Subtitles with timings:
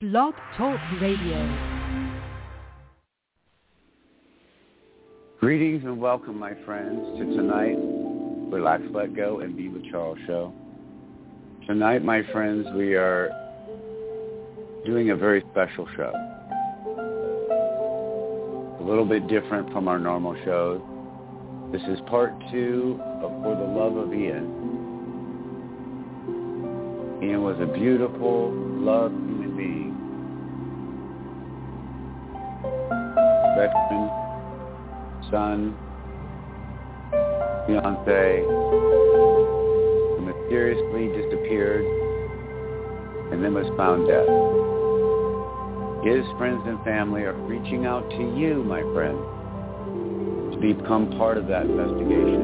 [0.00, 1.36] Blog Talk Radio.
[5.40, 7.76] Greetings and welcome, my friends, to tonight,
[8.50, 10.54] Relax, Let Go, and Be with Charles show.
[11.66, 13.28] Tonight, my friends, we are
[14.86, 16.12] doing a very special show.
[18.80, 20.80] A little bit different from our normal shows.
[21.72, 24.70] This is part two of For the Love of Ian.
[27.22, 29.89] Ian was a beautiful, loved human being.
[33.60, 34.08] Veteran
[35.30, 35.76] son,
[37.66, 38.40] fiance,
[40.16, 41.84] who mysteriously disappeared
[43.30, 44.24] and then was found dead.
[46.08, 49.18] His friends and family are reaching out to you, my friend,
[50.54, 52.40] to become part of that investigation.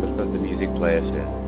[0.00, 1.39] Let's let the music play us in.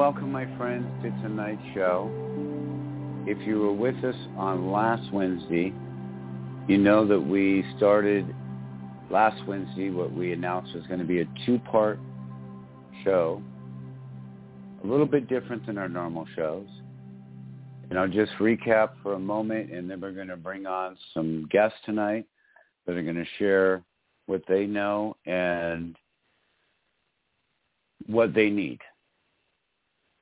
[0.00, 2.10] Welcome, my friends, to tonight's show.
[3.26, 5.74] If you were with us on last Wednesday,
[6.66, 8.34] you know that we started
[9.10, 11.98] last Wednesday what we announced was going to be a two-part
[13.04, 13.42] show,
[14.82, 16.66] a little bit different than our normal shows.
[17.90, 21.46] And I'll just recap for a moment, and then we're going to bring on some
[21.50, 22.24] guests tonight
[22.86, 23.82] that are going to share
[24.24, 25.94] what they know and
[28.06, 28.78] what they need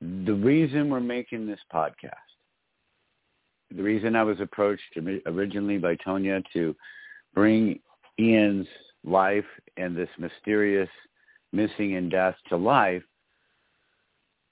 [0.00, 2.12] the reason we're making this podcast,
[3.74, 6.74] the reason I was approached originally by Tonia to
[7.34, 7.80] bring
[8.18, 8.66] Ian's
[9.04, 9.44] life
[9.76, 10.88] and this mysterious
[11.52, 13.02] missing and death to life,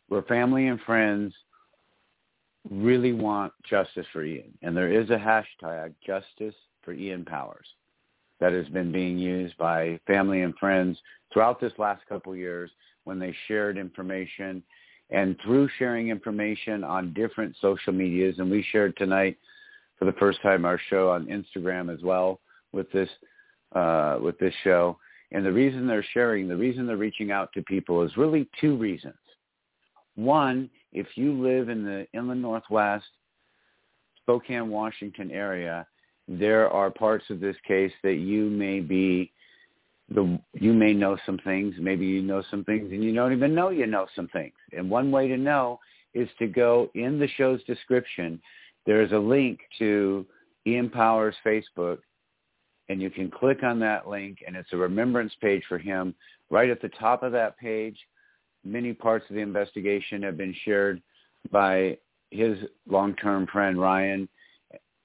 [0.08, 1.32] where family and friends
[2.70, 4.52] really want justice for Ian.
[4.62, 7.66] And there is a hashtag, justice for Ian Powers,
[8.40, 10.98] that has been being used by family and friends
[11.32, 12.70] throughout this last couple years
[13.04, 14.62] when they shared information
[15.10, 18.38] and through sharing information on different social medias.
[18.38, 19.38] And we shared tonight
[19.98, 22.40] for the first time our show on Instagram as well
[22.72, 23.08] with this
[23.74, 24.98] uh, with this show.
[25.32, 28.76] And the reason they're sharing, the reason they're reaching out to people is really two
[28.76, 29.14] reasons.
[30.14, 33.06] One, if you live in the inland northwest,
[34.22, 35.86] Spokane, Washington area,
[36.28, 39.32] there are parts of this case that you may be
[40.08, 43.54] the you may know some things, maybe you know some things, and you don't even
[43.54, 44.54] know you know some things.
[44.72, 45.80] And one way to know
[46.14, 48.40] is to go in the show's description.
[48.86, 50.24] There is a link to
[50.66, 51.98] Ian Powers' Facebook,
[52.88, 56.14] and you can click on that link, and it's a remembrance page for him.
[56.50, 57.98] Right at the top of that page,
[58.64, 61.02] many parts of the investigation have been shared
[61.50, 61.98] by
[62.30, 64.28] his long-term friend Ryan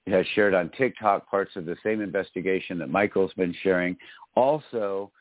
[0.07, 3.95] has shared on TikTok parts of the same investigation that Michael's been sharing.
[4.35, 5.11] Also,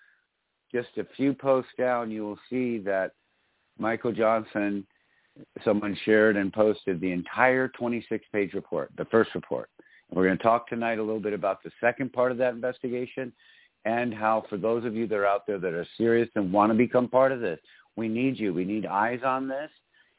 [0.72, 3.12] just a few posts down, you will see that
[3.78, 4.86] Michael Johnson,
[5.64, 9.68] someone shared and posted the entire 26-page report, the first report.
[10.08, 12.54] And we're going to talk tonight a little bit about the second part of that
[12.54, 13.32] investigation.
[13.84, 16.70] and how for those of you that are out there that are serious and want
[16.70, 17.58] to become part of this,
[17.96, 18.52] we need you.
[18.52, 19.70] We need eyes on this,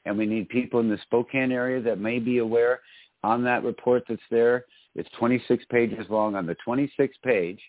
[0.05, 2.81] and we need people in the Spokane area that may be aware
[3.23, 4.65] on that report that's there.
[4.95, 6.35] It's 26 pages long.
[6.35, 7.59] On the 26th page,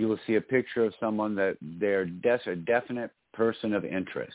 [0.00, 4.32] you will see a picture of someone that they're a definite person of interest.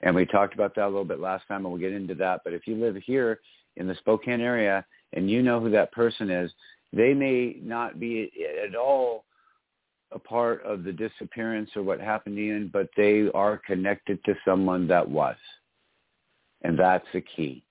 [0.00, 2.40] And we talked about that a little bit last time, and we'll get into that.
[2.42, 3.40] But if you live here
[3.76, 6.50] in the Spokane area and you know who that person is,
[6.94, 8.32] they may not be
[8.66, 9.26] at all
[10.12, 14.34] a part of the disappearance or what happened to Ian, but they are connected to
[14.46, 15.36] someone that was.
[16.62, 17.62] And that's the key.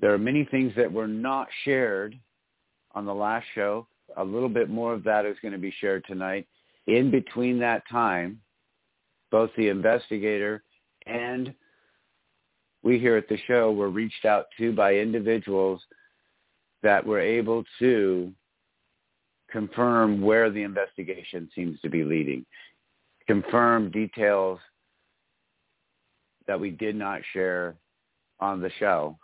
[0.00, 2.16] There are many things that were not shared
[2.94, 3.88] on the last show.
[4.16, 6.46] A little bit more of that is going to be shared tonight.
[6.86, 8.40] In between that time,
[9.30, 10.62] both the investigator
[11.06, 11.54] and
[12.82, 15.82] we here at the show were reached out to by individuals
[16.82, 18.32] that were able to
[19.50, 22.46] confirm where the investigation seems to be leading,
[23.26, 24.58] confirm details
[26.46, 27.76] that we did not share
[28.40, 29.18] on the show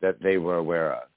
[0.00, 1.08] that they were aware of.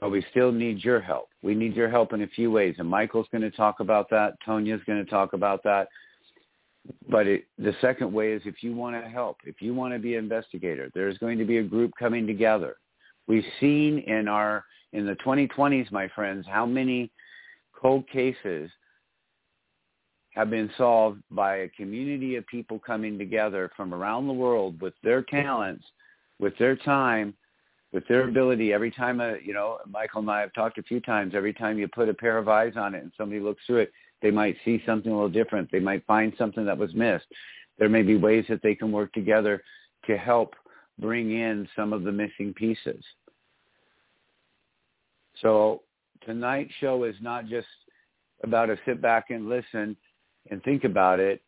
[0.00, 1.28] But we still need your help.
[1.42, 2.76] We need your help in a few ways.
[2.78, 4.34] And Michael's going to talk about that.
[4.44, 5.88] Tonia's going to talk about that.
[7.08, 9.98] But it, the second way is if you want to help, if you want to
[9.98, 12.76] be an investigator, there's going to be a group coming together.
[13.26, 17.10] We've seen in our in the 2020s, my friends, how many
[17.74, 18.70] cold cases
[20.30, 24.94] have been solved by a community of people coming together from around the world with
[25.02, 25.84] their talents,
[26.38, 27.34] with their time,
[27.92, 28.72] with their ability.
[28.72, 31.78] Every time, a, you know, Michael and I have talked a few times, every time
[31.78, 33.92] you put a pair of eyes on it and somebody looks through it,
[34.22, 35.70] they might see something a little different.
[35.70, 37.26] They might find something that was missed.
[37.78, 39.62] There may be ways that they can work together
[40.06, 40.54] to help
[40.98, 43.04] bring in some of the missing pieces.
[45.42, 45.82] So
[46.24, 47.66] tonight's show is not just
[48.42, 49.96] about a sit back and listen
[50.50, 51.42] and think about it.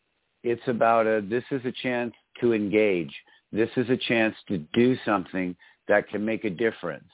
[0.44, 3.14] It's about a, this is a chance to engage.
[3.50, 5.56] This is a chance to do something
[5.88, 7.11] that can make a difference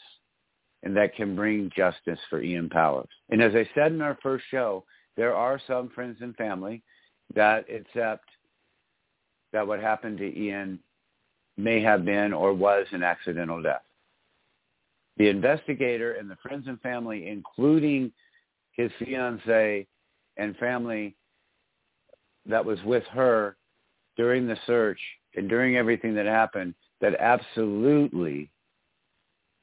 [0.83, 3.09] and that can bring justice for Ian Powers.
[3.31, 4.85] And as I said in our first show,
[5.17, 6.83] there are some friends and family
[7.35, 8.29] that accept
[9.53, 10.79] that what happened to Ian
[11.57, 13.83] may have been or was an accidental death.
[15.17, 18.13] The investigator and the friends and family, including
[18.73, 19.87] his fiance
[20.37, 21.15] and family
[22.47, 23.57] that was with her
[24.17, 24.99] during the search
[25.37, 28.51] and during everything that happened, that absolutely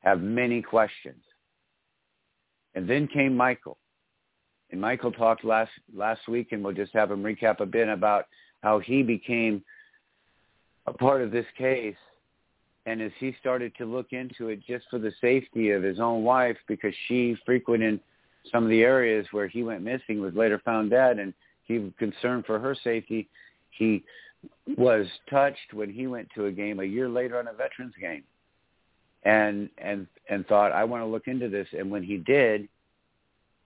[0.01, 1.21] have many questions.
[2.75, 3.77] And then came Michael.
[4.71, 8.25] And Michael talked last last week, and we'll just have him recap a bit about
[8.63, 9.63] how he became
[10.88, 11.95] a part of this case.
[12.86, 16.24] And as he started to look into it just for the safety of his own
[16.24, 18.00] wife, because she frequented
[18.51, 21.33] some of the areas where he went missing, was later found dead, and
[21.65, 23.30] he was concerned for her safety.
[23.71, 24.03] He
[24.77, 28.24] was touched when he went to a game a year later on a veterans game
[29.23, 32.68] and and and thought I want to look into this and when he did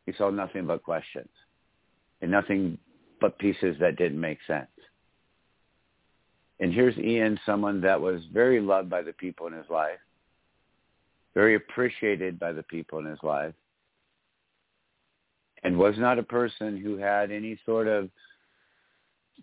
[0.05, 1.29] he saw nothing but questions
[2.21, 2.77] and nothing
[3.19, 4.67] but pieces that didn't make sense.
[6.59, 9.99] And here's Ian, someone that was very loved by the people in his life,
[11.33, 13.53] very appreciated by the people in his life,
[15.63, 18.09] and was not a person who had any sort of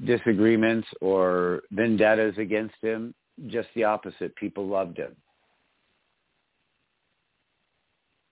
[0.06, 3.14] disagreements or vendettas against him.
[3.48, 4.34] Just the opposite.
[4.36, 5.14] People loved him.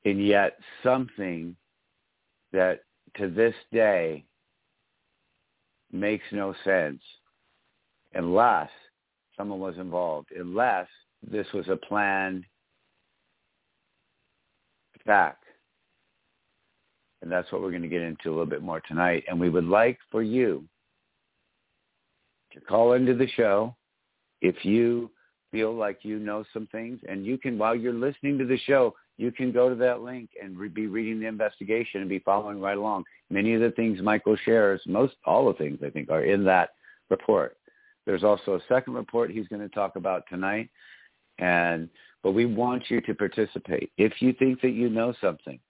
[0.04, 1.56] And yet something
[2.52, 2.80] that
[3.16, 4.24] to this day
[5.92, 7.02] makes no sense
[8.14, 8.70] unless
[9.36, 10.86] someone was involved, unless
[11.22, 12.44] this was a planned
[15.00, 15.36] attack.
[17.22, 19.24] And that's what we're going to get into a little bit more tonight.
[19.28, 20.64] And we would like for you
[22.52, 23.76] to call into the show
[24.40, 25.10] if you
[25.50, 27.00] feel like you know some things.
[27.08, 30.30] And you can, while you're listening to the show, you can go to that link
[30.42, 33.04] and re- be reading the investigation and be following right along.
[33.28, 36.70] Many of the things Michael shares, most all the things I think are in that
[37.10, 37.58] report.
[38.06, 40.70] There's also a second report he's going to talk about tonight.
[41.38, 41.90] And
[42.22, 43.92] but we want you to participate.
[43.98, 45.60] If you think that you know something,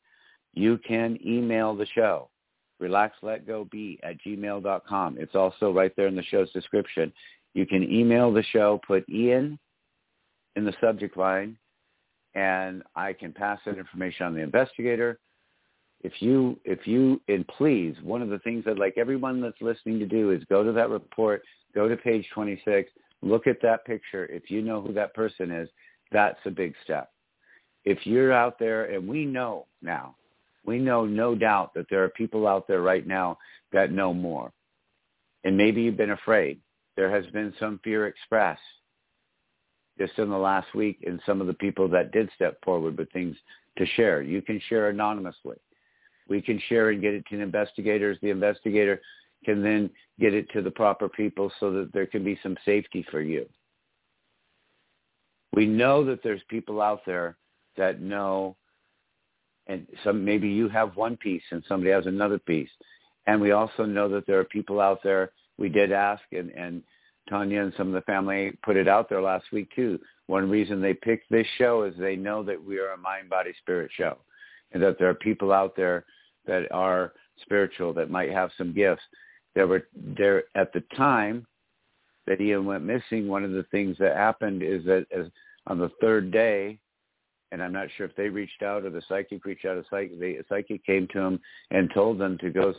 [0.55, 2.29] you can email the show,
[2.81, 5.17] relaxletgobe at gmail.com.
[5.19, 7.13] It's also right there in the show's description.
[7.55, 9.59] You can email the show, put Ian
[10.55, 11.57] in the subject line,
[12.35, 15.19] and I can pass that information on the investigator.
[16.03, 19.99] If you, if you, and please, one of the things I'd like everyone that's listening
[19.99, 21.43] to do is go to that report,
[21.75, 22.91] go to page 26,
[23.23, 24.25] look at that picture.
[24.27, 25.69] If you know who that person is,
[26.11, 27.11] that's a big step.
[27.85, 30.17] If you're out there, and we know now
[30.65, 33.39] We know no doubt that there are people out there right now
[33.73, 34.53] that know more.
[35.45, 36.61] And maybe you've been afraid.
[36.97, 38.61] There has been some fear expressed
[40.01, 43.13] just in the last week and some of the people that did step forward with
[43.13, 43.37] things
[43.77, 44.23] to share.
[44.23, 45.57] You can share anonymously.
[46.29, 48.17] We can share and get it to the investigators.
[48.23, 49.01] The investigator
[49.45, 53.05] can then get it to the proper people so that there can be some safety
[53.11, 53.47] for you.
[55.53, 57.37] We know that there's people out there
[57.77, 58.57] that know
[59.67, 62.71] and some maybe you have one piece and somebody has another piece.
[63.27, 65.31] And we also know that there are people out there.
[65.59, 66.83] We did ask, and, and
[67.31, 69.99] Tonia and some of the family put it out there last week too.
[70.27, 73.53] One reason they picked this show is they know that we are a mind, body,
[73.61, 74.19] spirit show,
[74.73, 76.05] and that there are people out there
[76.47, 79.03] that are spiritual that might have some gifts.
[79.55, 81.47] There were there at the time
[82.27, 83.29] that Ian went missing.
[83.29, 85.27] One of the things that happened is that as
[85.67, 86.79] on the third day,
[87.53, 89.77] and I'm not sure if they reached out or the psychic reached out.
[89.77, 92.73] A psychic, the psychic came to them and told them to go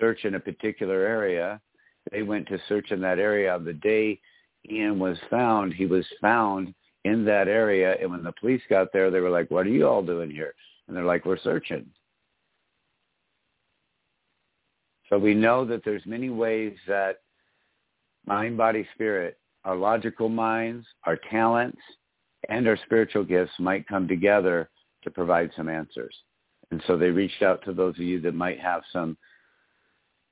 [0.00, 1.60] search in a particular area.
[2.10, 3.58] They went to search in that area.
[3.58, 4.20] The day
[4.70, 7.96] Ian was found, he was found in that area.
[8.00, 10.54] And when the police got there, they were like, "What are you all doing here?"
[10.86, 11.92] And they're like, "We're searching."
[15.08, 17.20] So we know that there's many ways that
[18.26, 21.80] mind, body, spirit, our logical minds, our talents,
[22.48, 24.68] and our spiritual gifts might come together
[25.02, 26.14] to provide some answers.
[26.70, 29.16] And so they reached out to those of you that might have some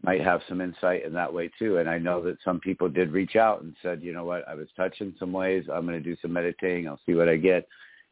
[0.05, 1.79] might have some insight in that way too.
[1.79, 4.55] And I know that some people did reach out and said, you know what, I
[4.55, 5.65] was touched in some ways.
[5.73, 6.87] I'm going to do some meditating.
[6.87, 7.67] I'll see what I get.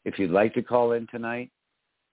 [0.04, 1.50] If you'd like to call in tonight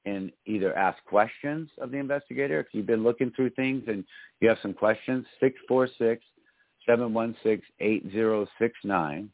[0.05, 4.03] and either ask questions of the investigator, if you've been looking through things and
[4.41, 6.23] you have some questions, 646
[6.85, 9.29] 716 8069.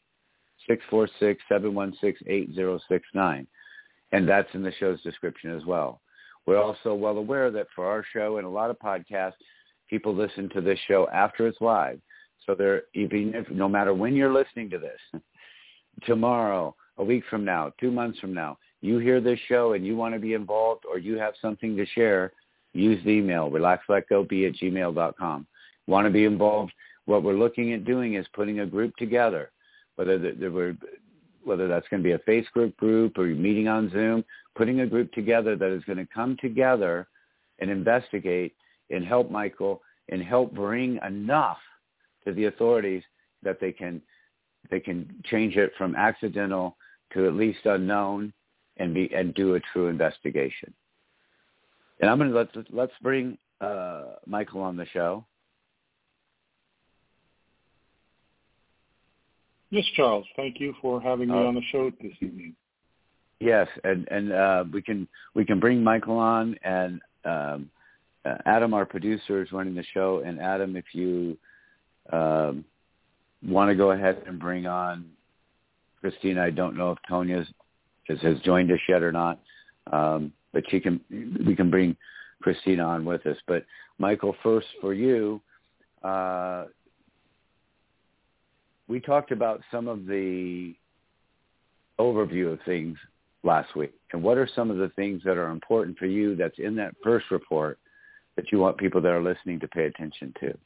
[0.69, 3.47] 646-716-8069.
[4.11, 6.01] And that's in the show's description as well.
[6.45, 9.33] We're also well aware that for our show and a lot of podcasts,
[9.89, 11.99] people listen to this show after it's live.
[12.45, 15.21] So they're even if no matter when you're listening to this,
[16.05, 19.95] tomorrow, a week from now, two months from now, you hear this show and you
[19.95, 22.31] want to be involved or you have something to share,
[22.73, 25.47] use the email, relaxletgobe at gmail.com.
[25.87, 26.71] Want to be involved?
[27.05, 29.51] What we're looking at doing is putting a group together
[29.95, 30.75] whether there were
[31.43, 34.25] whether that's going to be a Facebook group or you're meeting on Zoom,
[34.55, 37.07] putting a group together that is going to come together
[37.59, 38.55] and investigate
[38.89, 41.57] and help Michael and help bring enough
[42.25, 43.03] to the authorities
[43.43, 44.01] that they can
[44.69, 46.75] they can change it from accidental
[47.13, 48.33] to at least unknown
[48.77, 50.73] and be and do a true investigation.
[51.99, 55.25] And I'm going to let's let's bring uh, Michael on the show.
[59.69, 60.25] Yes, Charles.
[60.35, 62.55] Thank you for having me uh, on the show this evening.
[63.39, 67.69] Yes, and and uh, we can we can bring Michael on, and um,
[68.45, 70.23] Adam, our producer, is running the show.
[70.25, 71.37] And Adam, if you
[72.11, 72.65] um,
[73.43, 75.05] want to go ahead and bring on
[76.01, 77.45] Christina, I don't know if Tonia
[78.07, 79.39] has, has joined us yet or not,
[79.91, 80.99] um, but she can
[81.45, 81.95] we can bring
[82.41, 83.37] Christina on with us.
[83.47, 83.65] But
[83.97, 85.41] Michael, first for you,
[86.03, 86.65] uh,
[88.87, 90.75] we talked about some of the
[91.99, 92.97] overview of things
[93.43, 93.93] last week.
[94.11, 96.93] And what are some of the things that are important for you that's in that
[97.03, 97.79] first report
[98.35, 100.57] that you want people that are listening to pay attention to?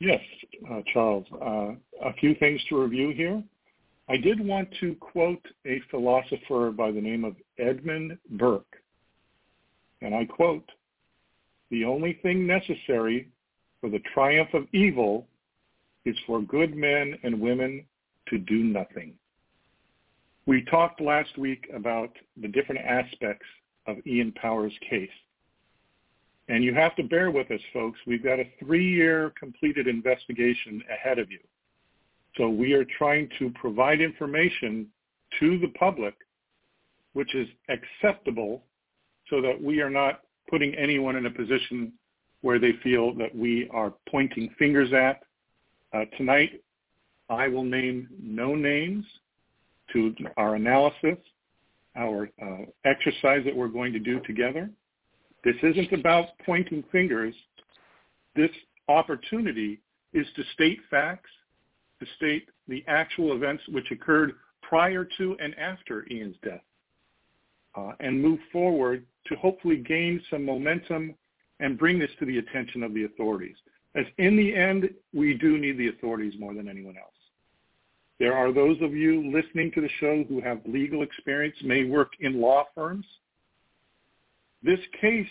[0.00, 0.20] Yes,
[0.70, 1.26] uh, Charles.
[1.32, 1.72] Uh,
[2.04, 3.42] a few things to review here.
[4.08, 8.64] I did want to quote a philosopher by the name of Edmund Burke.
[10.00, 10.68] And I quote,
[11.70, 13.28] the only thing necessary
[13.80, 15.26] for the triumph of evil
[16.04, 17.84] is for good men and women
[18.28, 19.14] to do nothing.
[20.46, 23.44] We talked last week about the different aspects
[23.86, 25.10] of Ian Powers' case.
[26.48, 27.98] And you have to bear with us, folks.
[28.06, 31.40] We've got a three-year completed investigation ahead of you.
[32.36, 34.86] So we are trying to provide information
[35.40, 36.14] to the public
[37.12, 38.62] which is acceptable
[39.28, 41.92] so that we are not putting anyone in a position
[42.42, 45.22] where they feel that we are pointing fingers at
[45.92, 46.62] uh, tonight,
[47.28, 49.04] I will name no names
[49.92, 51.16] to our analysis,
[51.96, 54.70] our uh, exercise that we're going to do together.
[55.44, 57.34] This isn't about pointing fingers.
[58.34, 58.50] This
[58.88, 59.80] opportunity
[60.12, 61.30] is to state facts,
[62.00, 66.62] to state the actual events which occurred prior to and after Ian's death,
[67.76, 71.14] uh, and move forward to hopefully gain some momentum
[71.60, 73.56] and bring this to the attention of the authorities.
[73.94, 77.12] As in the end, we do need the authorities more than anyone else.
[78.18, 82.12] There are those of you listening to the show who have legal experience, may work
[82.20, 83.06] in law firms.
[84.62, 85.28] This case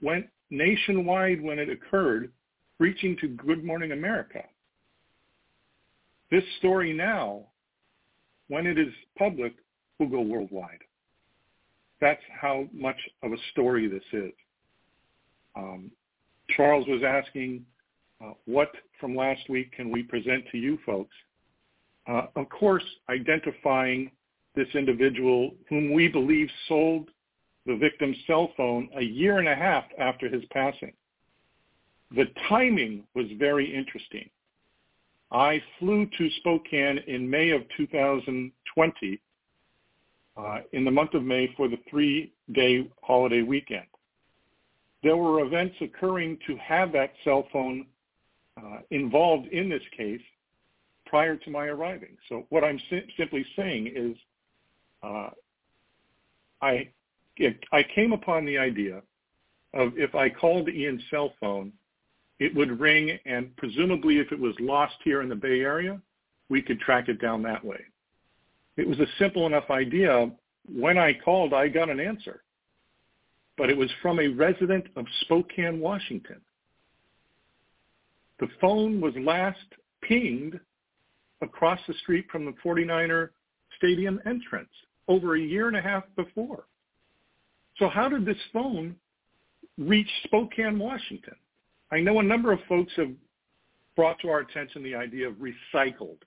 [0.00, 2.32] went nationwide when it occurred,
[2.78, 4.42] reaching to Good Morning America.
[6.30, 7.46] This story now,
[8.48, 9.54] when it is public,
[9.98, 10.78] will go worldwide.
[12.00, 14.32] That's how much of a story this is.
[15.54, 15.90] Um,
[16.56, 17.64] Charles was asking,
[18.24, 21.14] uh, what from last week can we present to you folks?
[22.08, 24.10] Uh, of course, identifying
[24.54, 27.10] this individual whom we believe sold
[27.66, 30.92] the victim's cell phone a year and a half after his passing.
[32.14, 34.28] The timing was very interesting.
[35.30, 39.20] I flew to Spokane in May of 2020,
[40.36, 43.86] uh, in the month of May for the three-day holiday weekend.
[45.02, 47.86] There were events occurring to have that cell phone
[48.56, 50.20] uh, involved in this case
[51.06, 52.16] prior to my arriving.
[52.28, 54.16] So what I'm si- simply saying is
[55.02, 55.30] uh,
[56.60, 56.88] I,
[57.72, 59.02] I came upon the idea
[59.74, 61.72] of if I called Ian's cell phone,
[62.38, 66.00] it would ring and presumably if it was lost here in the Bay Area,
[66.48, 67.80] we could track it down that way.
[68.76, 70.30] It was a simple enough idea.
[70.66, 72.42] When I called, I got an answer,
[73.56, 76.40] but it was from a resident of Spokane, Washington.
[78.40, 79.58] The phone was last
[80.02, 80.58] pinged
[81.42, 83.30] across the street from the 49er
[83.76, 84.70] stadium entrance
[85.08, 86.64] over a year and a half before.
[87.82, 88.94] So how did this phone
[89.76, 91.34] reach Spokane, Washington?
[91.90, 93.10] I know a number of folks have
[93.96, 96.18] brought to our attention the idea of recycled,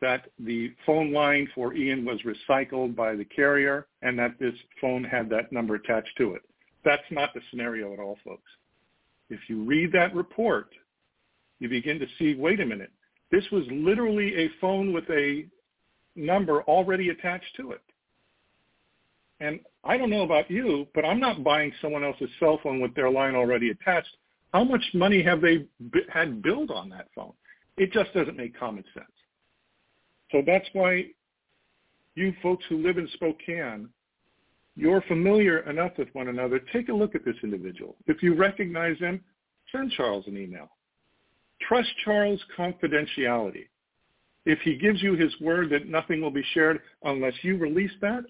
[0.00, 5.04] that the phone line for Ian was recycled by the carrier and that this phone
[5.04, 6.42] had that number attached to it.
[6.84, 8.50] That's not the scenario at all, folks.
[9.30, 10.70] If you read that report,
[11.60, 12.90] you begin to see, wait a minute,
[13.30, 15.46] this was literally a phone with a
[16.16, 17.82] number already attached to it.
[19.38, 22.94] And I don't know about you, but I'm not buying someone else's cell phone with
[22.94, 24.16] their line already attached.
[24.52, 27.32] How much money have they b- had billed on that phone?
[27.76, 29.06] It just doesn't make common sense.
[30.32, 31.06] So that's why
[32.16, 33.88] you folks who live in Spokane,
[34.74, 36.60] you're familiar enough with one another.
[36.72, 37.96] Take a look at this individual.
[38.06, 39.22] If you recognize him,
[39.70, 40.70] send Charles an email.
[41.60, 43.68] Trust Charles' confidentiality.
[44.44, 48.24] If he gives you his word that nothing will be shared unless you release that,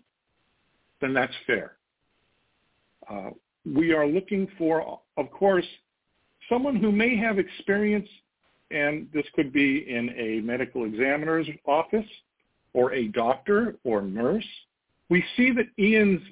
[1.00, 1.76] then that's fair.
[3.08, 3.30] Uh,
[3.64, 5.66] we are looking for, of course,
[6.48, 8.08] someone who may have experience,
[8.70, 12.06] and this could be in a medical examiner's office
[12.72, 14.46] or a doctor or nurse.
[15.08, 16.22] We see that Ian's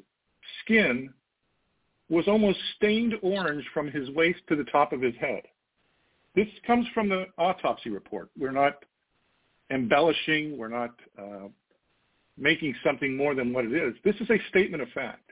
[0.62, 1.12] skin
[2.08, 5.42] was almost stained orange from his waist to the top of his head.
[6.34, 8.28] This comes from the autopsy report.
[8.38, 8.84] We're not
[9.70, 10.58] embellishing.
[10.58, 11.48] We're not uh,
[12.36, 13.94] making something more than what it is.
[14.04, 15.30] This is a statement of fact.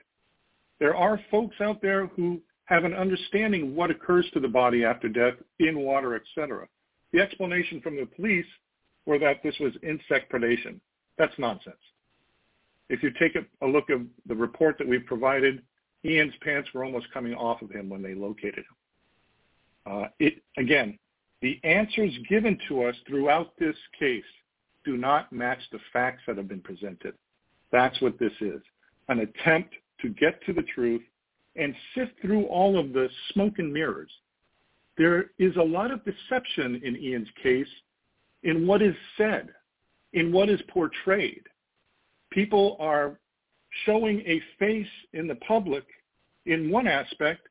[0.79, 4.85] There are folks out there who have an understanding of what occurs to the body
[4.85, 6.67] after death in water, etc.
[7.11, 8.45] The explanation from the police
[9.05, 10.79] were that this was insect predation.
[11.17, 11.75] That's nonsense.
[12.89, 15.61] If you take a, a look at the report that we've provided,
[16.05, 18.65] Ian's pants were almost coming off of him when they located him.
[19.85, 20.97] Uh, it again,
[21.41, 24.23] the answers given to us throughout this case
[24.85, 27.13] do not match the facts that have been presented.
[27.71, 28.61] That's what this is,
[29.09, 31.01] an attempt to get to the truth
[31.55, 34.11] and sift through all of the smoke and mirrors.
[34.97, 37.67] There is a lot of deception in Ian's case
[38.43, 39.49] in what is said,
[40.13, 41.43] in what is portrayed.
[42.31, 43.19] People are
[43.85, 45.85] showing a face in the public
[46.45, 47.47] in one aspect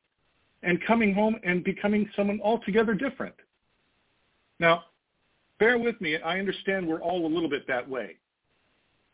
[0.61, 3.35] and coming home and becoming someone altogether different.
[4.59, 4.85] Now,
[5.63, 6.17] bear with me.
[6.17, 8.17] I understand we're all a little bit that way.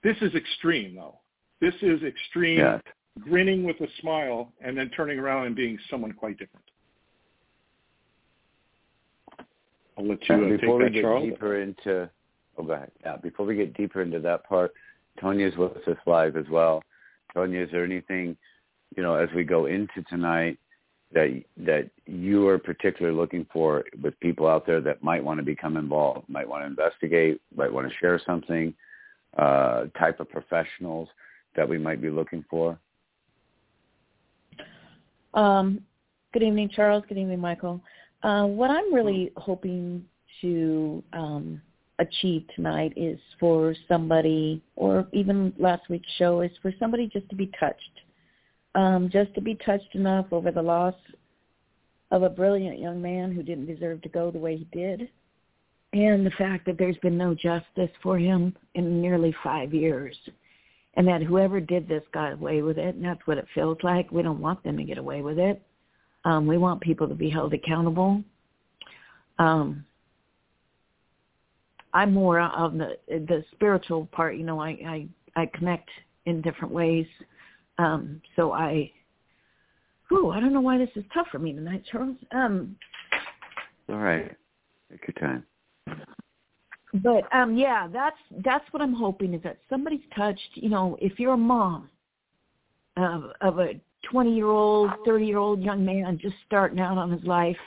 [0.03, 1.19] This is extreme, though.
[1.61, 2.81] This is extreme,
[3.19, 6.65] grinning with a smile and then turning around and being someone quite different.
[9.97, 11.29] I'll let you uh, before we get Charles.
[11.29, 12.09] deeper into,
[12.57, 12.91] oh, go ahead.
[13.01, 14.71] Yeah, before we get deeper into that part,
[15.21, 16.81] Tonia's with us live as well.
[17.35, 18.35] Tonia, is there anything,
[18.95, 20.57] you know, as we go into tonight
[21.13, 25.43] that that you are particularly looking for with people out there that might want to
[25.43, 28.73] become involved, might want to investigate, might want to share something,
[29.37, 31.09] uh, type of professionals
[31.55, 32.77] that we might be looking for?
[35.33, 35.81] Um,
[36.33, 37.03] good evening, Charles.
[37.07, 37.81] Good evening, Michael.
[38.23, 40.05] Uh, what I'm really hoping
[40.41, 41.61] to um,
[41.99, 47.35] achieve tonight is for somebody, or even last week's show, is for somebody just to
[47.35, 48.01] be touched
[48.75, 50.95] um, just to be touched enough over the loss
[52.11, 55.09] of a brilliant young man who didn't deserve to go the way he did,
[55.93, 60.15] and the fact that there's been no justice for him in nearly five years.
[60.95, 64.11] and that whoever did this got away with it, and that's what it feels like.
[64.11, 65.61] We don't want them to get away with it.
[66.25, 68.21] Um, we want people to be held accountable.
[69.37, 69.85] Um,
[71.93, 74.35] I'm more on the the spiritual part.
[74.35, 75.89] You know, I I, I connect
[76.25, 77.07] in different ways.
[77.79, 78.91] Um, so I,
[80.09, 82.17] whew, I don't know why this is tough for me tonight, Charles.
[82.31, 82.75] Um,
[83.87, 84.35] All right,
[84.91, 85.45] take your time.
[86.93, 90.49] But um, yeah, that's that's what I'm hoping is that somebody's touched.
[90.55, 91.89] You know, if you're a mom
[92.97, 93.79] of of a
[94.11, 97.57] 20 year old, 30 year old young man just starting out on his life,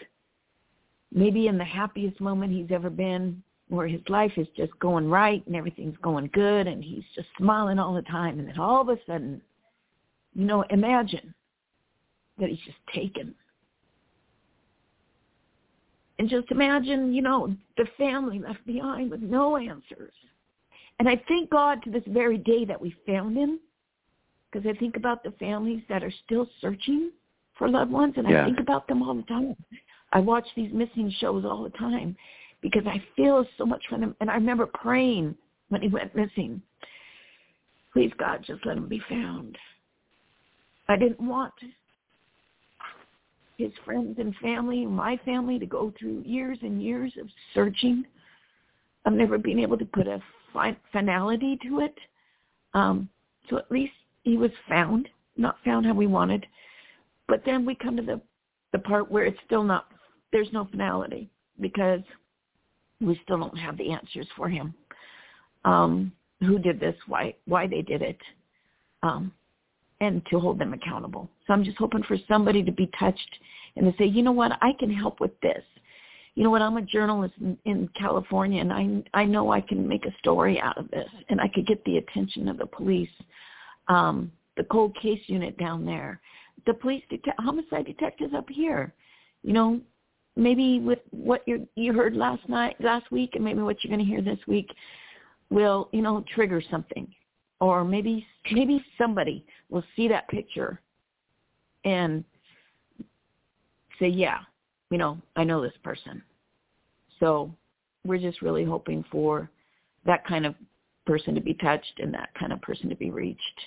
[1.10, 5.46] maybe in the happiest moment he's ever been, where his life is just going right
[5.46, 8.88] and everything's going good and he's just smiling all the time and then all of
[8.88, 9.40] a sudden,
[10.34, 11.34] you know, imagine
[12.38, 13.34] that he's just taken.
[16.18, 20.12] And just imagine, you know, the family left behind with no answers.
[20.98, 23.58] And I thank God to this very day that we found him
[24.50, 27.10] because I think about the families that are still searching
[27.56, 28.42] for loved ones, and yeah.
[28.42, 29.56] I think about them all the time.
[30.12, 32.16] I watch these missing shows all the time
[32.60, 34.14] because I feel so much for them.
[34.20, 35.34] And I remember praying
[35.70, 36.60] when he went missing,
[37.92, 39.56] please God, just let him be found.
[40.88, 41.54] I didn't want
[43.58, 48.04] his friends and family, my family, to go through years and years of searching.
[49.04, 50.22] I've never been able to put a
[50.92, 51.94] finality to it.
[52.74, 53.08] Um,
[53.48, 53.92] so at least
[54.22, 56.46] he was found, not found how we wanted.
[57.28, 58.20] But then we come to the
[58.72, 59.88] the part where it's still not
[60.32, 61.28] there's no finality
[61.60, 62.00] because
[63.00, 64.74] we still don't have the answers for him.
[65.64, 66.96] Um, who did this?
[67.06, 68.18] Why why they did it?
[69.02, 69.32] Um,
[70.02, 71.30] and to hold them accountable.
[71.46, 73.38] So I'm just hoping for somebody to be touched
[73.76, 75.62] and to say, you know what, I can help with this.
[76.34, 79.86] You know what, I'm a journalist in, in California, and I I know I can
[79.86, 83.10] make a story out of this, and I could get the attention of the police
[83.88, 86.20] um, the cold case unit down there,
[86.66, 88.92] the police detect, homicide detectives up here.
[89.42, 89.80] You know,
[90.36, 94.04] maybe with what you you heard last night, last week, and maybe what you're going
[94.04, 94.68] to hear this week,
[95.50, 97.06] will you know trigger something,
[97.62, 100.80] or maybe maybe somebody will see that picture
[101.84, 102.24] and
[104.00, 104.38] say, yeah,
[104.90, 106.20] you know, I know this person.
[107.20, 107.54] So
[108.04, 109.48] we're just really hoping for
[110.04, 110.56] that kind of
[111.06, 113.60] person to be touched and that kind of person to be reached.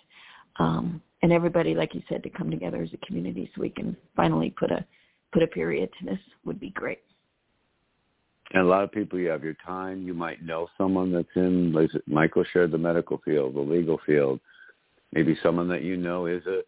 [0.57, 3.95] Um, and everybody, like you said, to come together as a community so we can
[4.13, 4.85] finally put a
[5.31, 6.99] put a period to this would be great.
[8.55, 10.07] And a lot of people, you have your time.
[10.07, 11.75] You might know someone that's in,
[12.07, 14.39] Michael shared the medical field, the legal field.
[15.11, 16.61] Maybe someone that you know is a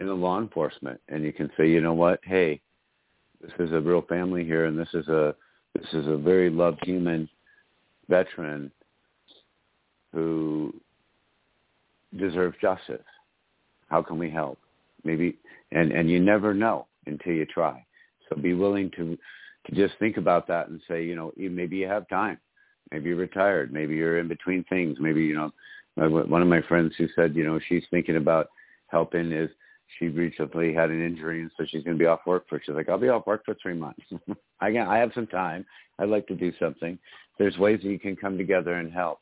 [0.00, 2.60] in the law enforcement, and you can say, you know what, hey,
[3.42, 5.34] this is a real family here, and this is a
[5.74, 7.28] this is a very loved human
[8.08, 8.70] veteran
[10.12, 10.72] who
[12.16, 13.04] deserves justice.
[13.88, 14.58] How can we help?
[15.02, 15.38] Maybe,
[15.72, 17.84] and, and you never know until you try.
[18.28, 19.18] So be willing to,
[19.66, 22.38] to just think about that and say, you know, maybe you have time.
[22.90, 23.72] Maybe you're retired.
[23.72, 24.98] Maybe you're in between things.
[25.00, 25.52] Maybe, you know,
[25.94, 28.48] one of my friends who said, you know, she's thinking about
[28.88, 29.50] helping is
[29.98, 32.74] she recently had an injury and so she's going to be off work for, she's
[32.74, 34.02] like, I'll be off work for three months.
[34.60, 35.66] I, can, I have some time.
[35.98, 36.98] I'd like to do something.
[37.38, 39.20] There's ways that you can come together and help.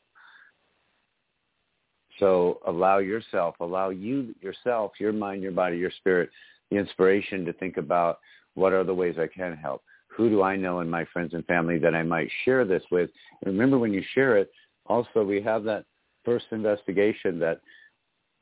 [2.19, 6.29] So allow yourself, allow you yourself, your mind, your body, your spirit,
[6.69, 8.19] the inspiration to think about
[8.53, 9.83] what are the ways I can help.
[10.15, 13.09] Who do I know in my friends and family that I might share this with?
[13.41, 14.51] And remember when you share it,
[14.85, 15.85] also we have that
[16.25, 17.61] first investigation that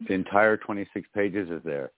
[0.08, 1.92] the entire 26 pages is there.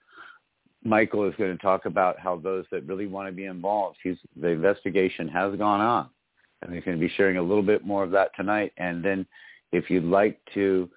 [0.84, 4.18] Michael is going to talk about how those that really want to be involved, he's,
[4.40, 6.10] the investigation has gone on.
[6.62, 8.72] And he's going to be sharing a little bit more of that tonight.
[8.78, 9.26] And then
[9.72, 10.90] if you'd like to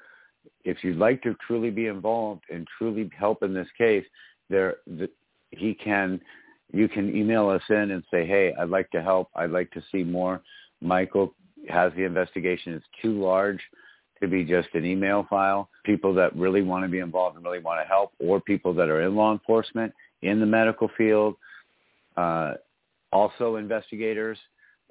[0.64, 4.04] if you'd like to truly be involved and truly help in this case,
[4.48, 5.08] there the,
[5.50, 6.20] he can
[6.72, 9.28] you can email us in and say, hey, I'd like to help.
[9.34, 10.40] I'd like to see more.
[10.80, 11.34] Michael
[11.68, 12.74] has the investigation.
[12.74, 13.60] It's too large
[14.20, 15.68] to be just an email file.
[15.84, 18.88] People that really want to be involved and really want to help, or people that
[18.88, 21.36] are in law enforcement, in the medical field,
[22.16, 22.54] uh,
[23.12, 24.38] also investigators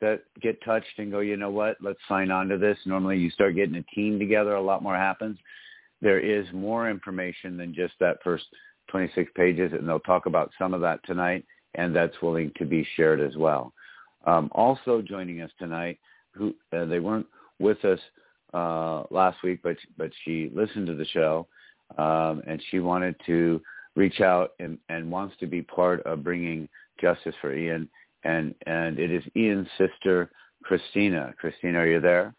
[0.01, 2.77] that get touched and go, you know what, let's sign on to this.
[2.85, 5.37] Normally you start getting a team together, a lot more happens.
[6.01, 8.45] There is more information than just that first
[8.89, 12.87] 26 pages, and they'll talk about some of that tonight, and that's willing to be
[12.95, 13.73] shared as well.
[14.25, 15.99] Um, also joining us tonight,
[16.31, 17.27] who uh, they weren't
[17.59, 17.99] with us
[18.53, 21.47] uh, last week, but but she listened to the show,
[21.97, 23.61] um, and she wanted to
[23.95, 26.67] reach out and, and wants to be part of bringing
[26.99, 27.89] justice for Ian
[28.23, 30.29] and and it is Ian's sister,
[30.63, 31.33] Christina.
[31.39, 32.33] Christina, are you there?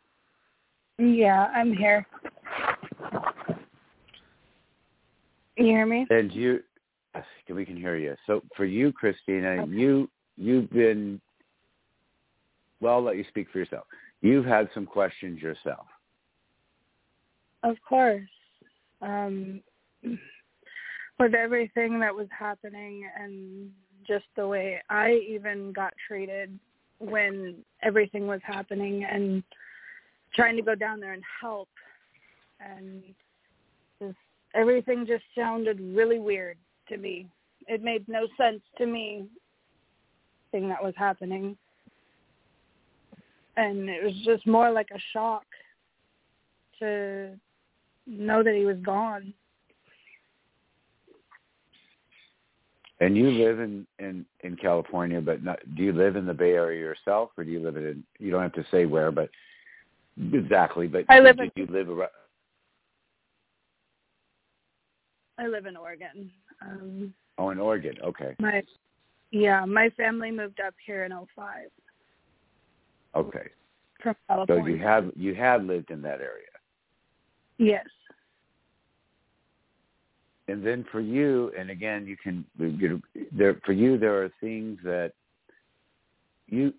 [0.99, 2.07] Yeah, I'm here.
[5.57, 6.07] You hear me?
[6.11, 6.61] And you,
[7.48, 8.14] we can hear you.
[8.27, 9.70] So for you, Christina, okay.
[9.70, 11.20] you you've been.
[12.81, 13.85] Well, I'll let you speak for yourself.
[14.20, 15.87] You've had some questions yourself.
[17.62, 18.29] Of course.
[19.00, 19.62] Um,
[21.18, 23.70] with everything that was happening and
[24.07, 26.59] just the way I even got treated
[26.98, 29.42] when everything was happening and
[30.35, 31.68] trying to go down there and help
[32.61, 33.03] and
[34.00, 34.16] just
[34.55, 36.57] everything just sounded really weird
[36.88, 37.27] to me.
[37.66, 39.27] It made no sense to me
[40.51, 41.57] thing that was happening.
[43.57, 45.44] And it was just more like a shock
[46.81, 47.31] to
[48.07, 49.33] know that he was gone.
[53.01, 56.53] And you live in in in California, but not, do you live in the Bay
[56.53, 58.05] Area yourself, or do you live in?
[58.18, 59.31] You don't have to say where, but
[60.33, 60.87] exactly.
[60.87, 62.11] But I live did in, you live around?
[65.38, 66.31] I live in Oregon.
[66.64, 67.96] Um, oh, in Oregon.
[68.03, 68.35] Okay.
[68.38, 68.62] My
[69.31, 71.68] yeah, my family moved up here in '05.
[73.16, 73.48] Okay.
[74.03, 74.64] From California.
[74.64, 76.46] So you have you have lived in that area.
[77.59, 77.87] Yes
[80.48, 84.31] and then for you, and again, you can you know, there for you there are
[84.40, 85.12] things that
[86.48, 86.72] you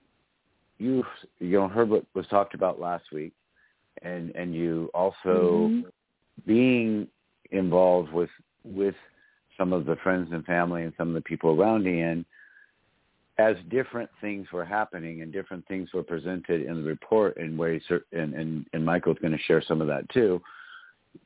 [0.78, 1.04] you
[1.40, 3.34] you know heard what was talked about last week,
[4.04, 5.90] and and you also mm-hmm.
[6.46, 7.08] being
[7.52, 8.30] involved with
[8.64, 8.96] with
[9.58, 12.26] some of the friends and family and some of the people around Ian
[13.38, 17.82] as different things were happening and different things were presented in the report in ways
[18.12, 20.42] and and, and Michael's going to share some of that too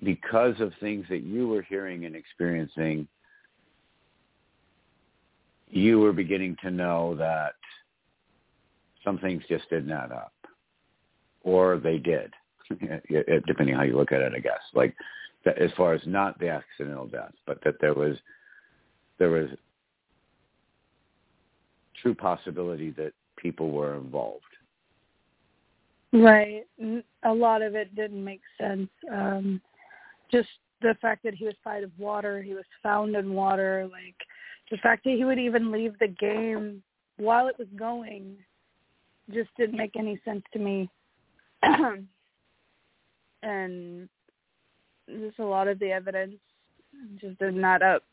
[0.03, 3.07] because of things that you were hearing and experiencing,
[5.69, 7.53] you were beginning to know that
[9.03, 10.33] some things just didn't add up,
[11.43, 12.33] or they did,
[13.47, 14.61] depending how you look at it, I guess.
[14.73, 14.95] Like
[15.49, 18.15] that, as far as not the accidental death, but that there was
[19.17, 19.49] there was
[22.01, 24.43] true possibility that people were involved.
[26.13, 26.65] Right.
[27.23, 28.89] A lot of it didn't make sense.
[29.11, 29.61] Um,
[30.31, 30.47] just
[30.81, 34.15] the fact that he was fight of water, he was found in water, like
[34.71, 36.81] the fact that he would even leave the game
[37.17, 38.37] while it was going
[39.33, 40.89] just didn't make any sense to me.
[43.43, 44.09] and
[45.19, 46.35] just a lot of the evidence
[47.19, 48.03] just didn't add up.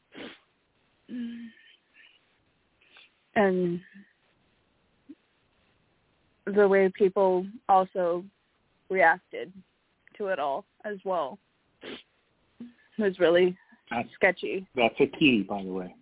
[3.34, 3.80] And
[6.46, 8.24] the way people also
[8.88, 9.52] reacted
[10.16, 11.38] to it all as well
[12.98, 13.56] was really
[13.90, 14.66] that's, sketchy.
[14.74, 15.94] That's a key, by the way.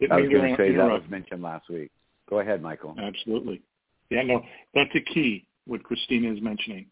[0.00, 1.90] It I was going to say that was mentioned last week.
[2.28, 2.96] Go ahead, Michael.
[2.98, 3.62] Absolutely.
[4.10, 4.42] Yeah, no,
[4.74, 6.86] that's a key, what Christina is mentioning.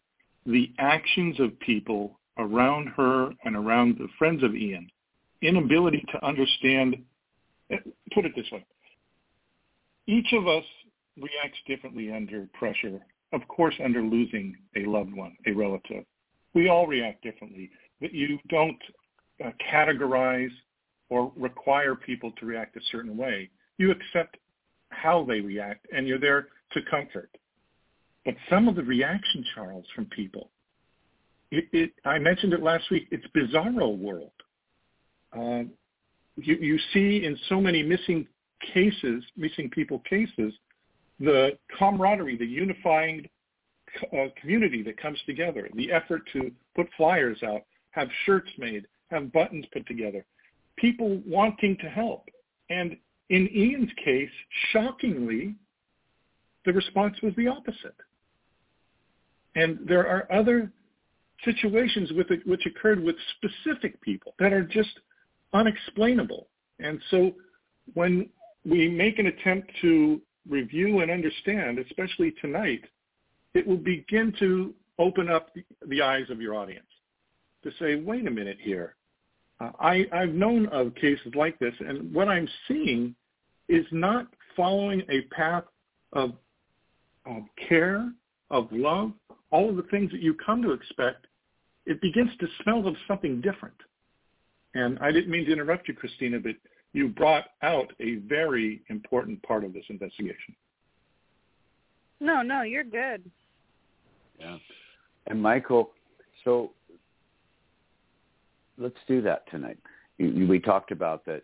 [0.45, 4.89] The actions of people around her and around the friends of Ian,
[5.41, 6.95] inability to understand,
[8.13, 8.65] put it this way,
[10.07, 10.63] each of us
[11.17, 12.99] reacts differently under pressure,
[13.33, 16.05] of course under losing a loved one, a relative.
[16.53, 18.81] We all react differently but you don't
[19.45, 20.51] uh, categorize
[21.09, 23.49] or require people to react a certain way.
[23.77, 24.37] You accept
[24.89, 27.29] how they react, and you're there to comfort.
[28.25, 30.49] But some of the reaction, Charles, from people,
[31.51, 34.31] it, it, I mentioned it last week, it's bizarro world.
[35.33, 35.63] Uh,
[36.37, 38.25] you, you see in so many missing
[38.73, 40.53] cases, missing people cases,
[41.19, 43.27] the camaraderie, the unifying
[44.13, 47.61] uh, community that comes together, the effort to put flyers out,
[47.91, 50.25] have shirts made, have buttons put together,
[50.77, 52.29] people wanting to help.
[52.69, 52.95] And
[53.29, 54.29] in Ian's case,
[54.71, 55.55] shockingly,
[56.65, 57.95] the response was the opposite.
[59.55, 60.71] And there are other
[61.45, 64.99] situations with it, which occurred with specific people that are just
[65.53, 66.47] unexplainable.
[66.79, 67.31] And so
[67.93, 68.29] when
[68.65, 72.83] we make an attempt to review and understand, especially tonight,
[73.53, 75.49] it will begin to open up
[75.87, 76.85] the eyes of your audience
[77.63, 78.95] to say, wait a minute here.
[79.59, 83.15] Uh, I, I've known of cases like this, and what I'm seeing
[83.69, 85.63] is not following a path
[86.13, 86.33] of,
[87.25, 88.11] of care,
[88.49, 89.11] of love,
[89.51, 91.27] all of the things that you come to expect.
[91.91, 93.75] It begins to smell of something different.
[94.75, 96.53] And I didn't mean to interrupt you, Christina, but
[96.93, 100.55] you brought out a very important part of this investigation.
[102.21, 103.29] No, no, you're good.
[104.39, 104.57] Yeah.
[105.27, 105.89] And Michael,
[106.45, 106.71] so
[108.77, 109.77] let's do that tonight.
[110.17, 111.43] We talked about that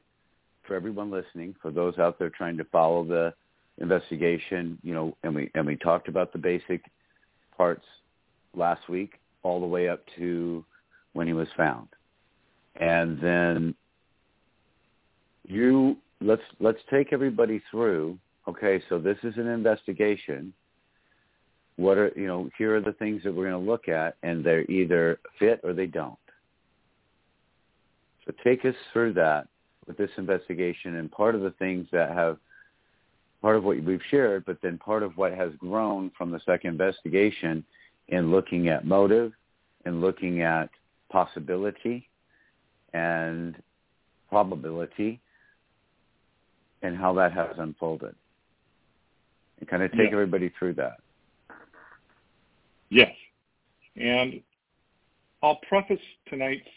[0.65, 3.33] for everyone listening, for those out there trying to follow the
[3.79, 6.85] investigation, you know, and we and we talked about the basic
[7.57, 7.83] parts
[8.55, 10.63] last week all the way up to
[11.13, 11.87] when he was found.
[12.79, 13.75] and then
[15.47, 18.17] you let's let's take everybody through.
[18.47, 20.53] Okay, so this is an investigation.
[21.75, 22.49] What are you know?
[22.57, 25.73] Here are the things that we're going to look at, and they're either fit or
[25.73, 26.17] they don't.
[28.25, 29.47] So take us through that
[29.85, 32.37] with this investigation, and part of the things that have
[33.41, 36.71] part of what we've shared, but then part of what has grown from the second
[36.71, 37.63] investigation
[38.09, 39.33] in looking at motive
[39.87, 40.69] in looking at
[41.09, 42.07] possibility
[42.93, 43.55] and
[44.29, 45.19] probability
[46.81, 48.13] and how that has unfolded.
[49.59, 50.11] And kind of take yeah.
[50.11, 50.97] everybody through that.
[52.89, 53.13] Yes.
[53.95, 54.41] And
[55.41, 56.67] I'll preface tonight's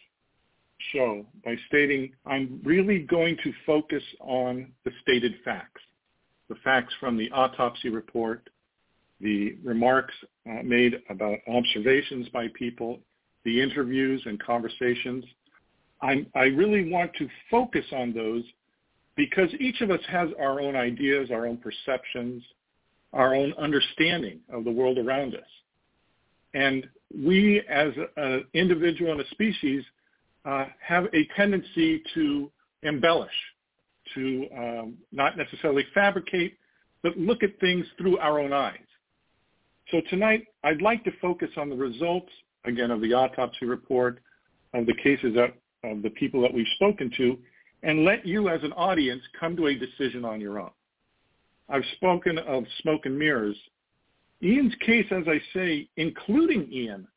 [0.92, 5.82] show by stating I'm really going to focus on the stated facts,
[6.48, 8.48] the facts from the autopsy report,
[9.20, 10.14] the remarks
[10.48, 12.98] uh, made about observations by people,
[13.44, 15.24] the interviews and conversations.
[16.02, 18.42] I'm, I really want to focus on those
[19.16, 22.42] because each of us has our own ideas, our own perceptions,
[23.12, 25.40] our own understanding of the world around us.
[26.54, 29.84] And we as an individual and a species
[30.44, 32.50] uh, have a tendency to
[32.82, 33.30] embellish,
[34.14, 36.56] to um, not necessarily fabricate,
[37.02, 38.78] but look at things through our own eyes.
[39.90, 42.30] So tonight, I'd like to focus on the results,
[42.64, 44.20] again, of the autopsy report,
[44.72, 47.36] of the cases that, of the people that we've spoken to,
[47.82, 50.70] and let you as an audience come to a decision on your own.
[51.68, 53.56] I've spoken of smoke and mirrors.
[54.42, 57.08] Ian's case, as I say, including Ian,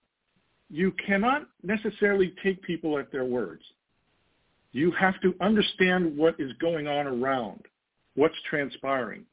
[0.69, 3.63] you cannot necessarily take people at their words.
[4.71, 7.61] You have to understand what is going on around,
[8.15, 9.25] what's transpiring.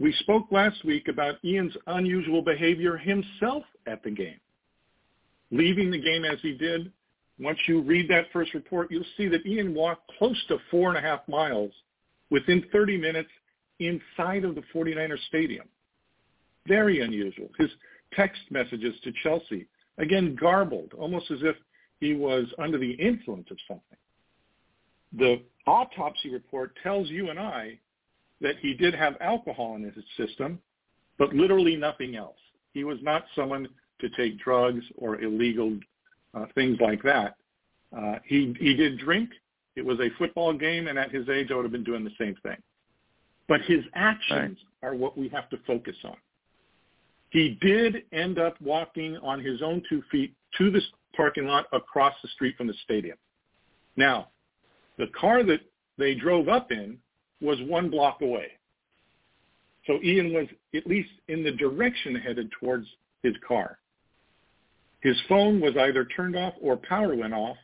[0.00, 4.40] We spoke last week about Ian's unusual behavior himself at the game.
[5.50, 6.90] Leaving the game as he did,
[7.38, 10.96] once you read that first report, you'll see that Ian walked close to four and
[10.96, 11.70] a half miles
[12.30, 13.28] within 30 minutes
[13.78, 15.68] inside of the 49er stadium.
[16.66, 17.50] Very unusual.
[17.58, 17.70] His
[18.14, 19.66] text messages to Chelsea
[19.98, 21.56] again garbled, almost as if
[22.00, 23.98] he was under the influence of something.
[25.12, 27.78] The autopsy report tells you and I
[28.40, 30.58] that he did have alcohol in his system,
[31.18, 32.38] but literally nothing else.
[32.72, 33.68] He was not someone
[34.00, 35.78] to take drugs or illegal
[36.34, 37.36] uh, things like that.
[37.96, 39.30] Uh, he he did drink.
[39.76, 42.10] It was a football game, and at his age, I would have been doing the
[42.18, 42.56] same thing.
[43.48, 44.88] But his actions right.
[44.88, 46.16] are what we have to focus on.
[47.30, 50.80] He did end up walking on his own two feet to the
[51.16, 53.16] parking lot across the street from the stadium.
[53.96, 54.28] Now,
[54.98, 55.60] the car that
[55.98, 56.98] they drove up in
[57.40, 58.48] was one block away.
[59.86, 62.86] So Ian was at least in the direction headed towards
[63.22, 63.78] his car.
[65.00, 67.56] His phone was either turned off or power went off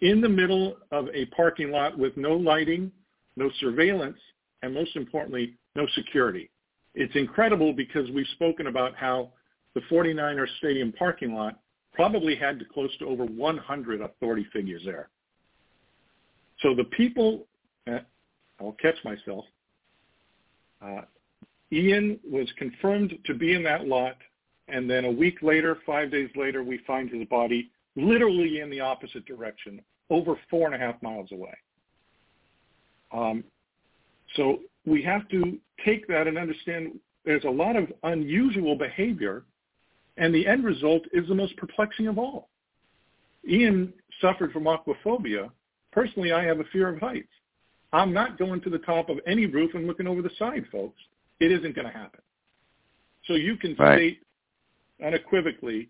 [0.00, 2.92] in the middle of a parking lot with no lighting,
[3.36, 4.18] no surveillance,
[4.62, 6.50] and most importantly, no security.
[6.94, 9.30] It's incredible because we've spoken about how
[9.74, 11.58] the 49er stadium parking lot
[11.94, 15.08] probably had close to over 100 authority figures there.
[16.60, 17.46] So the people,
[18.64, 19.44] I'll catch myself,
[20.82, 21.02] uh,
[21.72, 24.16] Ian was confirmed to be in that lot,
[24.68, 28.80] and then a week later, five days later, we find his body literally in the
[28.80, 31.54] opposite direction, over four and a half miles away.
[33.12, 33.44] Um,
[34.36, 39.44] so we have to take that and understand there's a lot of unusual behavior,
[40.16, 42.48] and the end result is the most perplexing of all.
[43.48, 45.50] Ian suffered from aquaphobia.
[45.92, 47.28] Personally, I have a fear of heights.
[47.94, 51.00] I'm not going to the top of any roof and looking over the side, folks.
[51.38, 52.20] It isn't going to happen.
[53.26, 53.96] So you can right.
[53.96, 54.18] state
[55.06, 55.88] unequivocally,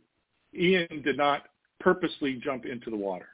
[0.55, 1.45] Ian did not
[1.81, 3.29] purposely jump into the water.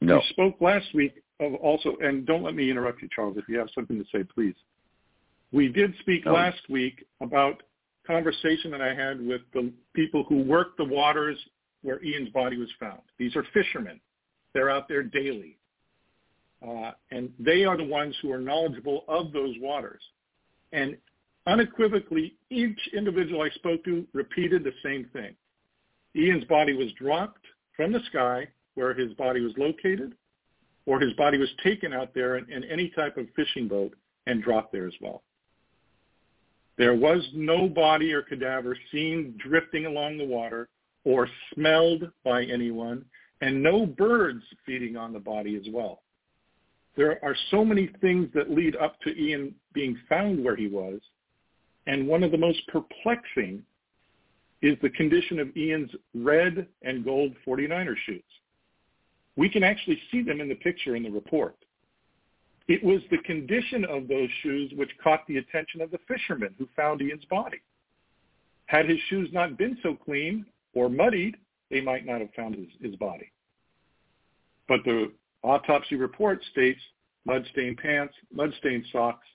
[0.00, 0.16] No.
[0.16, 3.36] We spoke last week of also, and don't let me interrupt you, Charles.
[3.36, 4.54] If you have something to say, please.
[5.52, 6.32] We did speak no.
[6.32, 7.62] last week about
[8.06, 11.38] conversation that I had with the people who work the waters
[11.82, 13.02] where Ian's body was found.
[13.18, 14.00] These are fishermen.
[14.54, 15.58] They're out there daily.
[16.66, 20.02] Uh, and they are the ones who are knowledgeable of those waters.
[20.72, 20.96] And
[21.46, 25.34] unequivocally, each individual I spoke to repeated the same thing.
[26.14, 27.44] Ian's body was dropped
[27.76, 30.14] from the sky where his body was located,
[30.86, 33.94] or his body was taken out there in, in any type of fishing boat
[34.26, 35.22] and dropped there as well.
[36.78, 40.68] There was no body or cadaver seen drifting along the water
[41.04, 43.04] or smelled by anyone,
[43.40, 46.02] and no birds feeding on the body as well.
[46.96, 51.00] There are so many things that lead up to Ian being found where he was,
[51.86, 53.62] and one of the most perplexing
[54.60, 58.22] is the condition of Ian's red and gold 49er shoes.
[59.36, 61.56] We can actually see them in the picture in the report.
[62.68, 66.68] It was the condition of those shoes which caught the attention of the fishermen who
[66.76, 67.60] found Ian's body.
[68.66, 71.36] Had his shoes not been so clean or muddied,
[71.70, 73.32] they might not have found his, his body.
[74.68, 75.12] But the
[75.42, 76.80] autopsy report states
[77.24, 79.26] mud-stained pants, mud-stained socks,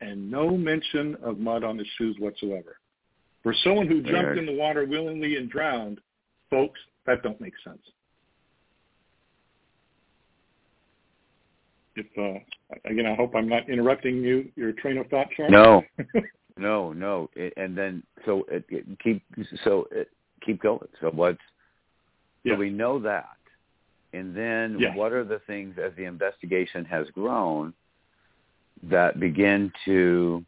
[0.00, 2.78] and no mention of mud on his shoes whatsoever.
[3.42, 6.00] For someone who jumped in the water willingly and drowned,
[6.50, 7.80] folks, that don't make sense.
[11.96, 12.38] If uh,
[12.88, 15.52] again, I hope I'm not interrupting you your train of thought, Charles.
[15.52, 15.82] No,
[16.56, 17.28] no, no.
[17.34, 19.22] It, and then so it, it keep
[19.64, 20.08] so it,
[20.44, 20.86] keep going.
[21.00, 21.36] So what?
[22.44, 22.54] yes.
[22.54, 23.30] so we know that,
[24.12, 24.96] and then yes.
[24.96, 27.74] what are the things as the investigation has grown
[28.84, 30.44] that begin to,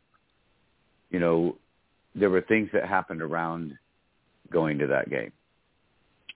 [1.11, 1.57] you know,
[2.15, 3.77] there were things that happened around
[4.51, 5.33] going to that game.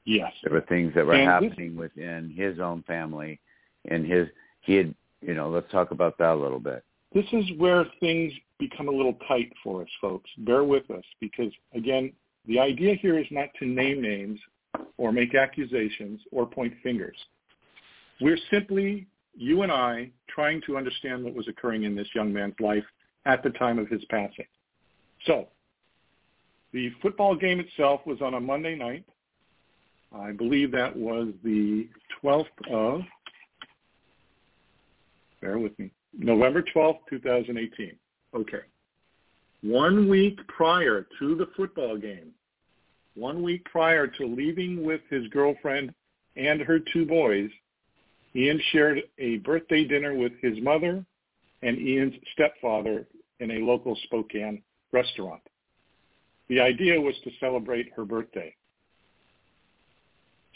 [0.04, 0.32] Yes.
[0.42, 3.40] There were things that were And happening within his own family
[3.86, 4.28] and his
[4.60, 6.84] he had you know, let's talk about that a little bit.
[7.14, 10.28] This is where things become a little tight for us, folks.
[10.38, 12.12] Bear with us because again,
[12.46, 14.38] the idea here is not to name names
[14.96, 17.16] or make accusations or point fingers.
[18.20, 19.06] We're simply,
[19.36, 22.84] you and I, trying to understand what was occurring in this young man's life
[23.26, 24.46] at the time of his passing.
[25.26, 25.48] So,
[26.72, 29.04] the football game itself was on a Monday night.
[30.12, 31.88] I believe that was the
[32.22, 33.02] 12th of,
[35.40, 37.92] bear with me, November 12th, 2018.
[38.34, 38.58] Okay.
[39.62, 42.30] One week prior to the football game,
[43.14, 45.94] one week prior to leaving with his girlfriend
[46.36, 47.50] and her two boys,
[48.34, 51.04] Ian shared a birthday dinner with his mother
[51.62, 53.06] and Ian's stepfather
[53.40, 54.62] in a local Spokane
[54.92, 55.42] restaurant.
[56.48, 58.54] The idea was to celebrate her birthday.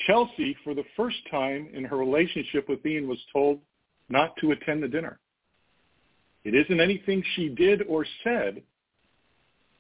[0.06, 3.60] Chelsea, for the first time in her relationship with Ian, was told
[4.08, 5.18] not to attend the dinner.
[6.44, 8.62] It isn't anything she did or said.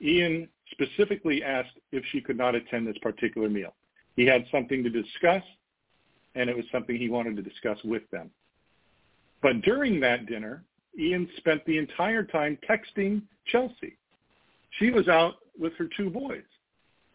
[0.00, 3.74] Ian specifically asked if she could not attend this particular meal.
[4.16, 5.42] He had something to discuss,
[6.34, 8.30] and it was something he wanted to discuss with them.
[9.42, 10.64] But during that dinner,
[10.98, 13.96] Ian spent the entire time texting Chelsea.
[14.78, 16.42] She was out with her two boys.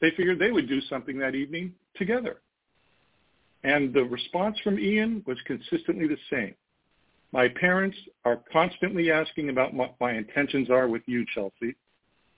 [0.01, 2.38] They figured they would do something that evening together.
[3.64, 6.56] And the response from Ian was consistently the same.
[7.32, 11.76] My parents are constantly asking about what my intentions are with you, Chelsea.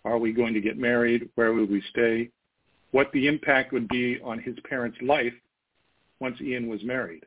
[0.06, 1.28] Are we going to get married?
[1.36, 2.30] Where will we stay?
[2.92, 5.34] What the impact would be on his parents' life
[6.20, 7.24] once Ian was married.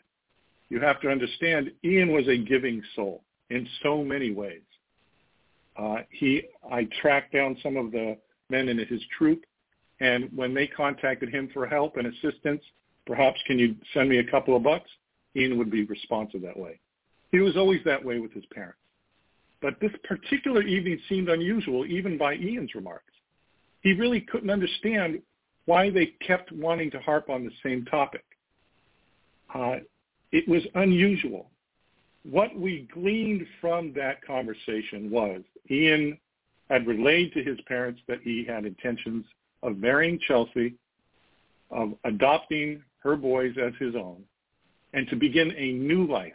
[0.71, 4.63] You have to understand, Ian was a giving soul in so many ways.
[5.77, 8.17] Uh, he, I tracked down some of the
[8.49, 9.45] men in his troop,
[10.01, 12.63] and when they contacted him for help and assistance,
[13.07, 14.91] perhaps can you send me a couple of bucks?
[15.37, 16.79] Ian would be responsive that way.
[17.33, 18.79] He was always that way with his parents.
[19.61, 23.13] But this particular evening seemed unusual, even by Ian's remarks.
[23.83, 25.21] He really couldn't understand
[25.67, 28.25] why they kept wanting to harp on the same topic.
[29.55, 29.77] Uh,
[30.33, 31.51] it was unusual.
[32.23, 36.19] What we gleaned from that conversation was Ian
[36.69, 39.25] had relayed to his parents that he had intentions
[39.63, 40.75] of marrying Chelsea,
[41.71, 44.23] of adopting her boys as his own,
[44.93, 46.33] and to begin a new life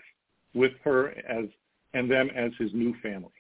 [0.54, 1.46] with her as
[1.94, 3.32] and them as his new family.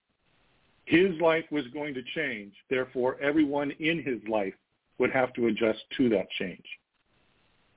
[0.85, 4.53] His life was going to change, therefore everyone in his life
[4.99, 6.65] would have to adjust to that change.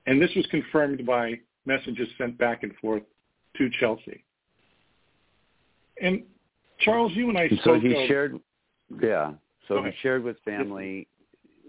[0.05, 3.03] And this was confirmed by messages sent back and forth
[3.57, 4.23] to Chelsea.
[6.01, 6.23] And
[6.79, 8.39] Charles, you and I spoke So he of, shared,
[9.01, 9.33] yeah.
[9.67, 11.07] So he shared with family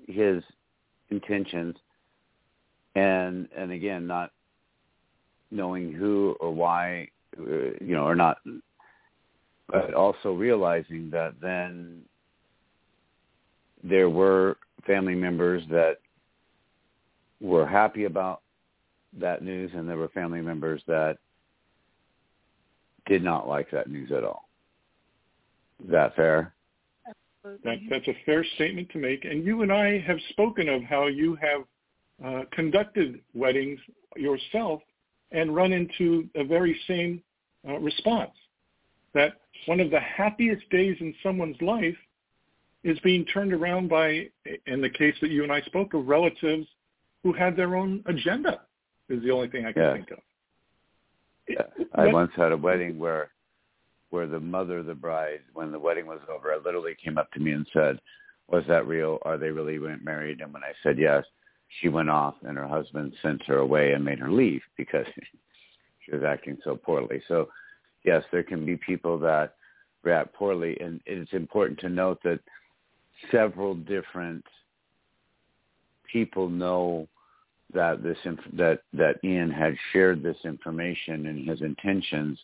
[0.06, 0.42] his
[1.10, 1.76] intentions,
[2.94, 4.32] and and again, not
[5.50, 7.42] knowing who or why, uh,
[7.80, 8.38] you know, or not,
[9.68, 12.02] but also realizing that then
[13.82, 14.56] there were
[14.86, 15.98] family members that
[17.40, 18.42] were happy about
[19.18, 21.18] that news, and there were family members that
[23.06, 24.48] did not like that news at all.
[25.84, 26.54] Is that fair?
[27.64, 29.24] That, that's a fair statement to make.
[29.24, 31.62] And you and I have spoken of how you have
[32.24, 33.78] uh, conducted weddings
[34.16, 34.82] yourself
[35.30, 37.22] and run into the very same
[37.66, 38.32] uh, response.
[39.14, 41.96] That one of the happiest days in someone's life
[42.84, 44.28] is being turned around by,
[44.66, 46.66] in the case that you and I spoke of, relatives
[47.22, 48.60] who had their own agenda,
[49.08, 49.92] is the only thing I can Yeah.
[49.94, 50.20] think of.
[51.48, 51.62] Yeah.
[51.94, 53.30] I But- once had a wedding where
[54.10, 57.30] where the mother of the bride, when the wedding was over, I literally came up
[57.32, 58.00] to me and said,
[58.46, 59.18] Was that real?
[59.26, 60.40] Are they really married?
[60.40, 61.26] And when I said yes,
[61.80, 65.04] she went off and her husband sent her away and made her leave because
[66.00, 67.20] she was acting so poorly.
[67.28, 67.50] So,
[68.08, 69.54] yes, there can be people that
[70.02, 72.40] react poorly, and it's important to note that
[73.30, 74.44] several different
[76.10, 77.06] people know
[77.74, 82.38] that this inf- that that Ian had shared this information and his intentions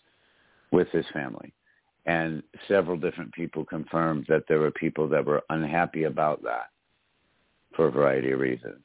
[0.70, 1.50] with his family,
[2.04, 6.68] and several different people confirmed that there were people that were unhappy about that
[7.74, 8.84] for a variety of reasons.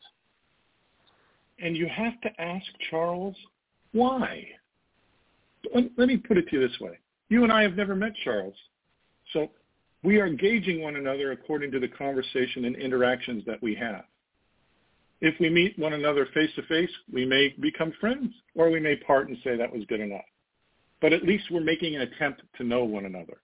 [1.61, 3.35] And you have to ask Charles
[3.91, 4.47] why.
[5.73, 6.97] Let me put it to you this way:
[7.29, 8.55] you and I have never met Charles,
[9.33, 9.49] so
[10.03, 14.05] we are gauging one another according to the conversation and interactions that we have.
[15.21, 18.95] If we meet one another face to face, we may become friends, or we may
[18.95, 20.23] part and say that was good enough.
[21.01, 23.37] But at least we're making an attempt to know one another.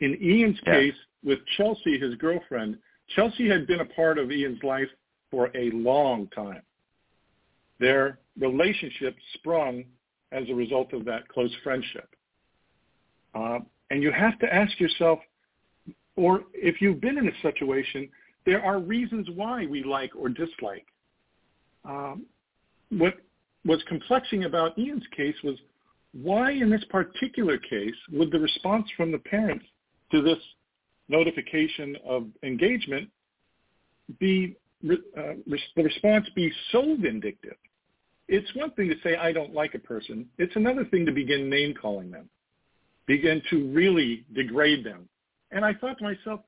[0.00, 0.74] In Ian's yeah.
[0.74, 0.94] case,
[1.24, 2.76] with Chelsea, his girlfriend,
[3.14, 4.88] Chelsea had been a part of Ian's life
[5.30, 6.62] for a long time.
[7.80, 9.84] Their relationship sprung
[10.32, 12.08] as a result of that close friendship.
[13.34, 13.58] Uh,
[13.90, 15.18] and you have to ask yourself,
[16.16, 18.08] or if you've been in a situation,
[18.44, 20.86] there are reasons why we like or dislike.
[21.84, 22.26] Um,
[22.90, 23.14] what
[23.64, 25.56] was complexing about Ian's case was
[26.12, 29.66] why in this particular case would the response from the parents
[30.12, 30.38] to this
[31.08, 33.10] notification of engagement
[34.18, 34.56] be
[34.88, 37.56] uh, the response be so vindictive?
[38.28, 40.26] It's one thing to say I don't like a person.
[40.38, 42.28] It's another thing to begin name calling them,
[43.06, 45.08] begin to really degrade them.
[45.52, 46.40] And I thought to myself,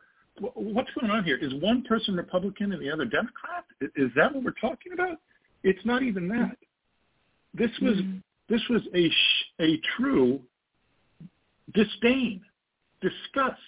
[0.55, 1.37] what's going on here?
[1.37, 3.65] Is one person Republican and the other Democrat?
[3.97, 5.19] Is that what we're talking about?
[5.63, 6.57] It's not even that.
[7.55, 8.19] This was mm-hmm.
[8.49, 10.41] this was a sh- a true
[11.75, 12.41] disdain,
[13.01, 13.61] disgust.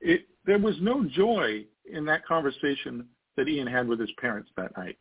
[0.00, 3.06] It there was no joy in that conversation
[3.36, 4.98] that Ian had with his parents that night.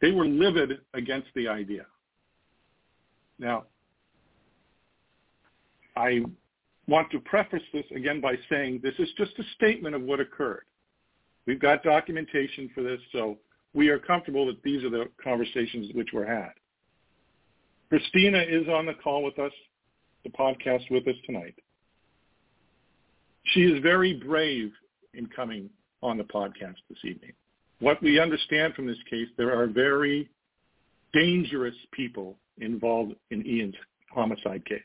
[0.00, 1.86] They were livid against the idea.
[3.38, 3.64] Now,
[5.96, 6.22] I
[6.86, 10.64] want to preface this again by saying this is just a statement of what occurred.
[11.46, 13.38] We've got documentation for this, so
[13.74, 16.52] we are comfortable that these are the conversations which were had.
[17.88, 19.52] Christina is on the call with us,
[20.24, 21.54] the podcast with us tonight.
[23.44, 24.72] She is very brave
[25.14, 25.70] in coming
[26.02, 27.32] on the podcast this evening.
[27.80, 30.28] What we understand from this case, there are very
[31.12, 33.74] dangerous people involved in Ian's
[34.10, 34.82] homicide case.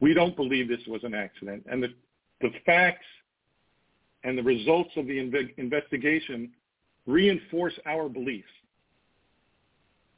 [0.00, 1.64] We don't believe this was an accident.
[1.70, 1.88] And the,
[2.40, 3.06] the facts
[4.24, 6.50] and the results of the inve- investigation
[7.06, 8.48] reinforce our beliefs.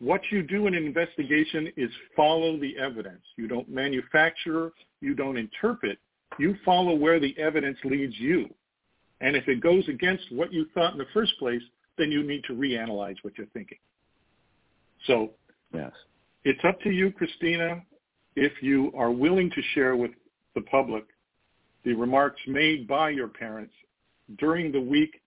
[0.01, 3.23] What you do in an investigation is follow the evidence.
[3.37, 5.99] You don't manufacture, you don't interpret,
[6.39, 8.53] you follow where the evidence leads you.
[9.21, 11.63] And if it goes against what you thought in the first place,
[11.97, 13.79] then you need to reanalyze what you're thinking.
[15.07, 15.31] So
[15.73, 15.93] yes.
[16.45, 17.83] it's up to you, Christina,
[18.37, 20.11] if you are willing to share with
[20.55, 21.05] the public
[21.85, 23.73] the remarks made by your parents
[24.39, 25.21] during the week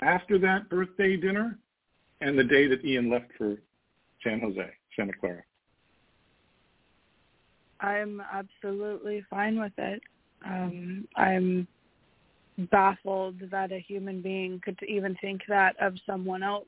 [0.00, 1.58] after that birthday dinner
[2.20, 3.56] and the day that Ian left for
[4.22, 5.42] San Jose, Santa Clara.
[7.80, 10.02] I'm absolutely fine with it.
[10.44, 11.66] Um, I'm
[12.70, 16.66] baffled that a human being could even think that of someone else,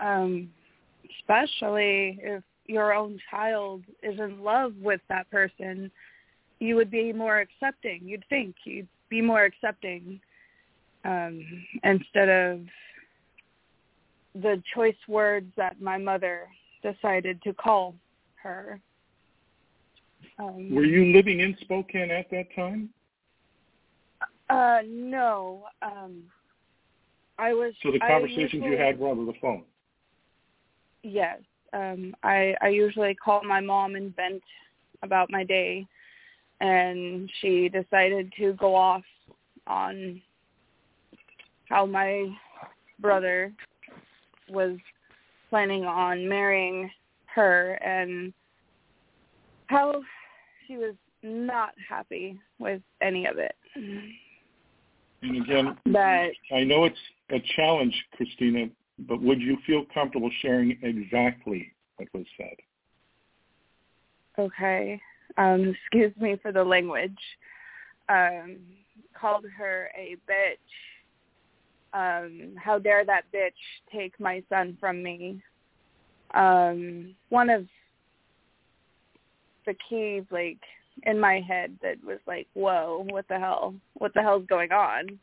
[0.00, 0.48] um,
[1.18, 5.90] especially if your own child is in love with that person,
[6.58, 8.00] you would be more accepting.
[8.04, 10.20] You'd think you'd be more accepting
[11.04, 11.44] um,
[11.82, 12.60] instead of
[14.34, 16.48] the choice words that my mother
[16.82, 17.94] decided to call
[18.42, 18.80] her.
[20.38, 22.90] Um, Were you living in Spokane at that time?
[24.50, 25.64] Uh, no.
[25.82, 26.24] Um,
[27.38, 27.72] I was.
[27.82, 29.64] So the conversations usually, you had were over the phone.
[31.02, 31.38] Yes
[31.72, 34.42] um I I usually call my mom and vent
[35.02, 35.86] about my day
[36.60, 39.02] and she decided to go off
[39.66, 40.20] on
[41.68, 42.26] how my
[42.98, 43.52] brother
[44.48, 44.76] was
[45.48, 46.90] planning on marrying
[47.34, 48.32] her and
[49.68, 50.02] how
[50.66, 53.54] she was not happy with any of it.
[55.22, 56.96] And again, that I know it's
[57.30, 58.66] a challenge, Christina,
[59.00, 62.56] but would you feel comfortable sharing exactly what was said?
[64.38, 65.00] Okay.
[65.36, 67.18] Um, excuse me for the language.
[68.08, 68.58] Um,
[69.18, 70.56] called her a bitch.
[71.92, 73.50] Um, how dare that bitch
[73.92, 75.42] take my son from me?
[76.34, 77.66] Um, one of
[79.66, 80.60] the keys, like
[81.04, 83.74] in my head, that was like, "Whoa, what the hell?
[83.94, 85.18] What the hell's going on?"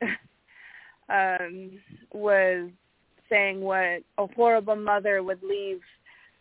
[1.08, 1.70] um,
[2.12, 2.70] was
[3.28, 5.80] saying what a horrible mother would leave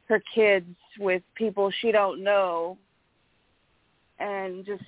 [0.07, 2.77] her kids with people she don't know
[4.19, 4.83] and just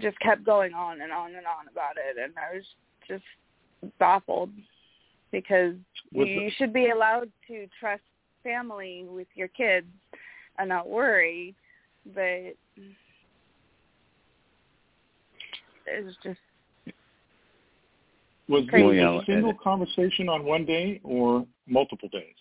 [0.00, 2.64] just kept going on and on and on about it and I was
[3.08, 3.24] just
[3.98, 4.50] baffled
[5.32, 5.74] because
[6.12, 8.02] Was you it- should be allowed to trust
[8.42, 9.86] family with your kids
[10.58, 11.54] and not worry
[12.06, 12.54] but
[15.86, 16.38] it's just
[18.48, 18.96] Was Crazy.
[18.96, 22.34] this Well, a single and- conversation on one day or multiple days?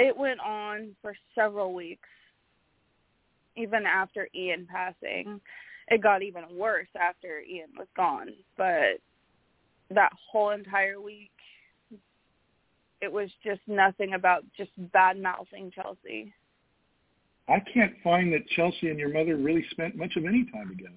[0.00, 2.08] it went on for several weeks
[3.56, 5.40] even after Ian passing.
[5.88, 9.00] It got even worse after Ian was gone, but
[9.90, 11.32] that whole entire week
[13.00, 16.32] it was just nothing about just bad mouthing Chelsea.
[17.48, 20.94] I can't find that Chelsea and your mother really spent much of any time together.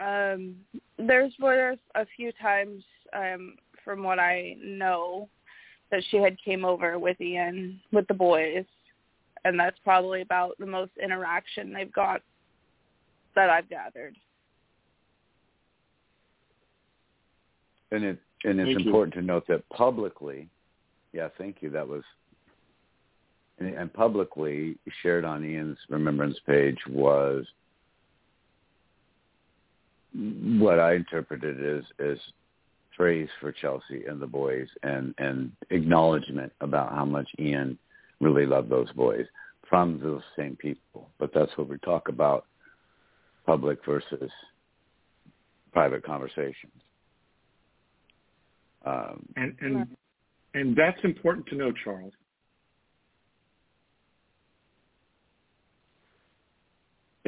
[0.00, 0.56] Um
[0.96, 5.28] there's were a few times um from what I know
[5.90, 8.64] that she had came over with Ian with the boys
[9.44, 12.20] and that's probably about the most interaction they've got
[13.34, 14.16] that I've gathered.
[17.90, 18.86] And it and it's Thank you.
[18.86, 20.48] important to note that publicly,
[21.12, 21.70] yeah, thank you.
[21.70, 22.02] That was
[23.60, 27.44] and, publicly shared on Ian's remembrance page was
[30.14, 32.18] what I interpreted as as
[32.96, 37.78] praise for Chelsea and the boys and and acknowledgement about how much Ian
[38.20, 39.26] really loved those boys
[39.68, 41.08] from those same people.
[41.18, 42.46] But that's what we talk about
[43.46, 44.30] public versus
[45.72, 46.72] private conversations.
[48.84, 49.96] Um, And and
[50.54, 52.12] and that's important to know, Charles.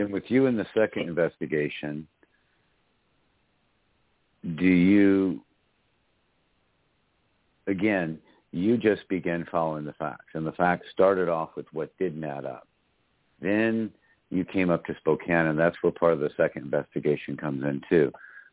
[0.00, 2.06] And with you in the second investigation,
[4.56, 5.42] do you,
[7.66, 8.18] again,
[8.52, 12.44] you just began following the facts, and the facts started off with what didn't add
[12.44, 12.66] up.
[13.40, 13.90] Then
[14.30, 17.80] you came up to Spokane, and that's where part of the second investigation comes in
[17.88, 18.12] too.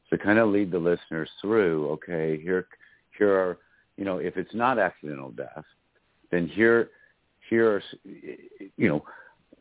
[0.09, 1.89] So kind of lead the listeners through.
[1.89, 2.67] Okay, here,
[3.17, 3.57] here are,
[3.97, 5.65] you know, if it's not accidental death,
[6.31, 6.89] then here,
[7.49, 9.03] here are, you know,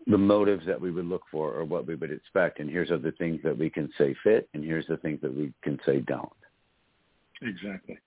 [0.07, 2.61] the motives that we would look for or what we would expect.
[2.61, 5.53] And here's other things that we can say fit, and here's the things that we
[5.63, 6.31] can say don't.
[7.43, 7.99] Exactly.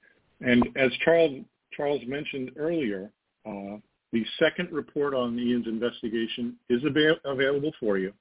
[0.41, 1.43] And as Charles
[1.75, 3.11] Charles mentioned earlier,
[3.45, 3.77] uh,
[4.11, 8.13] the second report on Ian's investigation is avail- available for you.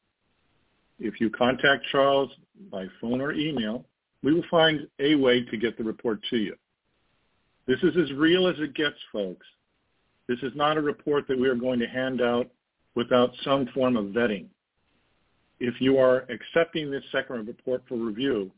[0.99, 2.31] If you contact Charles
[2.70, 3.85] by phone or email,
[4.22, 6.57] we will find a way to get the report to you.
[7.66, 9.47] This is as real as it gets, folks.
[10.26, 12.51] This is not a report that we are going to hand out
[12.95, 14.47] without some form of vetting.
[15.61, 18.51] If you are accepting this second report for review,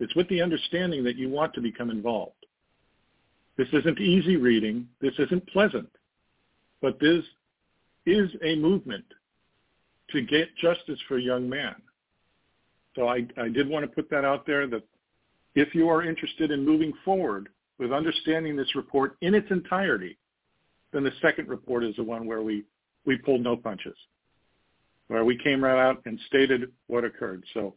[0.00, 2.46] it's with the understanding that you want to become involved.
[3.56, 4.88] This isn't easy reading.
[5.00, 5.88] This isn't pleasant.
[6.82, 7.24] But this
[8.04, 9.04] is a movement
[10.10, 11.74] to get justice for a young man.
[12.94, 14.82] So I, I did want to put that out there that
[15.54, 17.48] if you are interested in moving forward
[17.78, 20.16] with understanding this report in its entirety,
[20.92, 22.64] then the second report is the one where we,
[23.06, 23.96] we pulled no punches,
[25.08, 27.44] where we came right out and stated what occurred.
[27.54, 27.74] So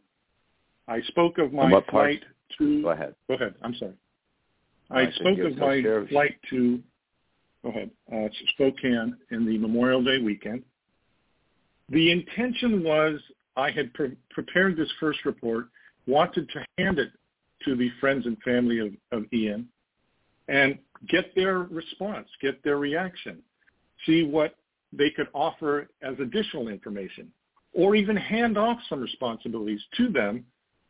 [0.88, 2.24] I spoke of my what part- flight
[2.58, 3.14] to Go ahead.
[3.28, 3.54] Go ahead.
[3.62, 3.94] I'm sorry.
[4.90, 6.80] I I spoke of my flight to,
[7.62, 10.64] go ahead, uh, Spokane in the Memorial Day weekend.
[11.90, 13.20] The intention was
[13.56, 15.68] I had pre- prepared this first report,
[16.06, 17.10] wanted to hand it
[17.64, 19.68] to the friends and family of, of Ian
[20.48, 20.78] and
[21.08, 23.38] get their response, get their reaction,
[24.06, 24.56] see what
[24.92, 27.30] they could offer as additional information,
[27.72, 30.44] or even hand off some responsibilities to them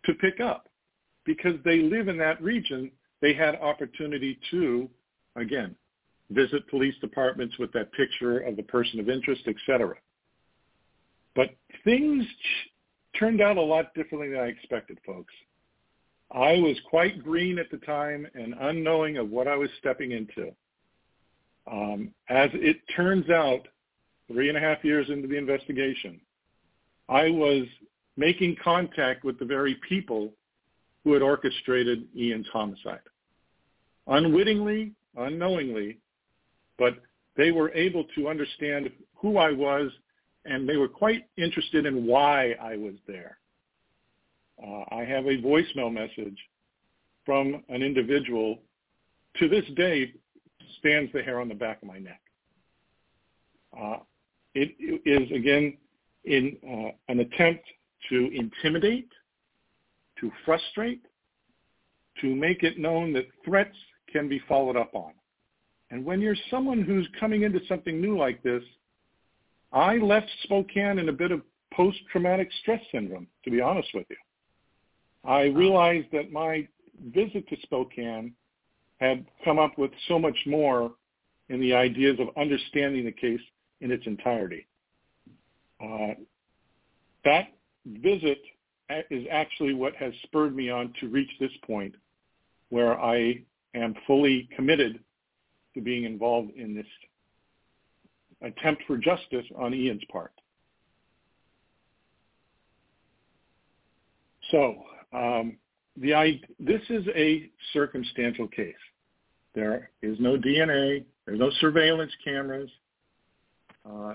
[0.05, 0.69] to pick up
[1.25, 2.91] because they live in that region,
[3.21, 4.89] they had opportunity to,
[5.37, 5.75] again,
[6.31, 9.95] visit police departments with that picture of the person of interest, etc.
[11.35, 11.51] But
[11.85, 12.25] things
[13.19, 15.35] turned out a lot differently than I expected, folks.
[16.33, 20.53] I was quite green at the time and unknowing of what I was stepping into.
[21.71, 23.67] Um, as it turns out,
[24.31, 26.21] three and a half years into the investigation,
[27.09, 27.65] I was
[28.17, 30.33] making contact with the very people
[31.05, 33.01] who had orchestrated Ian's homicide.
[34.07, 35.99] Unwittingly, unknowingly,
[36.79, 36.99] but
[37.37, 39.91] they were able to understand who I was
[40.45, 43.39] and they were quite interested in why I was there.
[44.63, 46.39] Uh, I have a voicemail message
[47.25, 48.59] from an individual
[49.39, 50.13] to this day
[50.79, 52.21] stands the hair on the back of my neck.
[53.79, 53.99] Uh,
[54.55, 55.77] it, is again
[56.25, 57.65] in uh, an attempt
[58.09, 59.09] to intimidate,
[60.21, 61.03] to frustrate,
[62.21, 63.77] to make it known that threats
[64.13, 65.13] can be followed up on.
[65.91, 68.63] And when you're someone who's coming into something new like this,
[69.73, 71.43] I left Spokane in a bit of
[71.73, 74.17] post-traumatic stress syndrome, to be honest with you.
[75.25, 76.67] I realized that my
[77.15, 78.35] visit to Spokane
[79.01, 80.93] had come up with so much more
[81.49, 83.41] in the ideas of understanding the case
[83.81, 84.67] in its entirety.
[85.83, 86.15] Uh,
[87.25, 87.49] that
[87.87, 88.39] visit
[89.11, 91.95] is actually what has spurred me on to reach this point
[92.71, 93.43] where I
[93.75, 95.01] am fully committed
[95.75, 96.87] to being involved in this
[98.43, 100.33] attempt for justice on Ian's part.
[104.51, 105.57] So um,
[105.97, 108.75] the this is a circumstantial case.
[109.55, 111.05] There is no DNA.
[111.27, 112.71] There's no surveillance cameras.
[113.91, 114.15] Uh,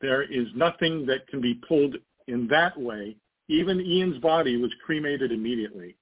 [0.00, 1.96] there is nothing that can be pulled
[2.28, 3.16] in that way.
[3.48, 5.96] Even Ian's body was cremated immediately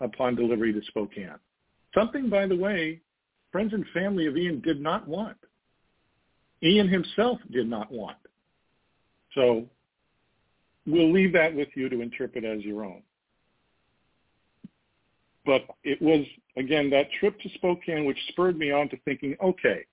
[0.00, 1.38] upon delivery to Spokane.
[1.94, 3.00] Something, by the way,
[3.52, 5.36] friends and family of Ian did not want.
[6.62, 8.16] Ian himself did not want.
[9.34, 9.66] So
[10.86, 13.02] we'll leave that with you to interpret as your own.
[15.46, 19.86] But it was, again, that trip to Spokane which spurred me on to thinking, okay,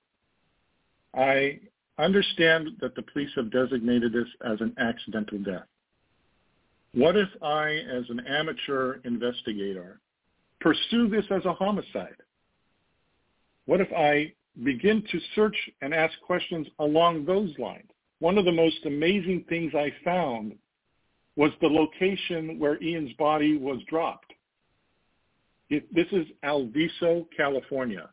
[1.16, 1.60] I
[1.98, 5.66] understand that the police have designated this as an accidental death.
[6.94, 10.00] What if I, as an amateur investigator,
[10.60, 12.16] pursue this as a homicide?
[13.66, 14.34] What if I
[14.64, 17.90] begin to search and ask questions along those lines?
[18.20, 20.56] One of the most amazing things I found
[21.36, 24.34] was the location where Ian's body was dropped.
[25.70, 28.10] It, this is Alviso, California,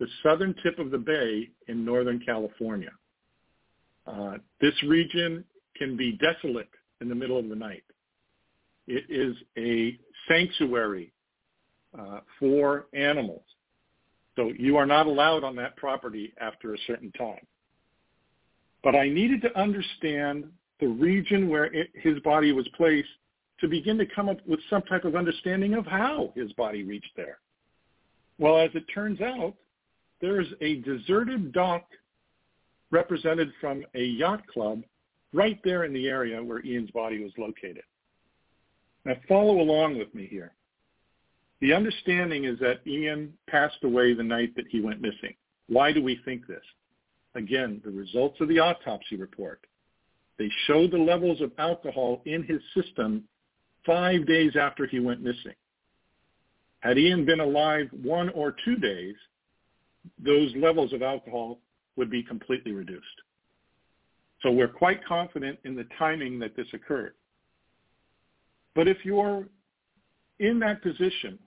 [0.00, 2.90] the southern tip of the bay in Northern California.
[4.06, 5.44] Uh, this region
[5.76, 6.68] can be desolate
[7.00, 7.84] in the middle of the night.
[8.86, 9.98] It is a
[10.28, 11.12] sanctuary
[11.98, 13.44] uh, for animals.
[14.36, 17.46] So you are not allowed on that property after a certain time.
[18.82, 20.44] But I needed to understand
[20.80, 23.08] the region where it, his body was placed
[23.60, 27.12] to begin to come up with some type of understanding of how his body reached
[27.16, 27.38] there.
[28.38, 29.54] Well, as it turns out,
[30.20, 31.86] there is a deserted dock
[32.94, 34.84] represented from a yacht club
[35.32, 37.82] right there in the area where Ian's body was located.
[39.04, 40.52] Now follow along with me here.
[41.60, 45.34] The understanding is that Ian passed away the night that he went missing.
[45.68, 46.62] Why do we think this?
[47.34, 49.66] Again, the results of the autopsy report.
[50.38, 53.24] They show the levels of alcohol in his system
[53.84, 55.54] five days after he went missing.
[56.80, 59.16] Had Ian been alive one or two days,
[60.22, 61.58] those levels of alcohol
[61.96, 63.04] would be completely reduced.
[64.42, 67.14] So we're quite confident in the timing that this occurred.
[68.74, 69.46] But if you're
[70.40, 71.38] in that position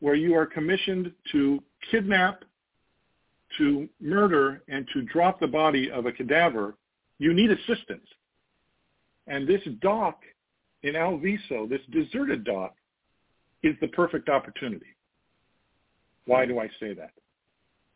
[0.00, 2.44] where you are commissioned to kidnap,
[3.58, 6.74] to murder, and to drop the body of a cadaver,
[7.18, 8.06] you need assistance.
[9.26, 10.22] And this dock
[10.82, 12.74] in Alviso, this deserted dock,
[13.62, 14.86] is the perfect opportunity.
[16.26, 17.12] Why do I say that?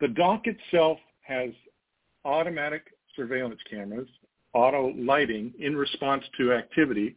[0.00, 1.50] The dock itself has
[2.24, 4.08] automatic surveillance cameras,
[4.52, 7.16] auto lighting in response to activity,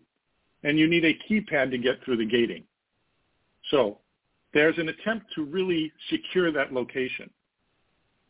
[0.64, 2.64] and you need a keypad to get through the gating.
[3.72, 4.00] So
[4.54, 7.30] there's an attempt to really secure that location.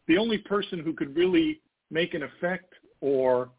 [0.07, 3.49] The only person who could really make an effect or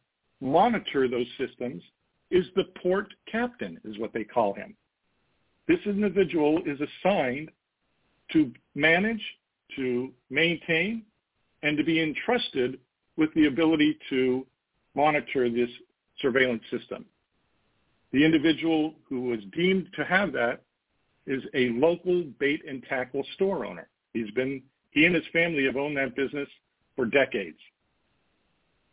[0.40, 1.82] monitor those systems
[2.30, 4.74] is the port captain, is what they call him.
[5.66, 7.50] This individual is assigned
[8.32, 9.22] to manage,
[9.76, 11.02] to maintain,
[11.62, 12.78] and to be entrusted
[13.18, 14.46] with the ability to
[14.94, 15.68] monitor this
[16.22, 17.04] surveillance system.
[18.12, 20.62] The individual who was deemed to have that
[21.26, 23.88] is a local bait and tackle store owner.
[24.14, 24.62] He's been,
[24.92, 26.48] he and his family have owned that business
[26.96, 27.58] for decades.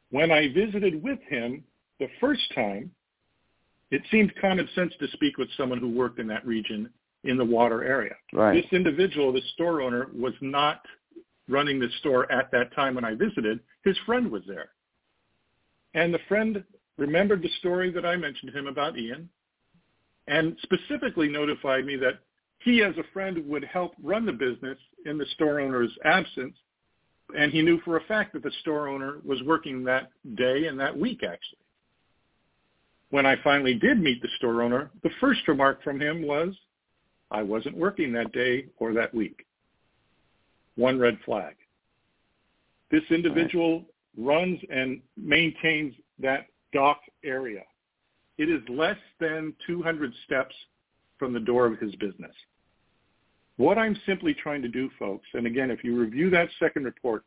[0.09, 1.63] When I visited with him
[1.99, 2.91] the first time,
[3.91, 6.89] it seemed common sense to speak with someone who worked in that region
[7.23, 8.15] in the water area.
[8.33, 8.61] Right.
[8.61, 10.81] This individual, the store owner, was not
[11.47, 13.59] running the store at that time when I visited.
[13.83, 14.69] His friend was there.
[15.93, 16.63] And the friend
[16.97, 19.29] remembered the story that I mentioned to him about Ian
[20.27, 22.19] and specifically notified me that
[22.59, 26.55] he as a friend would help run the business in the store owner's absence.
[27.37, 30.79] And he knew for a fact that the store owner was working that day and
[30.79, 31.59] that week actually.
[33.11, 36.55] When I finally did meet the store owner, the first remark from him was,
[37.31, 39.45] I wasn't working that day or that week.
[40.75, 41.55] One red flag.
[42.91, 43.85] This individual
[44.17, 44.35] right.
[44.35, 47.63] runs and maintains that dock area.
[48.37, 50.53] It is less than 200 steps
[51.17, 52.33] from the door of his business.
[53.57, 57.23] What I'm simply trying to do, folks, and again, if you review that second report,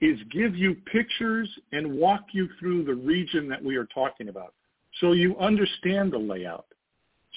[0.00, 4.54] is give you pictures and walk you through the region that we are talking about
[5.00, 6.66] so you understand the layout.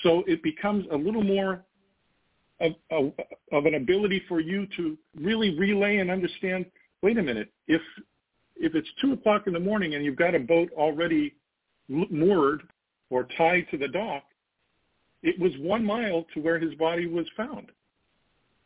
[0.03, 1.63] So it becomes a little more
[2.61, 3.11] of, of,
[3.51, 6.65] of an ability for you to really relay and understand,
[7.01, 7.81] wait a minute, if
[8.57, 11.33] if it's 2 o'clock in the morning and you've got a boat already
[11.89, 12.61] moored
[13.09, 14.23] or tied to the dock,
[15.23, 17.71] it was one mile to where his body was found.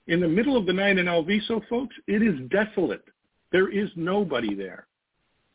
[0.07, 3.05] In the middle of the night in Alviso, folks, it is desolate.
[3.51, 4.87] There is nobody there.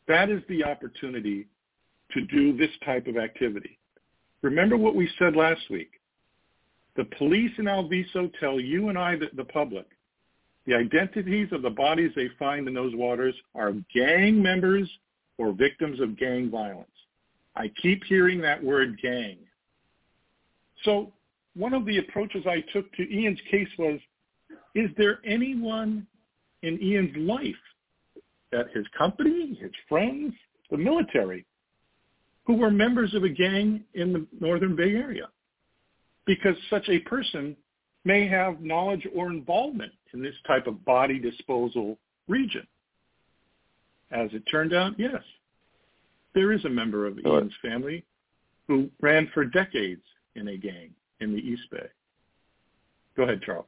[0.07, 1.47] That is the opportunity
[2.13, 3.77] to do this type of activity.
[4.41, 6.00] Remember what we said last week.
[7.01, 9.87] The police in Alviso tell you and I, the, the public,
[10.67, 14.87] the identities of the bodies they find in those waters are gang members
[15.39, 16.85] or victims of gang violence.
[17.55, 19.39] I keep hearing that word gang.
[20.83, 21.11] So
[21.55, 23.99] one of the approaches I took to Ian's case was,
[24.75, 26.05] is there anyone
[26.61, 27.55] in Ian's life,
[28.53, 30.35] at his company, his friends,
[30.69, 31.47] the military,
[32.45, 35.29] who were members of a gang in the Northern Bay Area?
[36.25, 37.55] Because such a person
[38.05, 41.97] may have knowledge or involvement in this type of body disposal
[42.27, 42.65] region.
[44.11, 45.21] As it turned out, yes,
[46.33, 48.03] there is a member of Ian's family
[48.67, 50.03] who ran for decades
[50.35, 51.87] in a gang in the East Bay.
[53.15, 53.65] Go ahead, Charles.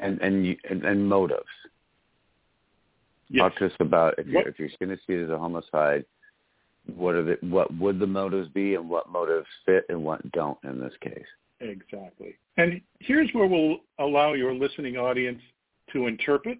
[0.00, 1.42] And and and, and motives.
[3.28, 3.42] Yes.
[3.42, 5.38] Talk to us about if you're What- if you're going to see it as a
[5.38, 6.04] homicide,
[6.86, 10.58] what are the what would the motives be, and what motives fit and what don't
[10.64, 11.24] in this case?
[11.60, 12.34] Exactly.
[12.56, 15.40] And here's where we'll allow your listening audience
[15.92, 16.58] to interpret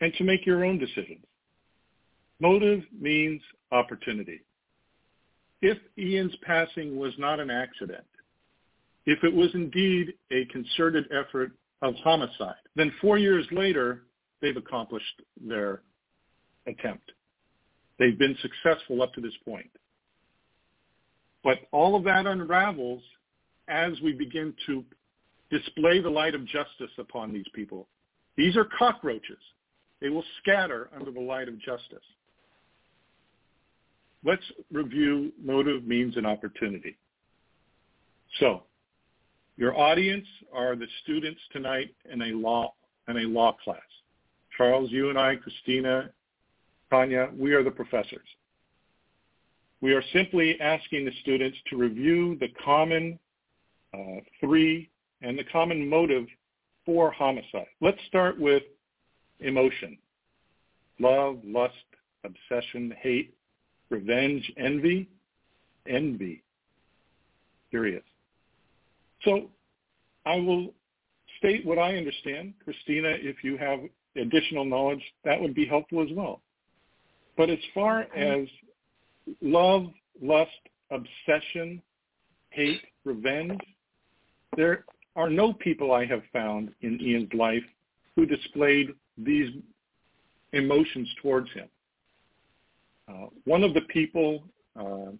[0.00, 1.24] and to make your own decisions.
[2.40, 3.40] Motive means
[3.72, 4.40] opportunity.
[5.62, 8.04] If Ian's passing was not an accident,
[9.06, 11.52] if it was indeed a concerted effort
[11.82, 14.02] of homicide, then four years later,
[14.42, 15.80] they've accomplished their
[16.66, 17.12] attempt.
[17.98, 19.70] They've been successful up to this point.
[21.42, 23.02] But all of that unravels
[23.68, 24.84] as we begin to
[25.50, 27.86] display the light of justice upon these people.
[28.36, 29.38] These are cockroaches.
[30.00, 32.04] They will scatter under the light of justice.
[34.24, 34.42] Let's
[34.72, 36.96] review motive means and opportunity.
[38.40, 38.64] So,
[39.56, 42.74] your audience are the students tonight in a law
[43.08, 43.78] in a law class.
[44.56, 46.10] Charles, you and I, Christina,
[46.92, 48.26] Tonia, we are the professors.
[49.80, 53.18] We are simply asking the students to review the common
[53.92, 54.90] uh, three
[55.22, 56.26] and the common motive
[56.84, 57.66] for homicide.
[57.80, 58.62] Let's start with
[59.40, 59.98] emotion.
[60.98, 61.74] Love, lust,
[62.24, 63.34] obsession, hate,
[63.90, 65.08] revenge, envy,
[65.88, 66.42] envy.
[67.70, 68.02] Curious.
[69.24, 69.50] So
[70.24, 70.72] I will
[71.38, 72.54] state what I understand.
[72.64, 73.80] Christina, if you have
[74.16, 76.40] additional knowledge, that would be helpful as well.
[77.36, 78.48] But as far as
[79.42, 79.86] love,
[80.20, 80.50] lust,
[80.90, 81.82] obsession,
[82.50, 83.60] hate, revenge,
[84.56, 84.84] there
[85.16, 87.64] are no people I have found in Ian's life
[88.14, 89.50] who displayed these
[90.52, 91.68] emotions towards him.
[93.08, 94.42] Uh, one of the people,
[94.78, 95.12] uh,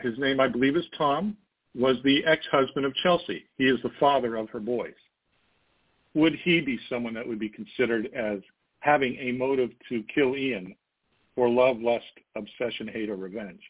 [0.00, 1.36] his name I believe is Tom,
[1.74, 3.44] was the ex-husband of Chelsea.
[3.56, 4.94] He is the father of her boys.
[6.14, 8.40] Would he be someone that would be considered as
[8.82, 10.74] having a motive to kill Ian
[11.36, 12.04] for love, lust,
[12.36, 13.60] obsession, hate, or revenge?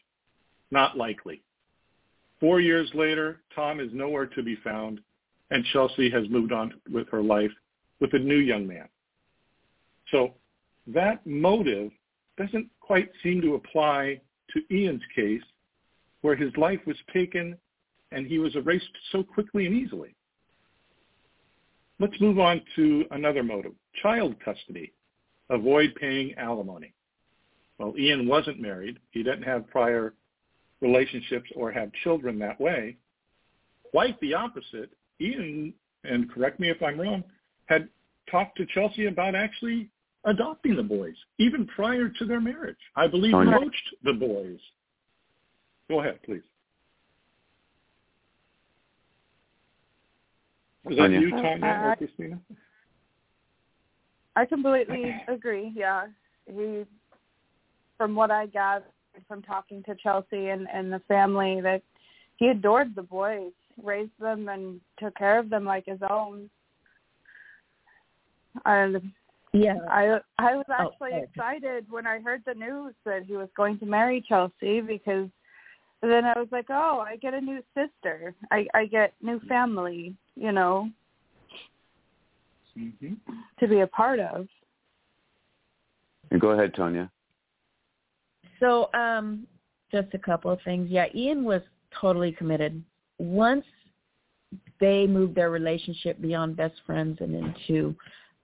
[0.71, 1.43] Not likely.
[2.39, 4.99] Four years later, Tom is nowhere to be found,
[5.51, 7.51] and Chelsea has moved on with her life
[8.01, 8.89] with a new young man.
[10.11, 10.33] So
[10.87, 11.91] that motive
[12.37, 14.19] doesn't quite seem to apply
[14.51, 15.43] to Ian's case,
[16.21, 17.55] where his life was taken
[18.11, 20.15] and he was erased so quickly and easily.
[21.99, 24.91] Let's move on to another motive, child custody,
[25.49, 26.93] avoid paying alimony.
[27.77, 28.99] Well, Ian wasn't married.
[29.11, 30.13] He didn't have prior
[30.81, 32.97] relationships or have children that way.
[33.91, 34.91] Quite the opposite.
[35.21, 35.73] Ian,
[36.03, 37.23] and correct me if I'm wrong,
[37.65, 37.87] had
[38.29, 39.89] talked to Chelsea about actually
[40.25, 42.77] adopting the boys, even prior to their marriage.
[42.95, 43.59] I believe Tonia.
[43.59, 44.59] coached the boys.
[45.89, 46.41] Go ahead, please.
[50.85, 51.21] Was that Tonia.
[51.21, 52.39] you, Tonia or Uh, Christina?
[54.35, 55.71] I completely agree.
[55.75, 56.07] Yeah,
[56.47, 56.85] he,
[57.97, 58.85] from what I gathered
[59.27, 61.81] from talking to Chelsea and and the family, that
[62.37, 66.49] he adored the boys, raised them, and took care of them like his own.
[68.65, 69.11] And
[69.53, 69.77] Yeah.
[69.89, 71.25] I I was Oh, actually okay.
[71.25, 75.29] excited when I heard the news that he was going to marry Chelsea because
[76.01, 78.33] then I was like, oh, I get a new sister.
[78.51, 80.15] I I get new family.
[80.35, 80.89] you know,
[82.75, 83.13] hmm
[83.59, 84.47] to be a part of.
[86.39, 87.09] Go ahead, Tonia.
[88.59, 89.47] So, um,
[89.91, 90.89] just a couple of things.
[90.89, 91.61] Yeah, Ian was
[91.99, 92.83] totally committed.
[93.19, 93.65] Once
[94.79, 97.95] they moved their relationship beyond best friends and into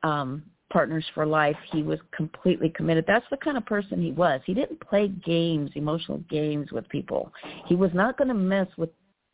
[0.03, 3.05] um, partners for life, he was completely committed.
[3.07, 4.41] That's the kind of person he was.
[4.45, 7.31] He didn't play games, emotional games with people.
[7.65, 8.89] He was not going to mess with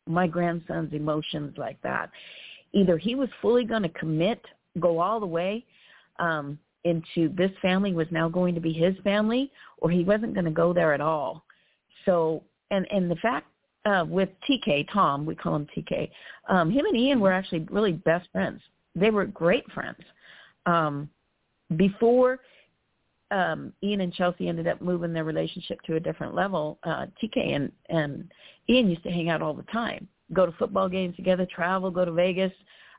[0.07, 2.09] my grandson's emotions like that.
[2.73, 4.41] Either he was fully going to commit,
[4.80, 5.65] go all the way,
[6.19, 10.45] um, into this family was now going to be his family or he wasn't going
[10.45, 11.43] to go there at all.
[12.05, 13.47] So, and, and the fact
[13.86, 16.09] uh, with TK, Tom, we call him TK,
[16.47, 18.61] um, him and Ian were actually really best friends.
[18.95, 19.99] They were great friends.
[20.65, 21.09] Um,
[21.76, 22.39] before
[23.32, 27.55] um, Ian and Chelsea ended up moving their relationship to a different level, uh, TK
[27.55, 28.32] and, and
[28.69, 32.05] Ian used to hang out all the time, go to football games together, travel, go
[32.05, 32.51] to Vegas.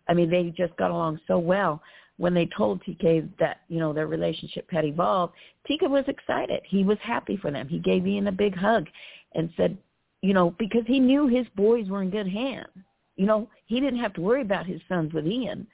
[0.08, 1.82] I mean, they just got along so well
[2.18, 5.34] when they told TK that, you know, their relationship had evolved,
[5.68, 6.60] TK was excited.
[6.64, 7.68] He was happy for them.
[7.68, 8.86] He gave Ian a big hug
[9.34, 9.76] and said,
[10.22, 12.68] you know, because he knew his boys were in good hands.
[13.16, 15.66] You know, he didn't have to worry about his sons with Ian.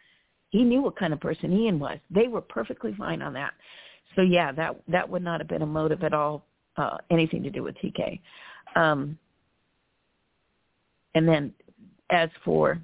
[0.50, 1.98] He knew what kind of person Ian was.
[2.10, 3.52] They were perfectly fine on that.
[4.14, 6.44] So yeah, that that would not have been a motive at all,
[6.76, 8.20] uh, anything to do with TK.
[8.76, 9.18] Um,
[11.14, 11.52] and then
[12.10, 12.80] as for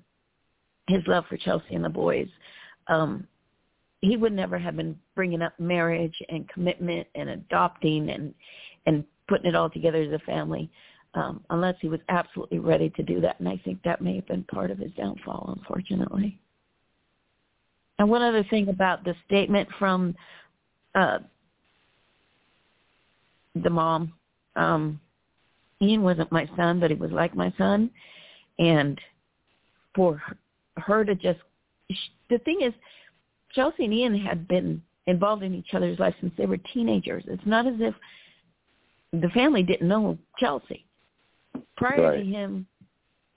[0.88, 2.28] his love for Chelsea and the boys,
[2.88, 3.26] um,
[4.00, 8.34] he would never have been bringing up marriage and commitment and adopting and
[8.86, 10.70] and putting it all together as a family
[11.14, 13.38] um, unless he was absolutely ready to do that.
[13.38, 16.38] And I think that may have been part of his downfall, unfortunately.
[17.98, 20.14] And one other thing about the statement from
[20.94, 21.18] uh,
[23.56, 24.12] the mom,
[24.56, 25.00] um,
[25.82, 27.90] Ian wasn't my son, but he was like my son,
[28.58, 29.00] and
[29.94, 30.20] for
[30.78, 31.40] her to just,
[32.30, 32.72] the thing is,
[33.54, 37.24] Chelsea and Ian had been involved in each other's lives since they were teenagers.
[37.26, 37.94] It's not as if
[39.12, 40.84] the family didn't know Chelsea.
[41.76, 42.18] Prior Right.
[42.18, 42.66] to him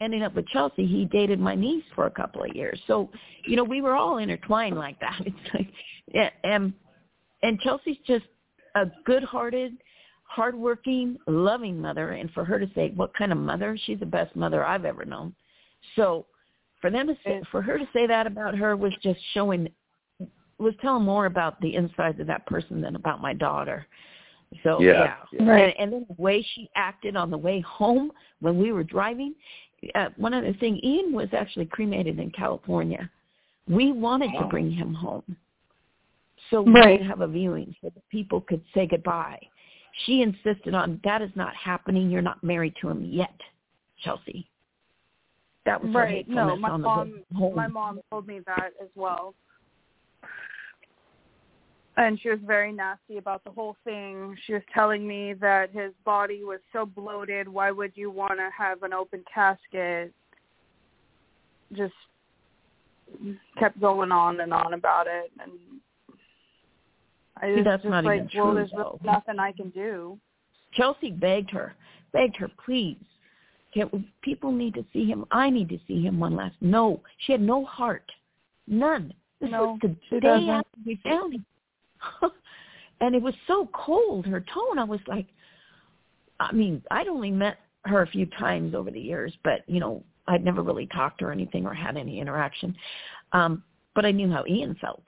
[0.01, 2.79] ending up with Chelsea, he dated my niece for a couple of years.
[2.87, 3.09] So,
[3.45, 5.21] you know, we were all intertwined like that.
[5.25, 5.71] It's like,
[6.13, 6.73] yeah, and
[7.43, 8.25] and Chelsea's just
[8.75, 9.77] a good-hearted,
[10.23, 12.11] hardworking, loving mother.
[12.11, 15.05] And for her to say what kind of mother, she's the best mother I've ever
[15.05, 15.33] known.
[15.95, 16.25] So,
[16.81, 19.69] for them to say, for her to say that about her was just showing
[20.57, 23.87] was telling more about the insides of that person than about my daughter.
[24.63, 25.49] So Yeah, yeah, yeah.
[25.49, 25.63] Right.
[25.63, 28.11] And, and then the way she acted on the way home
[28.41, 29.33] when we were driving.
[29.95, 33.09] Uh, one other thing, Ian was actually cremated in California.
[33.67, 35.35] We wanted to bring him home,
[36.49, 36.99] so we Right.
[36.99, 39.39] could have a viewing so that people could say goodbye.
[40.05, 42.11] She insisted on that is not happening.
[42.11, 43.39] You're not married to him yet,
[43.97, 44.50] Chelsea.
[45.65, 46.27] That was Right.
[46.27, 47.23] No, my mom
[47.55, 49.35] my mom told me that as well.
[51.97, 54.35] And she was very nasty about the whole thing.
[54.45, 58.49] She was telling me that his body was so bloated, why would you want to
[58.57, 60.13] have an open casket?
[61.73, 61.93] Just
[63.59, 65.51] kept going on and on about it and
[67.41, 70.17] I See, was that's just not like, even well, true, there's nothing I can do.
[70.73, 71.73] Chelsea begged her,
[72.13, 72.97] begged her, please.
[74.21, 75.25] People need to see him.
[75.31, 76.55] I need to see him one last.
[76.61, 78.09] No, she had no heart,
[78.67, 79.13] none.
[79.39, 80.49] This No, was the day doesn't.
[80.49, 81.45] after we found him,
[83.01, 84.25] and it was so cold.
[84.25, 85.27] Her tone, I was like,
[86.39, 90.03] I mean, I'd only met her a few times over the years, but you know,
[90.27, 92.75] I'd never really talked to her or anything or had any interaction.
[93.33, 93.63] Um,
[93.95, 95.03] but I knew how Ian felt.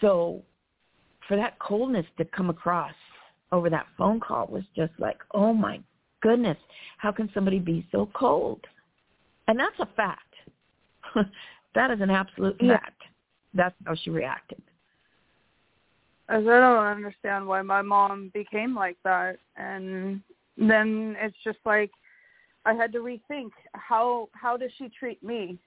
[0.00, 0.42] So
[1.28, 2.94] for that coldness to come across
[3.52, 5.80] over that phone call was just like, oh my
[6.24, 6.56] goodness,
[6.96, 8.60] how can somebody be so cold?
[9.46, 10.34] And that's a fact.
[11.74, 12.78] that is an absolute Yeah.
[12.78, 13.02] fact.
[13.52, 14.60] That's how she reacted.
[16.30, 20.22] As I don't understand why my mom became like that, and
[20.56, 21.90] then it's just like
[22.64, 25.58] I had to rethink how how does she treat me,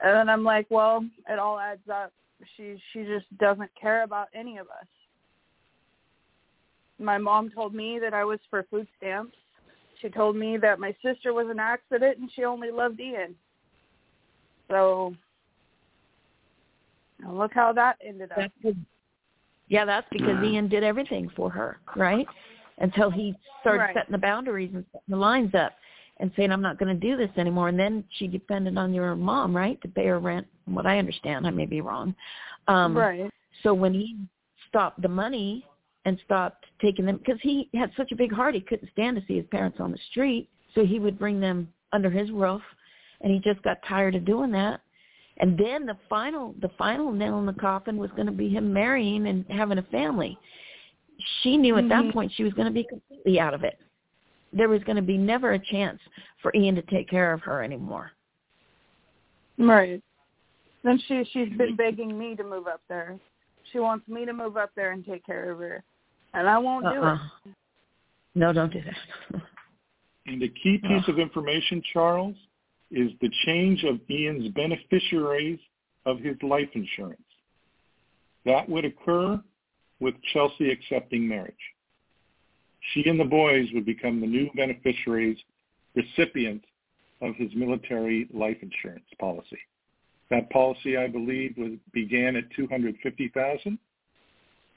[0.00, 2.12] and then I'm like, well, it all adds up.
[2.56, 4.88] She she just doesn't care about any of us.
[6.98, 9.38] My mom told me that I was for food stamps.
[10.00, 13.34] She told me that my sister was an accident and she only loved Ian.
[14.70, 15.14] So
[17.28, 18.50] look how that ended up.
[18.64, 18.76] That's
[19.68, 22.26] yeah, that's because Ian did everything for her, right?
[22.78, 23.94] Until he started Right.
[23.94, 25.76] setting the boundaries and setting the lines up
[26.20, 27.68] and saying, I'm not going to do this anymore.
[27.68, 30.98] And then she depended on your mom, right, to pay her rent, from what I
[30.98, 31.46] understand.
[31.46, 32.14] I may be wrong.
[32.66, 33.30] Um, right.
[33.62, 34.16] So when he
[34.68, 35.66] stopped the money
[36.08, 39.22] and stopped taking them, because he had such a big heart, he couldn't stand to
[39.26, 40.48] see his parents on the street.
[40.74, 42.62] So he would bring them under his roof,
[43.20, 44.80] and he just got tired of doing that.
[45.38, 48.72] And then the final the final nail in the coffin was going to be him
[48.72, 50.36] marrying and having a family.
[51.42, 52.06] She knew at Mm-hmm.
[52.06, 53.78] that point she was going to be completely out of it.
[54.52, 56.00] There was going to be never a chance
[56.42, 58.12] for Ian to take care of her anymore.
[59.58, 60.02] Right.
[60.84, 63.18] Then she she's been begging me to move up there.
[63.72, 65.84] She wants me to move up there and take care of her,
[66.34, 67.14] and I won't do Uh-uh.
[67.46, 67.54] it.
[68.34, 69.42] No, don't do that.
[70.26, 72.36] And the key piece of information, Charles,
[72.90, 75.58] is the change of Ian's beneficiaries
[76.04, 77.22] of his life insurance.
[78.44, 79.42] That would occur
[80.00, 81.54] with Chelsea accepting marriage.
[82.92, 85.38] She and the boys would become the new beneficiaries,
[85.94, 86.66] recipients
[87.22, 89.58] of his military life insurance policy.
[90.30, 93.78] That policy, I believe, was, began at 250000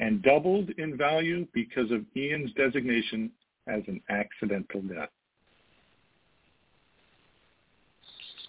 [0.02, 3.32] and doubled in value because of Ian's designation
[3.68, 5.10] as an accidental death.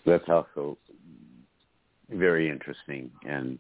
[0.05, 0.77] That's also
[2.11, 3.59] very interesting and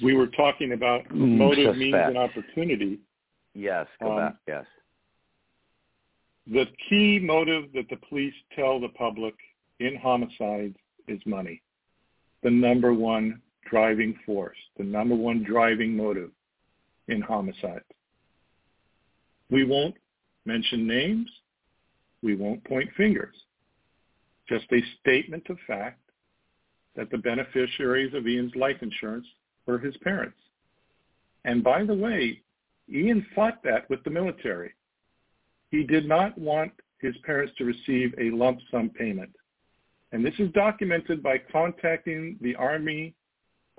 [0.00, 2.08] We were talking about Mm, motive, means, suspect.
[2.08, 2.98] and opportunity.
[3.52, 4.36] yes, go Um, back.
[4.48, 4.66] Yes.
[6.46, 9.34] The key motive that the police tell the public
[9.80, 10.78] in homicides
[11.08, 11.60] is money.
[12.42, 16.30] The number one driving force, the number one driving motive
[17.08, 17.84] in homicides.
[19.50, 19.94] We won't
[20.44, 21.28] mention names.
[22.22, 23.34] We won't point fingers.
[24.48, 26.00] Just a statement of fact
[26.96, 29.26] that the beneficiaries of Ian's life insurance
[29.66, 30.38] were his parents.
[31.44, 32.40] And by the way,
[32.92, 34.72] Ian fought that with the military.
[35.70, 39.30] He did not want his parents to receive a lump sum payment.
[40.12, 43.14] And this is documented by contacting the Army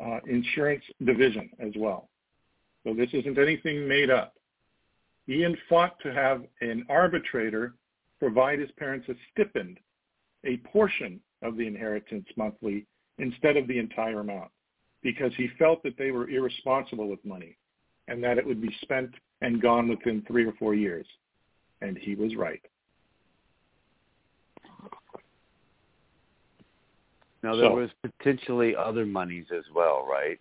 [0.03, 2.09] uh, Insurance Division as well.
[2.85, 4.33] So this isn't anything made up.
[5.29, 7.73] Ian fought to have an arbitrator
[8.19, 9.79] provide his parents a stipend,
[10.45, 12.85] a portion of the inheritance monthly
[13.19, 14.49] instead of the entire amount,
[15.03, 17.57] because he felt that they were irresponsible with money
[18.07, 21.05] and that it would be spent and gone within three or four years.
[21.81, 22.61] And he was right.
[27.43, 30.39] Now there So- was potentially other monies as well, right?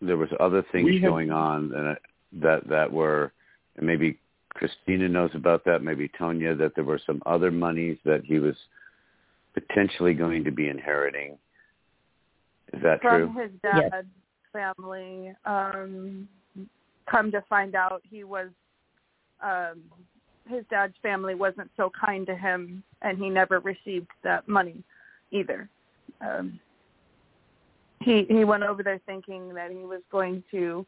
[0.00, 2.00] There was other things We had- going on that
[2.32, 3.32] that that were,
[3.76, 4.18] and maybe
[4.54, 5.82] Christina knows about that.
[5.82, 8.56] Maybe Tonia that there were some other monies that he was
[9.52, 11.38] potentially going to be inheriting.
[12.72, 13.42] Is that From true?
[13.42, 13.90] his Yes.
[13.90, 14.08] dad's
[14.52, 16.28] family, um,
[17.06, 18.50] come to find out he was
[19.40, 19.82] um,
[20.48, 24.82] his dad's family wasn't so kind to him, and he never received that money
[25.34, 25.68] either.
[26.20, 26.58] Um,
[28.00, 30.86] he he went over there thinking that he was going to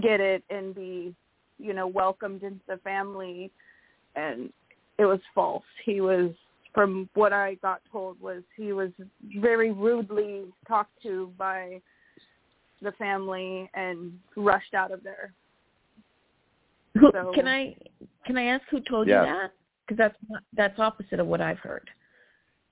[0.00, 1.14] get it and be,
[1.58, 3.50] you know, welcomed into the family,
[4.14, 4.52] and
[4.98, 5.64] it was false.
[5.84, 6.30] He was,
[6.74, 8.90] from what I got told, was he was
[9.38, 11.80] very rudely talked to by
[12.82, 15.32] the family and rushed out of there.
[16.98, 17.76] Who, So- can I
[18.26, 19.26] can I ask who told Yes.
[19.26, 19.50] you that?
[19.86, 21.90] Because that's not, that's opposite of what I've heard.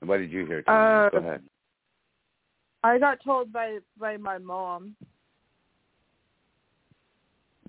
[0.05, 0.63] What did you hear?
[0.67, 1.43] Uh, Go ahead.
[2.85, 4.95] I got told by by my mom.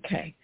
[0.04, 0.34] Okay.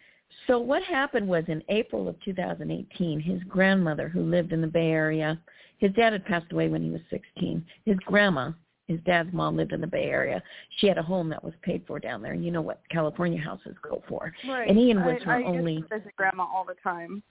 [0.47, 4.91] So what happened was in April of 2018, his grandmother, who lived in the Bay
[4.91, 5.41] Area,
[5.78, 7.65] his dad had passed away when he was 16.
[7.85, 8.52] His grandma,
[8.86, 10.43] his dad's mom, lived in the Bay Area.
[10.78, 13.40] She had a home that was paid for down there, and you know what California
[13.40, 14.32] houses go for.
[14.48, 14.69] Right.
[14.69, 15.74] And Ian was I, her I only.
[15.74, 17.23] used to visit grandma all the time.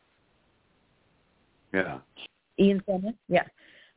[1.73, 1.99] Yeah.
[2.59, 3.43] Ian Summers, yeah.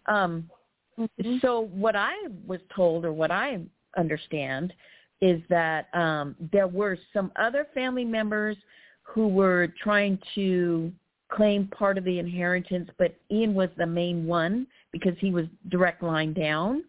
[0.09, 0.51] Um,
[0.99, 1.37] Mm-hmm.
[1.41, 2.15] So what I
[2.47, 3.61] was told, or what I
[3.97, 4.73] understand,
[5.21, 8.57] is that um, there were some other family members
[9.03, 10.93] who were trying to
[11.31, 16.03] claim part of the inheritance, but Ian was the main one because he was direct
[16.03, 16.85] line down,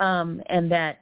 [0.00, 0.98] um, and that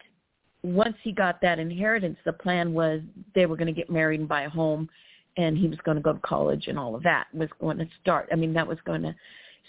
[0.63, 3.01] once he got that inheritance, the plan was
[3.35, 4.89] they were going to get married and buy a home,
[5.37, 7.89] and he was going to go to college and all of that was going to
[8.01, 8.29] start.
[8.31, 9.15] I mean, that was going to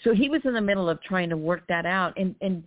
[0.02, 2.62] so he was in the middle of trying to work that out and and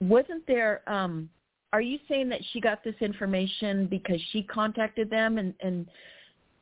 [0.00, 1.28] wasn't there um
[1.72, 5.86] are you saying that she got this information because she contacted them and and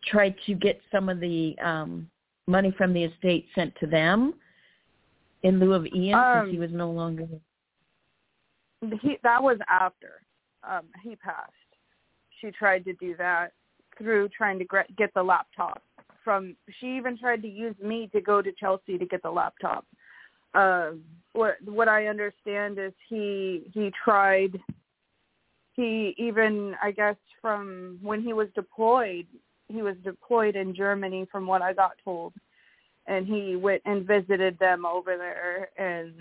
[0.04, 2.08] tried to get some of the um
[2.46, 4.34] money from the estate sent to them
[5.42, 7.26] in lieu of Ian Um, since he was no longer
[9.00, 10.22] He that was after
[10.68, 11.52] um, he passed.
[12.40, 13.52] She tried to do that
[13.98, 14.66] through trying to
[14.96, 15.82] get the laptop
[16.26, 16.56] from.
[16.80, 19.86] She even tried to use me to go to Chelsea to get the laptop.
[20.54, 20.92] Uh,
[21.34, 24.60] what what I understand is he he tried.
[25.74, 29.26] He even I guess from when he was deployed,
[29.68, 32.32] he was deployed in Germany from what I got told,
[33.06, 36.14] and he went and visited them over there and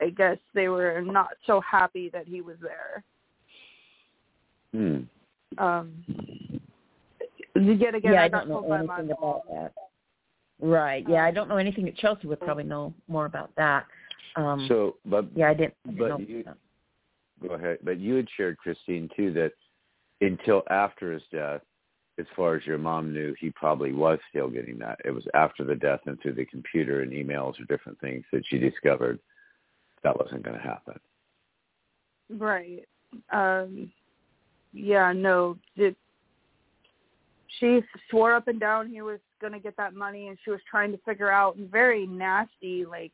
[0.00, 3.02] I guess they were not so happy that he was there.
[4.72, 5.02] Hmm.
[5.56, 6.04] Um,
[7.64, 9.72] yet again, yeah, I, I don't know anything about that.
[10.60, 11.04] Right.
[11.08, 11.92] Yeah, I don't know anything.
[11.96, 13.86] Chelsea would probably know more about that.
[14.36, 15.74] Um, So, but yeah, I didn't.
[15.86, 16.44] I didn't but know you-
[17.46, 17.78] go ahead.
[17.82, 19.52] But you had shared, Christine, too, that
[20.20, 21.60] until after his death,
[22.18, 24.98] as far as your mom knew, he probably was still getting that.
[25.04, 28.42] It was after the death and through the computer and emails or different things that
[28.46, 29.20] she discovered
[30.02, 30.98] that wasn't going to happen.
[32.30, 32.84] Right.
[33.32, 33.90] Um
[34.72, 35.56] yeah, no.
[35.76, 35.96] It,
[37.58, 37.80] she
[38.10, 40.92] swore up and down he was going to get that money and she was trying
[40.92, 43.12] to figure out and very nasty like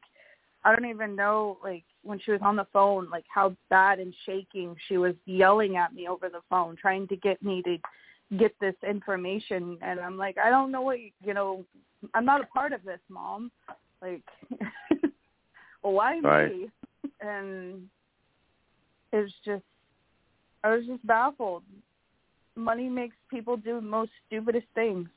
[0.64, 4.14] I don't even know like when she was on the phone like how bad and
[4.26, 7.78] shaking she was yelling at me over the phone trying to get me to
[8.38, 11.64] get this information and I'm like I don't know what you, you know
[12.14, 13.50] I'm not a part of this mom
[14.02, 14.22] like
[15.82, 16.50] why Right.
[16.50, 16.68] me
[17.20, 17.88] and
[19.12, 19.64] it was just
[20.64, 21.62] I was just baffled.
[22.56, 25.08] Money makes people do the most stupidest things.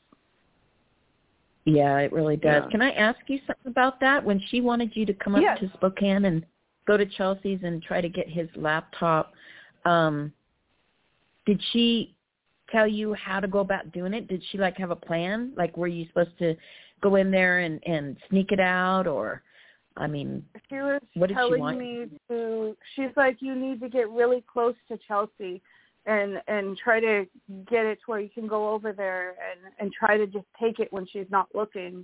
[1.66, 2.64] Yeah, it really does.
[2.66, 2.70] Yeah.
[2.72, 4.24] Can I ask you something about that?
[4.24, 5.60] When she wanted you to come up Yes.
[5.60, 6.46] to Spokane and
[6.88, 9.34] go to Chelsea's and try to get his laptop,
[9.86, 10.32] um,
[11.46, 12.16] did she
[12.70, 14.28] tell you how to go about doing it?
[14.28, 15.52] Did she like have a plan?
[15.56, 16.56] Like were you supposed to
[17.02, 19.44] go in there and and sneak it out or
[19.96, 21.78] I mean, She was What did she telling want?
[21.80, 25.62] me to she's like you need to get really close to Chelsea
[26.08, 27.26] and and try to
[27.70, 30.80] get it to where you can go over there and and try to just take
[30.80, 32.04] it when she's not looking.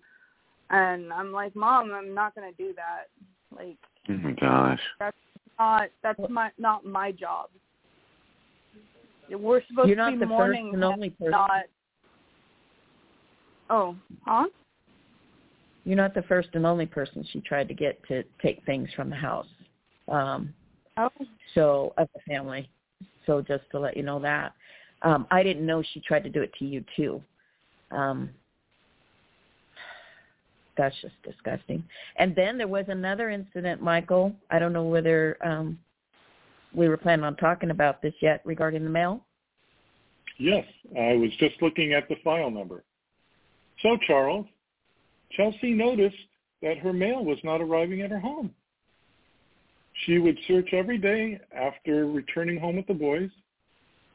[0.70, 3.06] And I'm like, "Mom, I'm not going to do that."
[3.56, 3.78] Like
[4.10, 4.82] Oh my gosh.
[5.00, 5.18] that's
[5.58, 7.50] not that's my not my job.
[9.30, 11.32] We're supposed you're to not be the first mourning and only person.
[11.32, 11.64] not
[13.70, 14.46] Oh, huh?
[15.86, 19.10] You're not the first and only person she tried to get to take things from
[19.10, 19.48] the house.
[20.10, 20.54] Um
[20.98, 21.10] Oh,
[21.56, 22.70] so of the family.
[23.26, 24.54] So just to let you know that.
[25.02, 27.22] Um, I didn't know she tried to do it to you too.
[27.92, 28.30] Um,
[30.78, 31.84] that's just disgusting.
[32.18, 34.34] And then there was another incident, Michael.
[34.50, 35.78] I don't know whether um,
[36.74, 39.24] we were planning on talking about this yet regarding the mail.
[40.40, 40.66] Yes,
[41.00, 42.84] I was just looking at the file number.
[43.82, 44.48] So, Charles,
[45.32, 46.16] Chelsea noticed
[46.62, 48.52] that her mail was not arriving at her home.
[50.06, 53.30] She would search every day after returning home with the boys.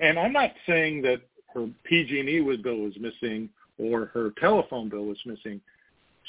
[0.00, 1.20] And I'm not saying that
[1.54, 3.48] her PG&E bill was missing
[3.78, 5.60] or her telephone bill was missing.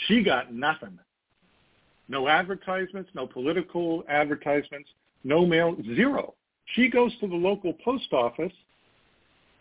[0.07, 0.97] She got nothing.
[2.07, 4.89] No advertisements, no political advertisements,
[5.23, 6.33] no mail, zero.
[6.75, 8.53] She goes to the local post office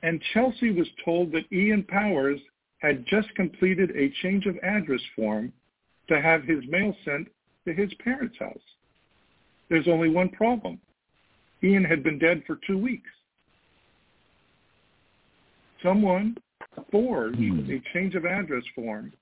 [0.03, 2.41] and Chelsea was told that Ian Powers
[2.79, 5.53] had just completed a change of address form
[6.09, 7.29] to have his mail sent
[7.67, 8.57] to his parents' house.
[9.69, 10.81] There's only one problem.
[11.63, 13.11] Ian had been dead for two weeks.
[15.83, 16.37] Someone
[16.91, 17.71] forged Hmm.
[17.71, 19.13] a change of address form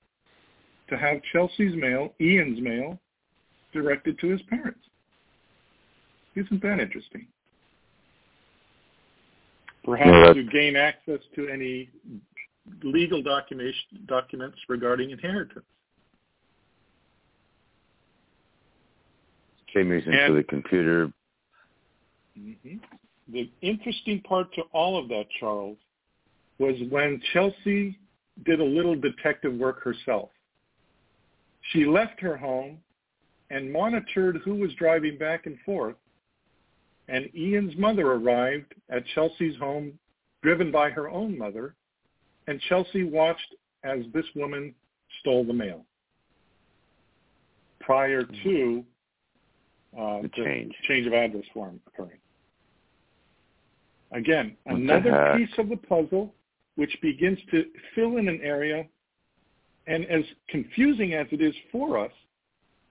[0.88, 3.00] to have Chelsea's mail, Ian's mail,
[3.72, 4.88] directed to his parents.
[6.34, 7.26] Isn't that interesting?
[9.84, 11.88] Perhaps Yeah, to gain access to any
[12.82, 15.64] legal documentation, documents regarding inheritance.
[19.76, 21.12] Same reason And- for the computer.
[22.34, 22.78] hmm
[23.28, 25.76] The interesting part to all of that, Charles,
[26.58, 27.98] was when Chelsea
[28.44, 30.30] did a little detective work herself.
[31.72, 32.80] She left her home
[33.50, 35.96] and monitored who was driving back and forth,
[37.08, 39.98] and Ian's mother arrived at Chelsea's home,
[40.42, 41.74] driven by her own mother,
[42.46, 44.74] and Chelsea watched as this woman
[45.20, 45.84] stole the mail
[47.80, 48.84] prior to
[49.98, 50.74] uh, The change.
[50.88, 52.18] change of address form occurring.
[54.12, 56.34] Again, What another piece of the puzzle
[56.76, 57.64] which begins to
[57.94, 58.86] fill in an area,
[59.86, 62.12] and as confusing as it is for us,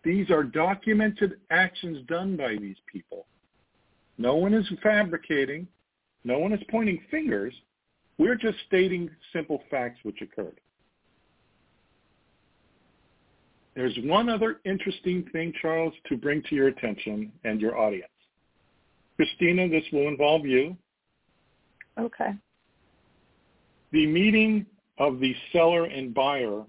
[0.03, 3.26] these are documented actions done by these people.
[4.18, 5.68] No one is fabricating.
[6.23, 7.53] No one is pointing fingers.
[8.18, 10.60] We're just stating simple facts which occurred.
[13.76, 18.10] There's one other interesting thing, Charles, to bring to your attention and your audience.
[19.18, 20.76] Christina, this will involve you.
[21.99, 22.31] okay.
[23.91, 24.65] The meeting
[24.97, 26.64] of the seller and buyer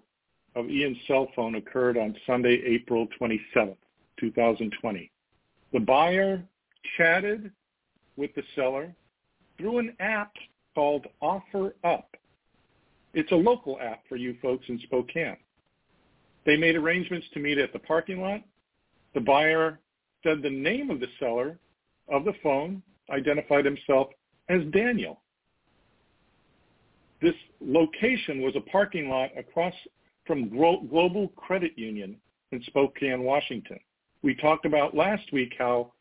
[0.55, 3.77] of Ian's cell phone occurred on Sunday, April 27th,
[4.19, 5.11] 2020.
[5.73, 6.43] The buyer
[6.97, 7.51] chatted
[8.17, 8.95] with the seller
[9.59, 10.33] through an app
[10.75, 12.17] called Offer Up.
[13.15, 15.37] It's a local app for you folks in Spokane.
[16.47, 18.41] They made arrangements to meet at the parking lot.
[19.15, 19.81] The buyer
[20.23, 21.59] said the name of the seller
[22.09, 24.09] of the phone identified himself
[24.49, 25.21] as Daniel.
[27.21, 29.75] This location was a parking lot across
[30.25, 32.17] from Global Credit Union
[32.53, 33.81] in Spokane, Washington.
[34.23, 35.93] We talked about last week how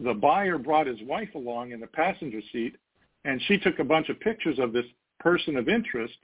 [0.00, 2.76] the buyer brought his wife along in the passenger seat,
[3.24, 4.86] and she took a bunch of pictures of this
[5.20, 6.14] person of interest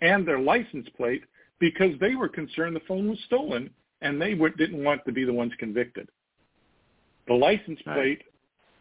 [0.00, 1.24] and their license plate
[1.60, 3.70] because they were concerned the phone was stolen
[4.02, 6.08] and they didn't want to be the ones convicted.
[7.26, 8.22] The license plate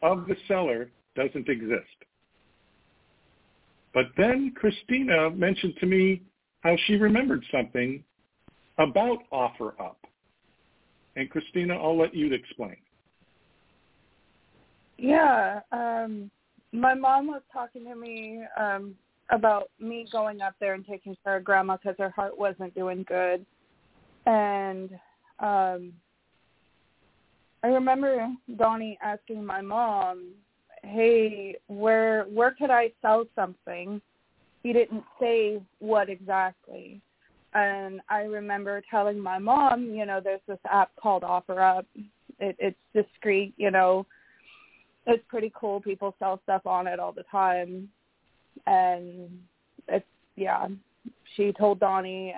[0.02, 1.88] of the seller doesn't exist.
[3.94, 6.24] But then Christina mentioned to me
[6.62, 8.04] how she remembered something
[8.78, 9.96] about OfferUp.
[11.16, 12.76] And Christina, I'll let you explain.
[14.98, 16.32] Yeah, um,
[16.72, 18.96] my mom was talking to me um,
[19.30, 23.04] about me going up there and taking care of grandma because her heart wasn't doing
[23.08, 23.46] good,
[24.26, 24.92] and
[25.40, 25.94] um,
[27.64, 28.28] I remember
[28.58, 30.34] Donnie asking my mom,
[30.84, 34.02] "Hey, where where could I sell something?"
[34.64, 37.02] He didn't say what exactly.
[37.54, 41.86] And I remember telling my mom, you know, there's this app called OfferUp.
[42.40, 44.08] It, it's discreet, you know,
[45.06, 45.82] it's pretty cool.
[45.82, 47.90] People sell stuff on it all the time,
[48.68, 49.30] and
[49.88, 50.06] it's
[50.36, 50.68] yeah.
[51.36, 52.34] She told Donnie,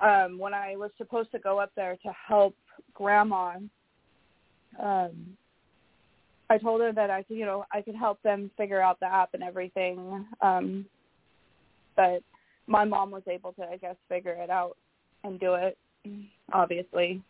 [0.00, 2.54] and um, when I was supposed to go up there to help
[2.94, 3.56] Grandma,
[4.82, 5.36] um,
[6.48, 9.06] I told her that I could, you know, I could help them figure out the
[9.06, 10.26] app and everything.
[10.40, 10.86] Um,
[11.96, 12.22] but
[12.66, 14.76] my mom was able to, I guess, figure it out
[15.24, 15.76] and do it.
[16.52, 17.20] Obviously,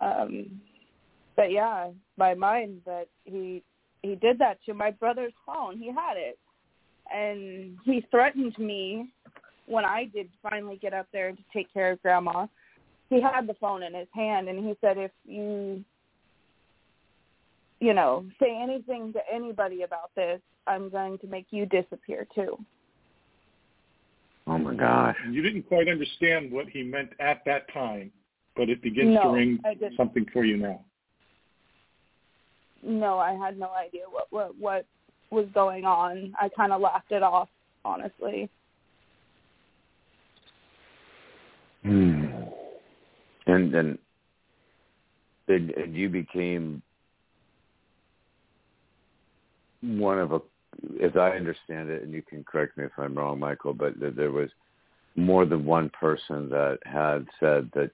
[0.00, 0.60] um,
[1.36, 3.62] but yeah, my mind that he
[4.02, 5.78] he did that to my brother's phone.
[5.78, 6.38] He had it,
[7.12, 9.10] and he threatened me
[9.66, 12.46] when I did finally get up there to take care of Grandma.
[13.10, 15.84] He had the phone in his hand, and he said, "If you,
[17.80, 22.58] you know, say anything to anybody about this, I'm going to make you disappear too."
[24.46, 25.16] Oh my gosh!
[25.30, 28.10] You didn't quite understand what he meant at that time,
[28.56, 29.58] but it begins no, to ring
[29.96, 30.84] something for you now
[32.84, 34.86] no, I had no idea what what what
[35.30, 36.34] was going on.
[36.40, 37.48] I kind of laughed it off,
[37.84, 38.48] honestly.
[41.82, 42.26] Hmm.
[43.46, 43.98] And then,
[45.48, 46.82] and, and you became
[49.82, 50.40] one of a,
[51.02, 54.30] as I understand it, and you can correct me if I'm wrong, Michael, but there
[54.30, 54.48] was
[55.16, 57.90] more than one person that had said that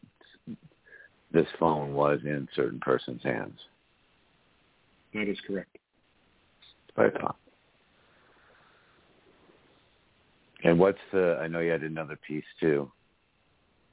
[1.32, 3.58] this phone was in certain person's hands.
[5.14, 5.76] That is correct.
[6.96, 7.34] Right on.
[10.62, 11.38] And what's the?
[11.40, 12.90] I know you had another piece too.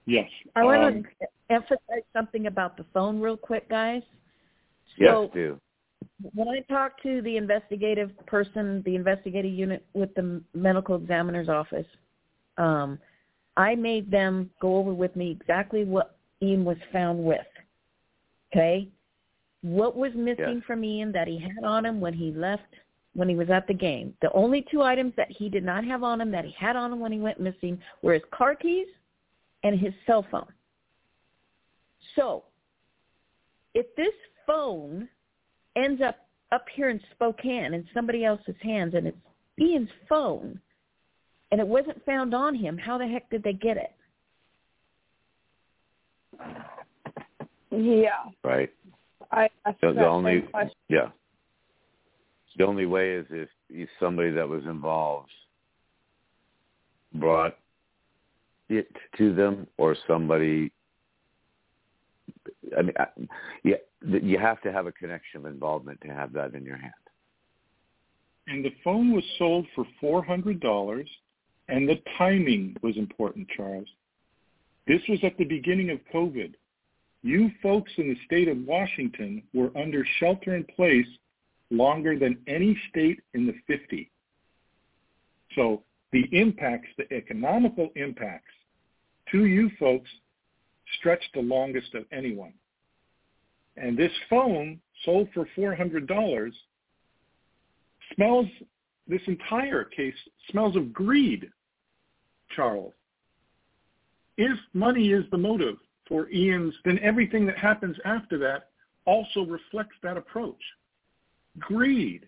[0.06, 0.30] Yes.
[0.56, 4.02] I want um, to emphasize something about the phone real quick, guys.
[4.98, 5.60] So, yes, do.
[6.34, 11.86] When I talked to the investigative person, the investigative unit with the medical examiner's office,
[12.58, 13.00] um,
[13.56, 17.40] I made them go over with me exactly what Ian was found with.
[18.54, 18.90] Okay?
[19.62, 20.64] what was missing yes.
[20.66, 22.74] from Ian that he had on him when he left
[23.18, 24.14] when he was at the game.
[24.22, 26.94] The only two items that he did not have on him that he had on
[26.94, 28.86] him when he went missing were his car keys
[29.64, 30.46] and his cell phone.
[32.16, 32.44] So,
[33.74, 34.14] if this
[34.46, 35.10] phone
[35.76, 39.18] ends up up here in Spokane in somebody else's hands and it's
[39.60, 40.62] Ian's phone
[41.52, 43.96] and it wasn't found on him, how the heck did they get it?
[47.72, 48.30] Yeah.
[48.44, 48.72] Right.
[49.32, 50.48] I, I the, the only
[50.88, 51.10] yeah.
[52.58, 55.30] The only way is if, somebody that was involved
[57.14, 57.58] brought
[58.70, 60.72] it to them, or somebody.
[62.78, 62.94] I mean,
[63.64, 66.94] yeah, you have to have a connection of involvement to have that in your hand.
[68.48, 71.08] And the phone was sold for four hundred dollars,
[71.70, 73.88] and the timing was important, Charles.
[74.88, 76.54] This was at the beginning of COVID.
[77.24, 81.08] You folks in the state of Washington were under shelter in place
[81.70, 84.10] longer than any state in the 50.
[85.56, 88.54] So the impacts, the economical impacts
[89.32, 90.10] to you folks
[90.98, 92.54] stretched the longest of anyone.
[93.76, 96.52] And this phone sold for $400
[98.16, 98.48] smells,
[99.08, 100.16] this entire case
[100.50, 101.50] smells of greed,
[102.56, 102.94] Charles.
[104.38, 105.78] If money is the motive,
[106.08, 108.70] for Ian's, then everything that happens after that
[109.06, 110.62] also reflects that approach.
[111.60, 112.28] Greed.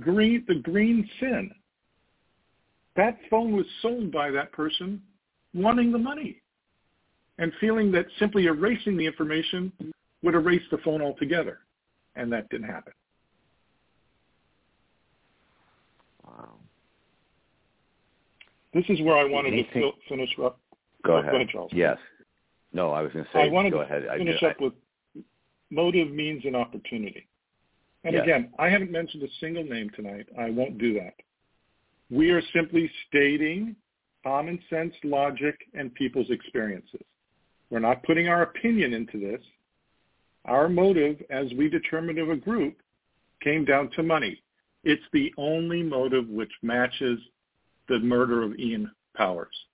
[0.00, 1.50] Greed, the green sin.
[2.96, 5.02] That phone was sold by that person
[5.54, 6.40] wanting the money
[7.38, 9.72] and feeling that simply erasing the information
[10.22, 11.60] would erase the phone altogether,
[12.16, 12.92] and that didn't happen.
[16.24, 16.54] Wow.
[18.72, 20.58] This is where I wanted to finish up.
[21.04, 21.48] Go ahead.
[21.50, 21.72] Charles.
[21.74, 21.98] Yes.
[22.72, 23.40] No, I was going to say.
[23.42, 24.06] I wanted go to ahead.
[24.08, 24.72] I finish did- up with
[25.70, 27.26] motive, means, and opportunity.
[28.04, 28.24] And Yes.
[28.24, 30.28] again, I haven't mentioned a single name tonight.
[30.36, 31.14] I won't do that.
[32.10, 33.76] We are simply stating
[34.22, 37.02] common sense, logic, and people's experiences.
[37.70, 39.42] We're not putting our opinion into this.
[40.44, 42.82] Our motive, as we determined of a group,
[43.40, 44.42] came down to money.
[44.84, 47.18] It's the only motive which matches
[47.88, 49.66] the murder of Ian Powers.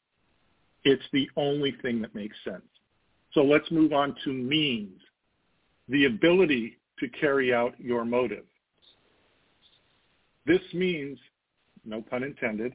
[0.85, 2.65] It's the only thing that makes sense.
[3.33, 5.01] So let's move on to means,
[5.89, 8.45] the ability to carry out your motive.
[10.47, 11.19] This means,
[11.85, 12.75] no pun intended,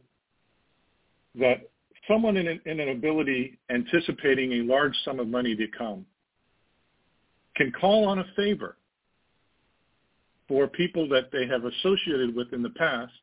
[1.36, 1.70] that
[2.08, 6.06] someone in an, in an ability anticipating a large sum of money to come
[7.56, 8.78] can call on a favor
[10.48, 13.14] for people that they have associated with in the past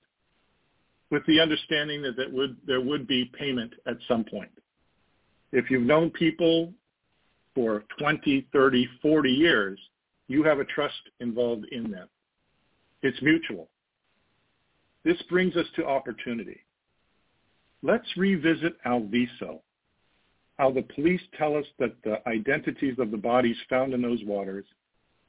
[1.10, 4.50] with the understanding that, that would, there would be payment at some point.
[5.52, 6.72] If you've known people
[7.54, 9.78] for 20, 30, 40 years,
[10.30, 12.08] you have a trust involved in them.
[13.02, 13.68] It's mutual.
[15.04, 16.60] This brings us to opportunity.
[17.82, 19.60] Let's revisit Alviso,
[20.56, 24.64] how the police tell us that the identities of the bodies found in those waters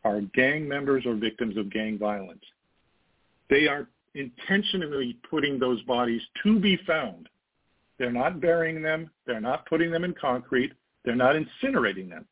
[0.03, 2.43] are gang members or victims of gang violence.
[3.49, 7.27] They are intentionally putting those bodies to be found.
[7.97, 9.09] They're not burying them.
[9.25, 10.73] They're not putting them in concrete.
[11.03, 12.25] They're not incinerating them.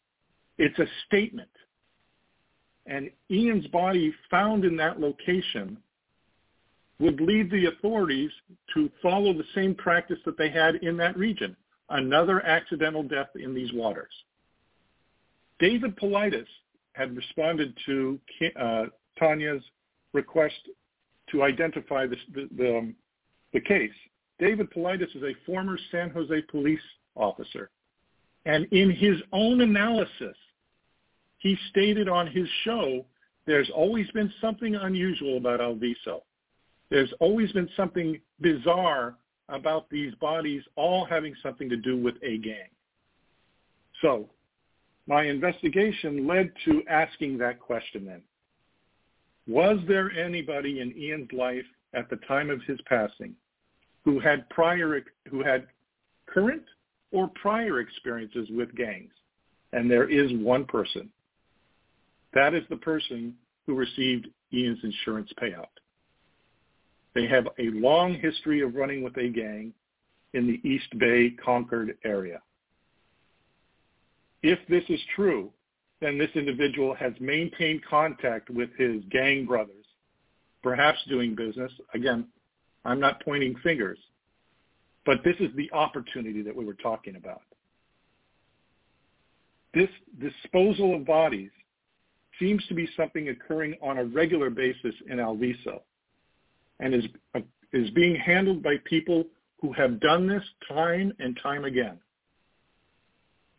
[0.59, 1.49] It's a statement.
[2.89, 5.77] And Ian's body found in that location
[6.99, 8.31] would lead the authorities
[8.73, 11.55] to follow the same practice that they had in that region,
[11.89, 14.11] another accidental death in these waters.
[15.59, 16.47] David Politis
[16.93, 18.19] had responded to
[18.59, 18.85] uh,
[19.17, 19.63] Tonia's
[20.13, 20.55] request
[21.31, 22.95] to identify this, the, the, um,
[23.53, 23.91] the case.
[24.39, 26.79] David Politis is a former San Jose police
[27.15, 27.69] officer.
[28.45, 30.35] And in his own analysis,
[31.39, 33.05] he stated on his show,
[33.45, 36.21] there's always been something unusual about Alviso.
[36.89, 39.15] There's always been something bizarre
[39.47, 42.69] about these bodies all having something to do with a gang.
[44.01, 44.29] So
[45.07, 48.21] my investigation led to asking that question then.
[49.47, 53.33] Was there anybody in Ian's life at the time of his passing
[54.05, 55.67] who had prior, who had
[56.27, 56.63] current
[57.11, 59.11] or prior experiences with gangs?
[59.73, 61.09] And there is one person.
[62.33, 63.35] That is the person
[63.65, 65.65] who received Ian's insurance payout.
[67.15, 69.73] They have a long history of running with a gang
[70.33, 72.41] in the East Bay Concord area.
[74.43, 75.51] If this is true,
[76.01, 79.85] then this individual has maintained contact with his gang brothers,
[80.63, 81.71] perhaps doing business.
[81.93, 82.27] Again,
[82.85, 83.99] I'm not pointing fingers,
[85.05, 87.41] but this is the opportunity that we were talking about.
[89.73, 89.89] This
[90.19, 91.51] disposal of bodies
[92.39, 95.81] seems to be something occurring on a regular basis in Alviso
[96.79, 97.05] and is,
[97.35, 97.41] uh,
[97.73, 99.25] is being handled by people
[99.61, 101.99] who have done this time and time again.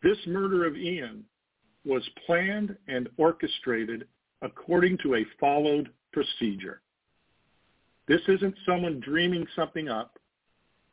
[0.02, 1.24] This murder of Ian
[1.84, 4.06] was planned and orchestrated
[4.42, 6.80] according to a followed procedure.
[8.08, 10.18] This isn't someone dreaming something up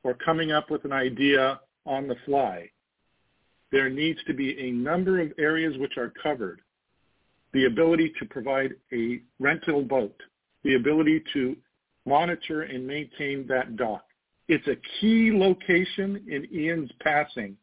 [0.04, 2.70] or coming up with an idea on the fly.
[3.72, 6.62] There needs to be a number of areas which are covered.
[7.54, 10.16] The ability to provide a rental boat,
[10.64, 11.56] the ability to
[12.06, 14.04] monitor and maintain that dock.
[14.48, 17.58] It's a key location in Ian's passing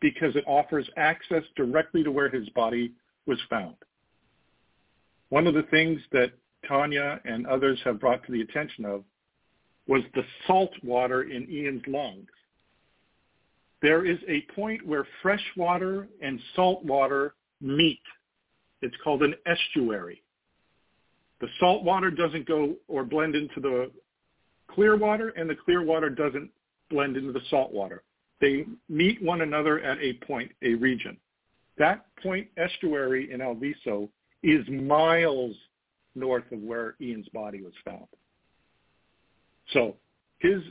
[0.00, 2.92] because it offers access directly to where his body
[3.26, 3.74] was found.
[5.28, 6.32] One of the things that
[6.68, 9.04] Tonia and others have brought to the attention of
[9.86, 12.28] was the salt water in Ian's lungs.
[13.82, 18.00] There is a point where fresh water and salt water meet.
[18.82, 20.22] It's called an estuary.
[21.40, 23.90] The salt water doesn't go or blend into the
[24.68, 26.50] clear water, and the clear water doesn't
[26.90, 28.02] blend into the salt water.
[28.40, 31.16] They meet one another at a point, a region.
[31.78, 34.08] That point estuary in Alviso
[34.42, 35.54] is miles
[36.14, 38.06] north of where Ian's body was found.
[39.72, 39.96] So
[40.38, 40.62] his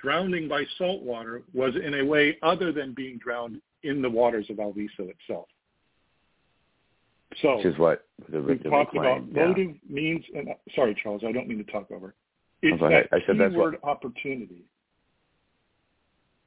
[0.00, 4.46] drowning by salt water was in a way other than being drowned in the waters
[4.50, 5.48] of Alviso itself.
[7.42, 9.32] So Which is what the we talked about claim.
[9.34, 9.46] Yeah.
[9.46, 12.14] motive, means, and sorry, Charles, I don't mean to talk over.
[12.62, 14.64] It's that I said that's what- opportunity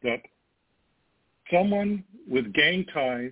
[0.04, 0.22] that
[1.52, 3.32] someone with gang ties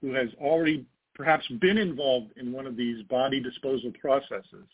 [0.00, 0.84] who has already
[1.14, 4.66] perhaps been involved in one of these body disposal processes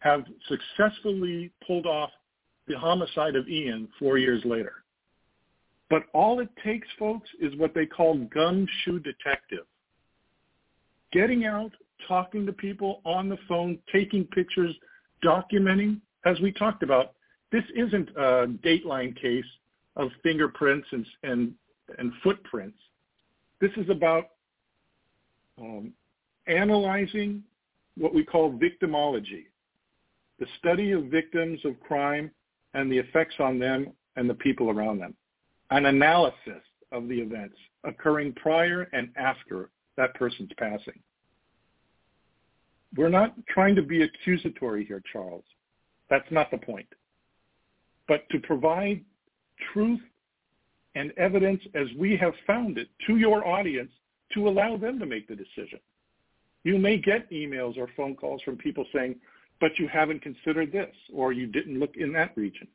[0.00, 2.10] have successfully pulled off
[2.66, 4.84] the homicide of Ian four years later.
[5.88, 9.64] But all it takes, folks, is what they call gumshoe detective.
[11.12, 11.72] Getting out,
[12.06, 14.74] talking to people on the phone, taking pictures,
[15.24, 17.14] documenting, as we talked about.
[17.50, 19.44] This isn't a Dateline case
[19.96, 21.54] of fingerprints and, and,
[21.98, 22.78] and footprints.
[23.60, 24.28] This is about
[25.60, 25.92] um,
[26.46, 27.42] analyzing
[27.96, 29.46] what we call victimology,
[30.38, 32.30] the study of victims of crime
[32.74, 35.14] and the effects on them and the people around them,
[35.70, 36.62] an analysis
[36.92, 40.98] of the events occurring prior and after that person's passing.
[42.96, 45.44] We're not trying to be accusatory here, Charles.
[46.08, 46.86] That's not the point.
[48.06, 49.04] But to provide
[49.74, 50.00] truth
[50.94, 53.90] and evidence as we have found it to your audience
[54.32, 55.80] to allow them to make the decision.
[56.64, 59.16] You may get emails or phone calls from people saying,
[59.60, 62.68] but you haven't considered this, or you didn't look in that region.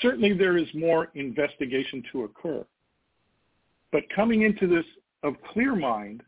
[0.00, 2.64] Certainly there is more investigation to occur.
[3.92, 4.84] But coming into this
[5.22, 6.22] of clear mind,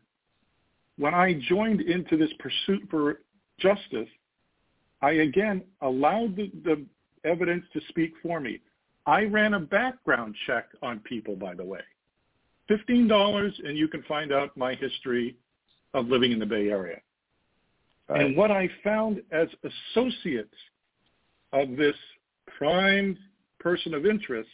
[0.97, 3.21] when I joined into this pursuit for
[3.59, 4.09] justice,
[5.01, 6.85] I again allowed the, the
[7.25, 8.59] evidence to speak for me.
[9.05, 11.81] I ran a background check on people, by the way.
[12.69, 15.35] $15 and you can find out my history
[15.93, 16.99] of living in the Bay Area.
[18.07, 18.21] Right.
[18.21, 19.47] And what I found as
[19.95, 20.55] associates
[21.51, 21.95] of this
[22.57, 23.17] prime
[23.59, 24.49] person of interest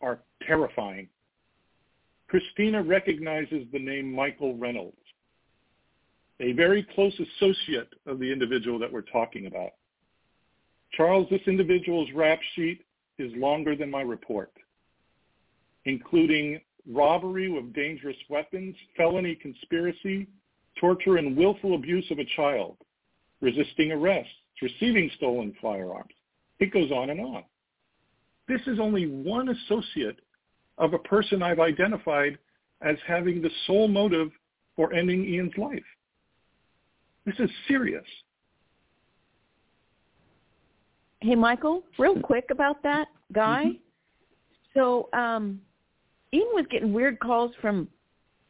[0.00, 1.08] are terrifying.
[2.28, 4.96] Christina recognizes the name Michael Reynolds,
[6.40, 9.70] a very close associate of the individual that we're talking about.
[10.92, 12.84] Charles, this individual's rap sheet
[13.18, 14.52] is longer than my report,
[15.84, 16.60] including
[16.90, 20.28] robbery with dangerous weapons, felony conspiracy,
[20.78, 22.76] torture and willful abuse of a child,
[23.40, 24.28] resisting arrest,
[24.62, 26.12] receiving stolen firearms.
[26.60, 27.44] It goes on and on.
[28.48, 30.20] This is only one associate
[30.78, 32.38] of a person I've identified
[32.82, 34.30] as having the sole motive
[34.76, 35.82] for ending Ian's life.
[37.26, 38.04] This is serious.
[41.20, 43.64] Hey, Michael, real quick about that guy.
[43.64, 44.78] Mm-hmm.
[44.78, 45.60] So, um,
[46.32, 47.88] Ian was getting weird calls from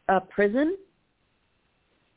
[0.08, 0.76] a prison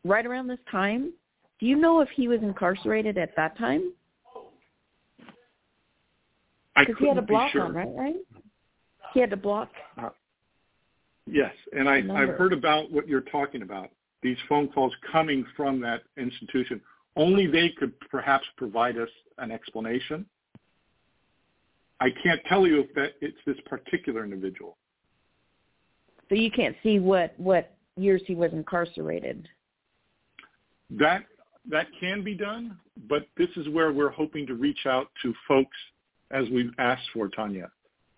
[0.04, 1.14] right around this time.
[1.60, 3.94] Do you know if he was incarcerated at that time?
[6.78, 7.64] Because he had a block sure.
[7.64, 7.88] on, right?
[7.96, 8.16] Right.
[9.14, 9.70] He had to block.
[9.98, 10.10] Uh,
[11.26, 13.90] yes, and I, I've heard about what you're talking about.
[14.22, 16.82] These phone calls coming from that institution.
[17.16, 20.26] Only they could perhaps provide us an explanation.
[22.00, 24.78] I can't tell you if that it's this particular individual.
[26.30, 29.48] So you can't see what what years he was incarcerated.
[30.92, 31.26] That
[31.70, 32.78] that can be done,
[33.10, 35.78] but this is where we're hoping to reach out to folks
[36.32, 37.70] as we've asked for, Tonia.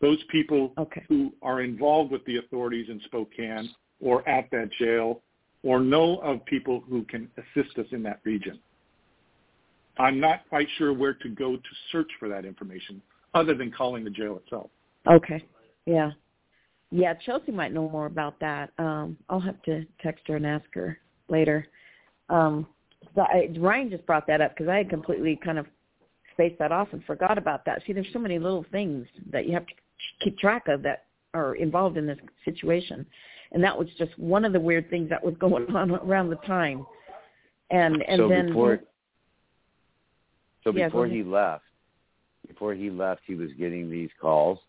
[0.01, 1.03] Those people okay.
[1.07, 3.69] who are involved with the authorities in Spokane
[3.99, 5.21] or at that jail
[5.63, 8.59] or know of people who can assist us in that region.
[9.97, 11.61] I'm not quite sure where to go to
[11.91, 13.01] search for that information
[13.33, 14.69] other than calling the jail itself.
[15.07, 15.43] Okay.
[15.85, 16.11] Yeah.
[16.91, 18.71] Yeah, Chelsea might know more about that.
[18.77, 20.97] Um, I'll have to text her and ask her
[21.29, 21.65] later.
[22.29, 22.67] Um,
[23.15, 25.67] so I, Ryan just brought that up because I had completely kind of
[26.33, 27.81] spaced that off and forgot about that.
[27.85, 29.73] See, there's so many little things that you have to
[30.21, 33.05] keep track of that are involved in this situation,
[33.51, 36.37] and that was just one of the weird things that was going on around the
[36.37, 36.85] time.
[37.69, 38.79] And and so then before,
[40.63, 41.63] so yeah, before he left,
[42.47, 44.59] before he left, he was getting these calls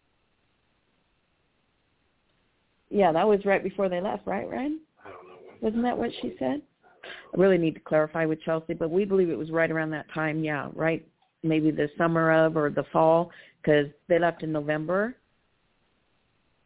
[2.92, 4.80] yeah, that was right before they left, right, Ryan?
[5.02, 5.52] I don't know.
[5.62, 6.60] Wasn't that what she said?
[7.04, 10.12] I really need to clarify with Chelsea, but we believe it was right around that
[10.12, 10.44] time.
[10.44, 11.04] Yeah, right,
[11.42, 13.30] maybe the summer of or the fall,
[13.60, 15.16] because they left in November.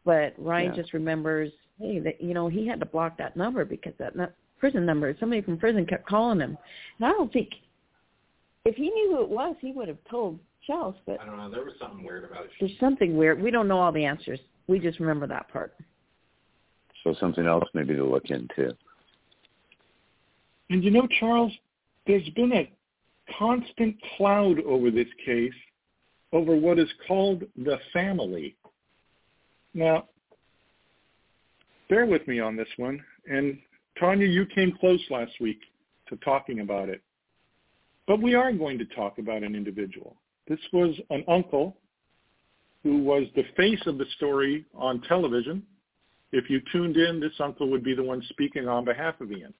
[0.03, 0.81] But Ryan yeah.
[0.81, 4.13] just remembers, hey, that you know he had to block that number because that
[4.59, 6.57] prison number, somebody from prison kept calling him,
[6.99, 7.49] and I don't think
[8.65, 10.97] if he knew who it was, he would have told Chelsea.
[11.05, 11.49] But I don't know.
[11.49, 12.51] There was something weird about it.
[12.59, 13.41] There's something weird.
[13.41, 14.39] We don't know all the answers.
[14.67, 15.73] We just remember that part.
[17.03, 18.75] So something else maybe to look into.
[20.69, 21.53] And you know, Charles,
[22.05, 22.69] there's been a
[23.37, 25.53] constant cloud over this case
[26.33, 28.55] over what is called the family.
[29.73, 30.05] Now,
[31.89, 33.03] bear with me on this one.
[33.29, 33.57] And
[34.01, 35.59] Tonia, you came close last week
[36.09, 37.01] to talking about it.
[38.07, 40.15] But we are going to talk about an individual.
[40.47, 41.77] This was an uncle
[42.83, 45.63] who was the face of the story on television
[46.31, 49.53] if you tuned in, this uncle would be the one speaking on behalf of Ian.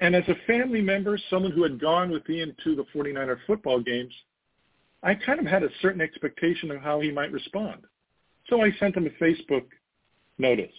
[0.00, 3.80] And as a family member, someone who had gone with Ian to the 49er football
[3.80, 4.12] games,
[5.02, 7.84] I kind of had a certain expectation of how he might respond.
[8.50, 9.64] So I sent him a Facebook
[10.38, 10.72] notice,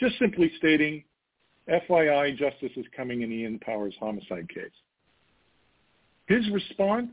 [0.00, 1.04] just simply stating,
[1.68, 4.66] FYI, justice is coming in Ian Powers' homicide case.
[6.26, 7.10] His response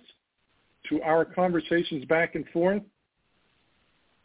[0.89, 2.81] to our conversations back and forth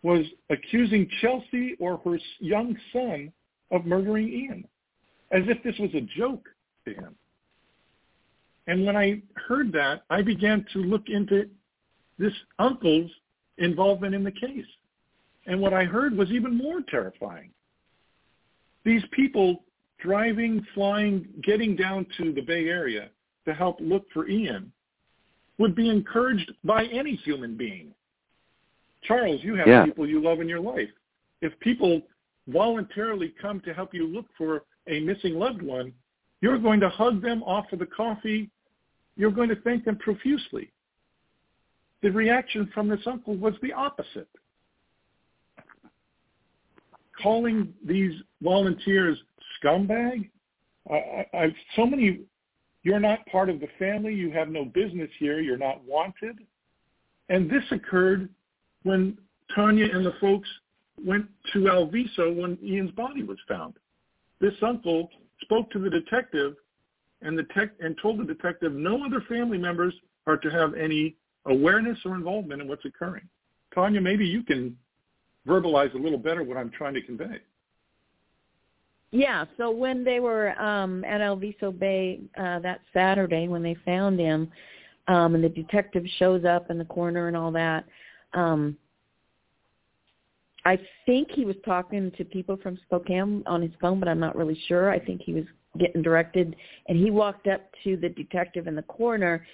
[0.03, 3.33] was accusing Chelsea or her young son
[3.71, 4.65] of murdering Ian,
[5.33, 6.45] as if this was a joke
[6.87, 7.15] to him.
[8.69, 11.49] And when I heard that, I began to look into
[12.19, 13.11] this uncle's
[13.59, 14.67] involvement in the case.
[15.47, 17.51] And what I heard was even more terrifying.
[18.85, 19.65] These people
[19.99, 23.11] driving, flying, getting down to the Bay Area
[23.47, 24.73] to help look for Ian
[25.59, 27.95] would be encouraged by any human being.
[29.03, 29.85] Charles, you have Yeah.
[29.85, 30.93] people you love in your life.
[31.41, 32.07] If people
[32.49, 35.95] voluntarily come to help you look for a missing loved one,
[36.41, 38.51] you're going to hug them, offer the coffee.
[39.17, 40.71] You're going to thank them profusely.
[42.03, 44.29] The reaction from this uncle was the opposite.
[47.23, 48.13] Calling these
[48.43, 49.19] volunteers
[49.63, 50.29] scumbag?
[50.91, 52.21] I, I, so many,
[52.83, 54.15] you're not part of the family.
[54.15, 55.41] You have no business here.
[55.41, 56.39] You're not wanted.
[57.29, 58.29] And this occurred
[58.83, 59.19] when
[59.57, 60.49] Tonia and the folks
[61.05, 63.75] went to Alviso when Ian's body was found.
[64.41, 65.09] This uncle
[65.43, 66.55] spoke to the detective
[67.23, 67.45] and the
[67.81, 69.95] and told the detective no other family members
[70.27, 71.17] are to have any
[71.47, 73.29] awareness or involvement in what's occurring.
[73.75, 74.77] Tonia, maybe you can
[75.47, 77.41] verbalize a little better what I'm trying to convey.
[79.13, 84.19] Yeah, so when they were um at Alviso Bay uh that Saturday when they found
[84.19, 84.51] him,
[85.09, 87.85] um and the detective shows up in the corner and all that,
[88.35, 88.77] um
[90.65, 94.35] I think he was talking to people from Spokane on his phone, but I'm not
[94.35, 94.91] really sure.
[94.91, 95.45] I think he was
[95.79, 96.57] getting directed
[96.89, 99.47] and he walked up to the detective in the corner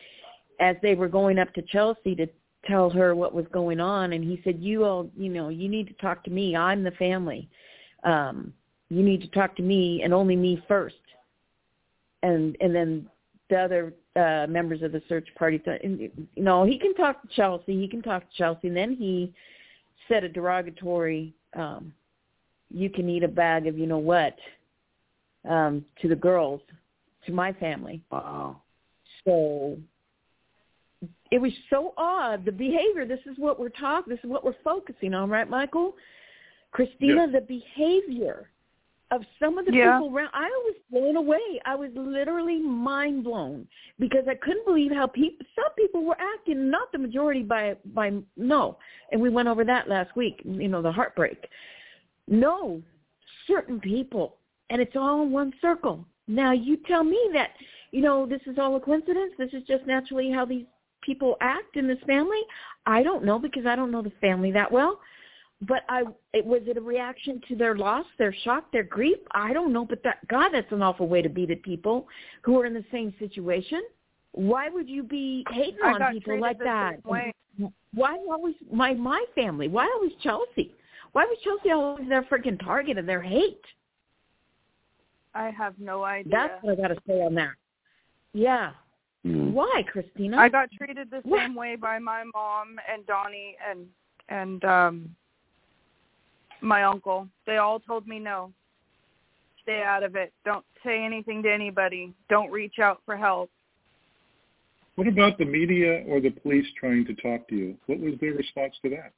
[0.59, 2.27] as they were going up to Chelsea to
[2.65, 5.89] tell her what was going on and he said, You all you know, you need
[5.89, 6.57] to talk to me.
[6.57, 7.49] I'm the family.
[8.05, 8.53] Um
[8.89, 10.97] you need to talk to me and only me first.
[12.23, 13.07] And and then
[13.51, 17.23] the other uh members of the search party thought, and, you know, he can talk
[17.23, 19.33] to Chelsea, he can talk to Chelsea, and then he
[20.09, 21.93] said a derogatory um
[22.71, 24.37] you can eat a bag of you know what
[25.49, 26.61] um to the girls,
[27.27, 28.03] to my family.
[28.11, 28.63] Wow.
[29.25, 29.79] So
[31.33, 32.45] it was so odd.
[32.45, 35.97] The behavior, this is what we're talking, this is what we're focusing on, right, Michael?
[36.73, 37.33] Christina, Yes.
[37.33, 38.51] the behavior
[39.11, 39.99] of some of the Yeah.
[39.99, 40.31] people around.
[40.35, 41.61] I was blown away.
[41.65, 43.67] I was literally mind blown
[43.99, 48.13] because I couldn't believe how people, some people were acting, not the majority by, by,
[48.37, 48.79] no.
[49.11, 51.49] And we went over that last week, you know, the heartbreak.
[52.29, 52.83] No,
[53.47, 54.37] certain people.
[54.69, 56.07] And it's all in one circle.
[56.29, 57.51] Now you tell me that,
[57.91, 59.33] you know, this is all a coincidence.
[59.39, 60.67] This is just naturally how these
[61.03, 62.41] people act in this family.
[62.87, 64.99] I don't know because I don't know the family that well
[65.63, 66.03] but I
[66.33, 69.19] it was it a reaction to their loss, their shock, their grief?
[69.33, 72.09] I don't know, but that God, that's an awful way to be to people
[72.43, 73.83] who are in the same situation.
[74.33, 76.97] Why would you be hating I on people like that?
[77.05, 79.69] Why always my my family?
[79.69, 80.75] Why always Chelsea?
[81.13, 83.65] Why was Chelsea always their freaking target of their hate?
[85.35, 86.33] I have no idea.
[86.33, 87.53] That's what I got to say on that.
[88.33, 88.73] Yeah.
[89.53, 90.39] Why, Christina?
[90.39, 91.41] I got treated the What?
[91.41, 93.87] same way by my mom and Donnie and
[94.29, 95.17] and um
[96.61, 97.29] my uncle.
[97.47, 98.53] They all told me no.
[99.63, 100.33] Stay out of it.
[100.45, 102.15] Don't say anything to anybody.
[102.29, 103.51] Don't reach out for help.
[104.95, 107.77] What about the media or the police trying to talk to you?
[107.87, 109.13] What was their response to that?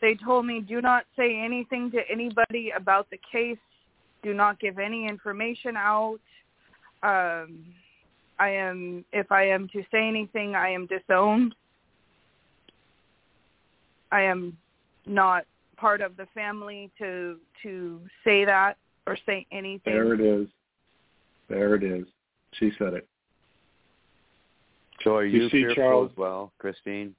[0.00, 3.58] They told me do not say anything to anybody about the case.
[4.22, 6.18] Do not give any information out.
[7.02, 7.64] Um
[8.38, 11.54] I am if I am to say anything, I am disowned.
[14.12, 14.56] I am
[15.06, 15.44] not
[15.76, 18.76] part of the family to to say that
[19.06, 19.92] or say anything.
[19.94, 20.48] There it is.
[21.48, 22.06] There it is.
[22.52, 23.06] She said it.
[25.02, 27.14] So are You you, see, fearful Charles- as well, Christine?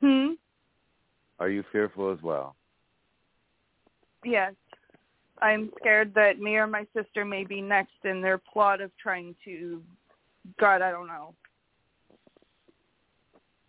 [0.00, 0.32] Hmm?
[1.40, 2.54] Are you fearful as well?
[4.24, 4.54] Yes.
[5.40, 9.34] I'm scared that me or my sister may be next in their plot of trying
[9.44, 9.82] to
[10.58, 11.34] God, I don't know.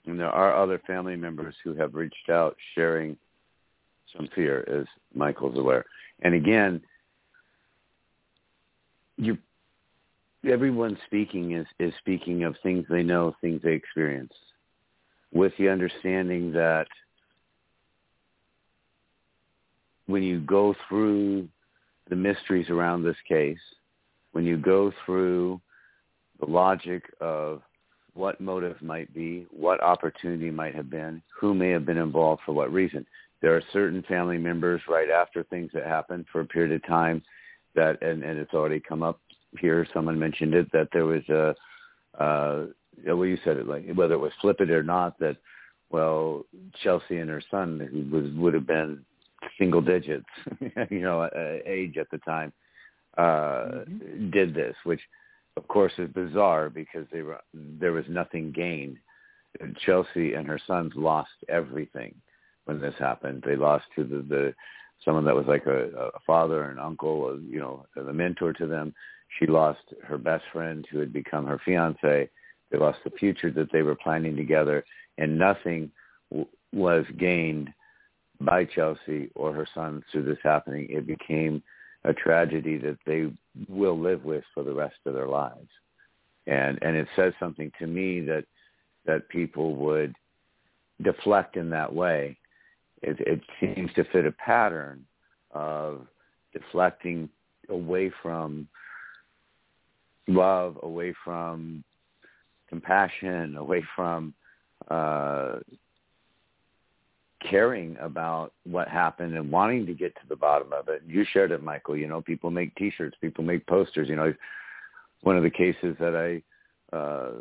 [0.05, 3.17] And there are other family members who have reached out sharing
[4.15, 5.85] some fear, as Michael's aware.
[6.21, 6.81] And again,
[9.17, 9.37] you
[10.49, 14.33] everyone speaking is, is speaking of things they know, things they experience,
[15.33, 16.87] with the understanding that
[20.07, 21.47] when you go through
[22.09, 23.59] the mysteries around this case,
[24.31, 25.61] when you go through
[26.39, 27.61] the logic of
[28.13, 32.53] what motive might be, what opportunity might have been, who may have been involved for
[32.53, 33.05] what reason.
[33.41, 37.21] There are certain family members right after things that happened for a period of time
[37.75, 39.19] that, and, and it's already come up
[39.59, 41.55] here, someone mentioned it, that there was a,
[42.21, 42.65] uh,
[43.05, 45.37] well, you said it like, whether it was flippant or not, that,
[45.89, 46.45] well,
[46.83, 49.03] Chelsea and her son was, would have been
[49.57, 50.25] single digits,
[50.89, 52.51] you know, uh, age at the time,
[53.17, 54.29] uh, mm-hmm.
[54.29, 55.01] did this, which
[55.57, 58.97] of course is bizarre because they were, there was nothing gained.
[59.85, 62.13] Chelsea and her sons lost everything
[62.65, 63.43] when this happened.
[63.45, 64.53] They lost to the, the
[65.03, 68.67] someone that was like a, a father, an uncle, a, you know, a mentor to
[68.67, 68.93] them.
[69.39, 72.29] She lost her best friend who had become her fiance.
[72.71, 74.85] They lost the future that they were planning together,
[75.17, 75.91] and nothing
[76.29, 77.73] w- was gained
[78.41, 80.87] by Chelsea or her son through this happening.
[80.89, 81.61] It became
[82.05, 83.31] a tragedy that they
[83.67, 85.69] will live with for the rest of their lives.
[86.47, 88.45] And and it says something to me that
[89.05, 90.15] that people would
[91.01, 92.37] deflect in that way.
[93.01, 95.05] It, it seems to fit a pattern
[95.51, 96.07] of
[96.53, 97.29] deflecting
[97.69, 98.67] away from
[100.27, 101.83] love, away from
[102.67, 104.33] compassion, away from
[104.89, 105.55] uh,
[107.47, 111.01] caring about what happened and wanting to get to the bottom of it.
[111.07, 111.97] You shared it, Michael.
[111.97, 114.09] You know, people make T-shirts, people make posters.
[114.09, 114.33] You know,
[115.21, 117.31] one of the cases that I uh,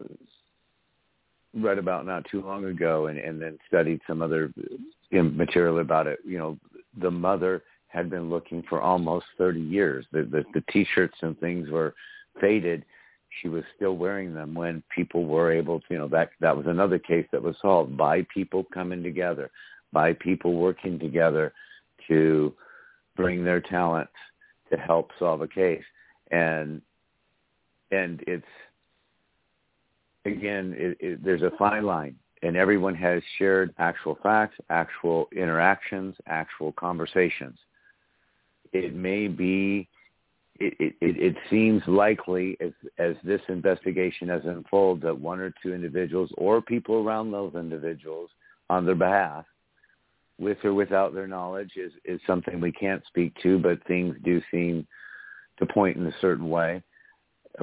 [1.55, 4.53] read about not too long ago, and, and then studied some other
[5.11, 6.21] material about it.
[6.25, 6.59] You know,
[7.01, 10.05] the mother had been looking for almost 30 years.
[10.13, 11.95] The, the, the T-shirts and things were
[12.41, 12.85] faded.
[13.43, 16.67] She was still wearing them when people were able to, you know, that that was
[16.67, 19.51] another case that was solved by people coming together,
[19.93, 21.53] by people working together
[22.09, 22.55] to
[23.17, 24.13] bring their talents
[24.71, 25.85] to help solve a case.
[26.31, 26.83] And
[27.91, 28.45] and it's
[30.25, 36.15] again, it, it, there's a fine line, and everyone has shared actual facts, actual interactions,
[36.27, 37.59] actual conversations.
[38.73, 39.89] It may be,
[40.61, 45.73] it, it, it seems likely as, as this investigation has unfolded that one or two
[45.73, 48.31] individuals or people around those individuals
[48.69, 49.47] on their behalf
[50.39, 54.41] with or without their knowledge is, is something we can't speak to, but things do
[54.51, 54.87] seem
[55.59, 56.83] to point in a certain way.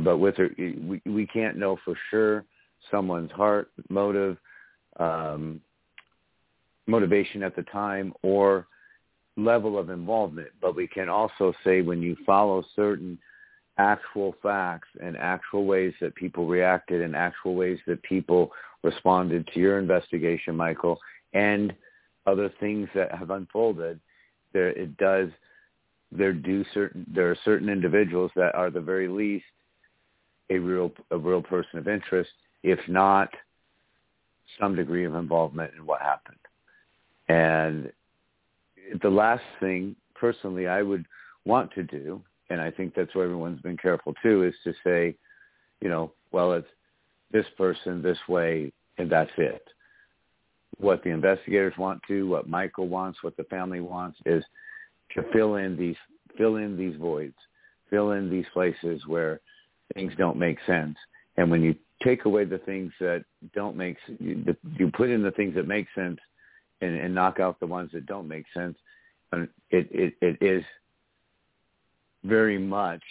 [0.03, 2.43] But with her, we, we can't know for sure
[2.91, 4.38] someone's heart, motive,
[4.99, 5.61] um,
[6.85, 8.68] motivation at the time, or
[9.38, 10.49] level of involvement.
[10.61, 13.18] But we can also say when you follow certain
[13.77, 18.52] actual facts and actual ways that people reacted and actual ways that people
[18.84, 20.99] responded to your investigation, Michael,
[21.34, 21.73] and
[22.26, 23.99] other things that have unfolded,
[24.53, 25.30] there it does
[26.11, 29.45] there do certain there are certain individuals that are the very least
[30.49, 32.31] a real a real person of interest,
[32.64, 33.30] if not
[34.60, 36.38] some degree of involvement in what happened.
[37.27, 37.91] And
[39.02, 41.06] the last thing personally I would
[41.45, 45.15] want to do, and I think that's where everyone's been careful too, is to say,
[45.81, 46.68] you know, well it's
[47.31, 49.68] this person this way and that's it
[50.80, 54.43] what the investigators want to, what Michael wants, what the family wants is
[55.15, 55.95] to fill in these
[56.38, 57.35] fill in these voids,
[57.89, 59.39] fill in these places where
[59.93, 60.97] things don't make sense.
[61.38, 63.23] And when you take away the things that
[63.53, 66.19] don't make you, you put in the things that make sense
[66.81, 68.77] and, and knock out the ones that don't make sense,
[69.34, 69.47] it
[69.91, 70.64] it, it is
[72.23, 73.03] very much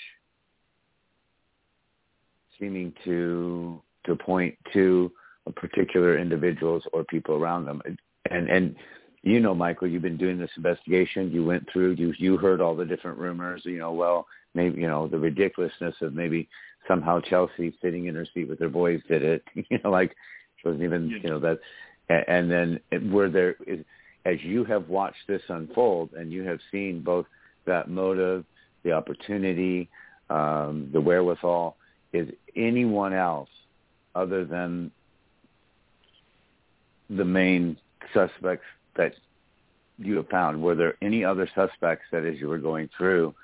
[2.58, 5.10] seeming to to point to
[5.52, 7.82] particular individuals or people around them.
[8.30, 8.76] And and
[9.22, 11.30] you know, Michael, you've been doing this investigation.
[11.32, 11.92] You went through.
[11.92, 13.62] You you heard all the different rumors.
[13.64, 16.48] You know, well, maybe you know the ridiculousness of maybe
[16.86, 19.42] somehow Chelsea sitting in her seat with her boys did it.
[19.70, 20.14] You know, like
[20.56, 21.58] she wasn't even you know that.
[22.08, 22.80] And then
[23.10, 23.84] were there is
[24.26, 27.26] as you have watched this unfold and you have seen both
[27.66, 28.44] that motive,
[28.82, 29.88] the opportunity,
[30.30, 31.76] um, the wherewithal,
[32.12, 33.48] is anyone else
[34.14, 34.90] other than
[37.16, 37.76] the main
[38.12, 38.64] suspects
[38.96, 39.14] that
[39.98, 40.62] you have found?
[40.62, 43.34] Were there any other suspects that as you were going through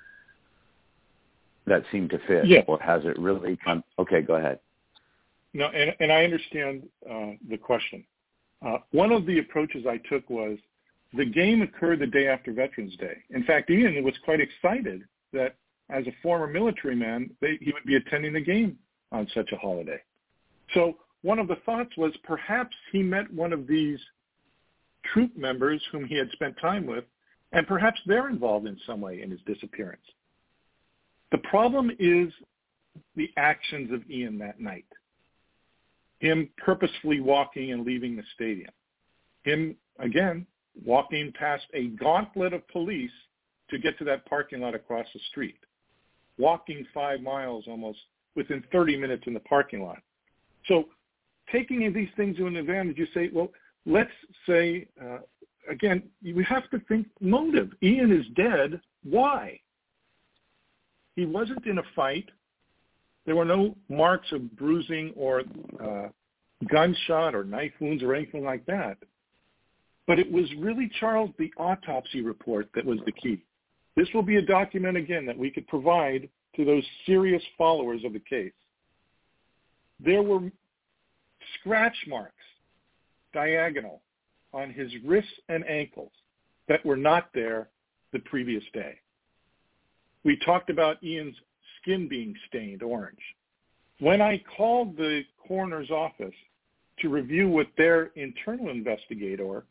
[1.66, 2.46] that seemed to fit?
[2.46, 2.62] Yeah.
[2.66, 3.84] Or has it really come?
[3.98, 4.58] Okay, go ahead.
[5.52, 8.04] No, and, and I understand uh, the question.
[8.64, 10.58] Uh, one of the approaches I took was
[11.14, 13.16] the game occurred the day after Veterans Day.
[13.30, 15.02] In fact, Ian was quite excited
[15.32, 15.56] that
[15.88, 18.78] as a former military man, they, he would be attending the game
[19.10, 20.00] on such a holiday.
[20.74, 23.98] So one of the thoughts was perhaps he met one of these
[25.12, 27.04] troop members whom he had spent time with,
[27.52, 30.02] and perhaps they're involved in some way in his disappearance.
[31.32, 32.32] The problem is
[33.16, 34.86] the actions of Ian that night.
[36.18, 38.70] Him purposefully walking and leaving the stadium.
[39.42, 40.46] Him, again,
[40.84, 43.10] walking past a gauntlet of police
[43.70, 45.58] to get to that parking lot across the street.
[46.38, 47.98] Walking five miles almost
[48.34, 49.98] within 30 minutes in the parking lot.
[50.66, 50.86] So
[51.52, 53.50] taking these things to an advantage, you say, well,
[53.86, 54.10] let's
[54.46, 55.18] say, uh,
[55.68, 57.70] again, we have to think motive.
[57.82, 58.80] Ian is dead.
[59.04, 59.60] Why?
[61.16, 62.28] He wasn't in a fight.
[63.26, 65.42] There were no marks of bruising or
[65.82, 66.08] uh,
[66.68, 68.96] gunshot or knife wounds or anything like that.
[70.06, 73.44] But it was really, Charles, the autopsy report that was the key.
[73.96, 78.12] This will be a document, again, that we could provide to those serious followers of
[78.12, 78.52] the case.
[80.02, 80.50] There were
[81.58, 82.34] scratch marks,
[83.32, 84.00] diagonal,
[84.52, 86.12] on his wrists and ankles
[86.68, 87.68] that were not there
[88.12, 88.98] the previous day.
[90.24, 91.36] We talked about Ian's
[91.80, 93.18] skin being stained orange.
[94.00, 96.34] When I called the coroner's office
[97.00, 99.64] to review with their internal investigator,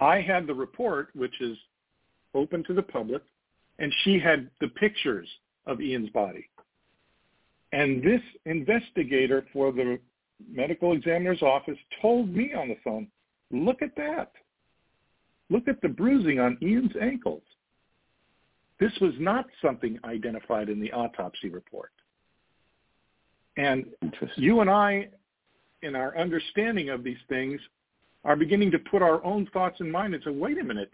[0.00, 1.56] I had the report, which is
[2.34, 3.22] open to the public,
[3.78, 5.28] and she had the pictures
[5.66, 6.48] of Ian's body.
[7.72, 9.98] And this investigator for the
[10.50, 13.08] medical examiner's office told me on the phone,
[13.50, 14.32] look at that.
[15.50, 17.42] Look at the bruising on Ian's ankles.
[18.80, 21.92] This was not something identified in the autopsy report.
[23.56, 23.86] And
[24.36, 25.08] you and I,
[25.82, 27.60] in our understanding of these things,
[28.24, 30.90] are beginning to put our own thoughts in mind and say, wait a minute,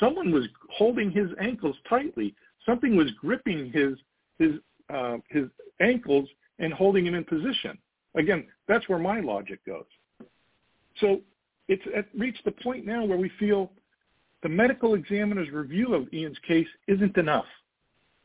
[0.00, 2.34] someone was holding his ankles tightly.
[2.64, 3.92] Something was gripping his
[4.38, 4.60] his
[4.92, 5.44] uh, his
[5.80, 6.28] ankles
[6.58, 7.78] and holding him in position.
[8.16, 9.84] Again, that's where my logic goes.
[11.00, 11.20] So
[11.68, 11.84] it's
[12.16, 13.70] reached the point now where we feel
[14.42, 17.46] the medical examiner's review of Ian's case isn't enough.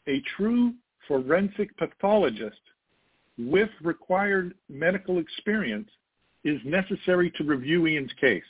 [0.08, 0.74] A true
[1.08, 2.60] forensic pathologist
[3.38, 5.90] with required medical experience
[6.44, 8.44] is necessary to review Ian's case.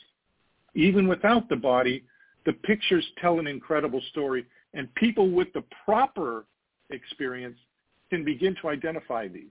[0.74, 2.04] Even without the body,
[2.46, 6.44] the pictures tell an incredible story, and people with the proper
[6.90, 7.58] experience
[8.10, 9.50] can begin to identify these.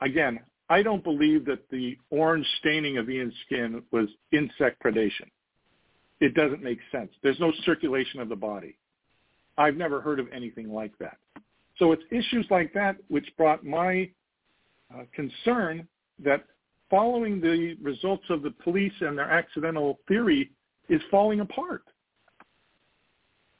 [0.00, 5.28] Again, I don't believe that the orange staining of Ian's skin was insect predation.
[6.20, 7.10] It doesn't make sense.
[7.22, 8.76] There's no circulation of the body.
[9.58, 11.18] I've never heard of anything like that.
[11.78, 14.10] So it's issues like that which brought my
[14.94, 15.86] uh, concern
[16.24, 16.44] that
[16.90, 20.50] following the results of the police and their accidental theory
[20.88, 21.82] is falling apart.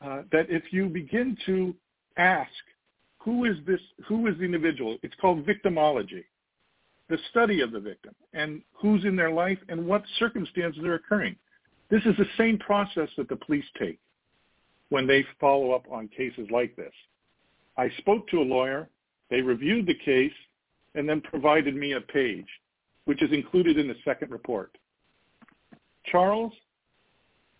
[0.00, 1.74] Uh, that if you begin to
[2.16, 2.50] ask,
[3.24, 4.98] who is this, who is the individual?
[5.02, 6.24] It's called victimology,
[7.08, 11.36] the study of the victim and who's in their life and what circumstances are occurring.
[11.90, 13.98] This is the same process that the police take
[14.90, 16.92] when they follow up on cases like this.
[17.76, 18.88] I spoke to a lawyer,
[19.30, 20.32] they reviewed the case,
[20.94, 22.46] and then provided me a page,
[23.06, 24.76] which is included in the second report.
[26.06, 26.52] Charles,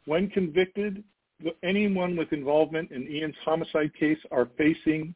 [0.05, 1.03] when convicted,
[1.63, 5.15] anyone with involvement in Ian's homicide case are facing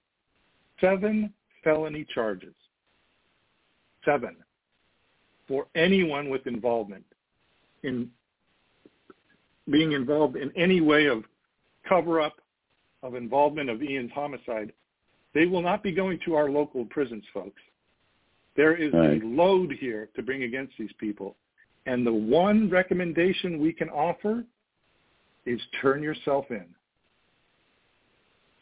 [0.80, 1.32] seven
[1.64, 2.54] felony charges.
[4.04, 4.36] Seven.
[5.46, 7.04] For anyone with involvement
[7.82, 8.10] in
[9.70, 11.24] being involved in any way of
[11.88, 12.34] cover-up
[13.02, 14.72] of involvement of Ian's homicide,
[15.34, 17.60] they will not be going to our local prisons, folks.
[18.56, 19.22] There is right.
[19.22, 21.36] a load here to bring against these people.
[21.86, 24.44] And the one recommendation we can offer
[25.46, 26.66] is turn yourself in.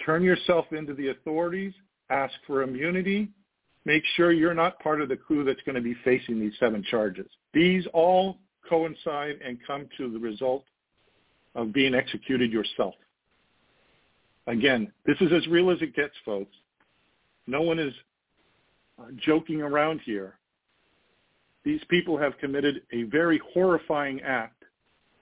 [0.04, 1.72] Turn yourself into the authorities,
[2.10, 3.28] ask for immunity,
[3.84, 6.82] make sure you're not part of the crew that's going to be facing these seven
[6.90, 7.26] charges.
[7.52, 8.38] These all
[8.68, 10.64] coincide and come to the result
[11.54, 12.94] of being executed yourself.
[14.46, 16.54] Again, this is as real as it gets, folks.
[17.46, 17.92] No one is
[18.98, 20.34] uh, joking around here.
[21.64, 24.62] These people have committed a very horrifying act.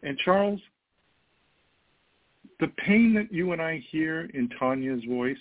[0.02, 0.60] And Charles,
[2.60, 5.38] the pain that you and I hear in Tonia's voice,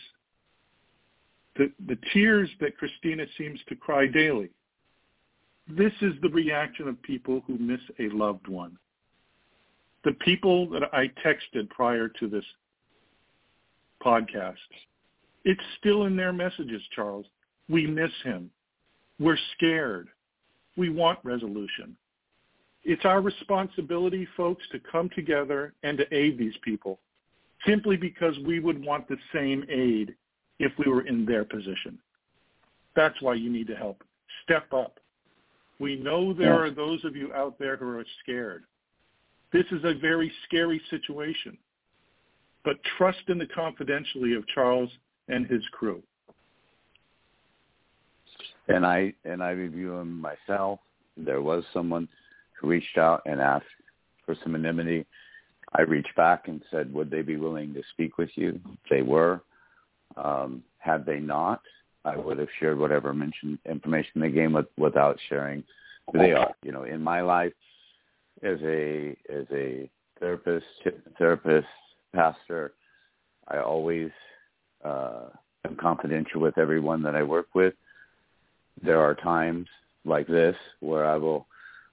[1.56, 4.50] the, the tears that Christina seems to cry daily,
[5.68, 8.78] this is the reaction of people who miss a loved one.
[10.04, 12.44] The people that I texted prior to this
[14.06, 14.56] podcast,
[15.46, 17.26] it's still in their messages, Charles.
[17.70, 18.50] We miss him.
[19.20, 20.10] We're scared.
[20.76, 21.96] We want resolution.
[22.84, 27.00] It's our responsibility, folks, to come together and to aid these people
[27.66, 30.16] simply because we would want the same aid
[30.60, 31.98] if we were in their position.
[32.96, 34.04] That's why you need to help.
[34.44, 35.00] Step up.
[35.80, 38.64] We know there are those of you out there who are scared.
[39.52, 41.58] This is a very scary situation.
[42.64, 44.90] But trust in the confidentiality of Charles
[45.28, 46.02] and his crew.
[48.68, 50.80] and I and I review them myself.
[51.18, 52.08] There was someone
[52.60, 53.66] who reached out and asked
[54.26, 55.06] for some anonymity.
[55.76, 58.60] I reached back and said, would they be willing to speak with you?
[58.90, 59.42] They were.
[60.18, 61.62] Um, had they not,
[62.06, 63.16] I would have shared whatever
[63.66, 65.64] information they gave with, without sharing
[66.12, 66.54] who they are.
[66.62, 67.54] You know, in my life
[68.44, 70.66] as a as a therapist,
[71.18, 71.68] therapist,
[72.14, 72.74] pastor,
[73.48, 74.12] I always
[74.84, 75.28] uh,
[75.66, 77.74] am confidential with everyone that I work with.
[78.82, 79.68] There are times
[80.06, 81.48] like this where I will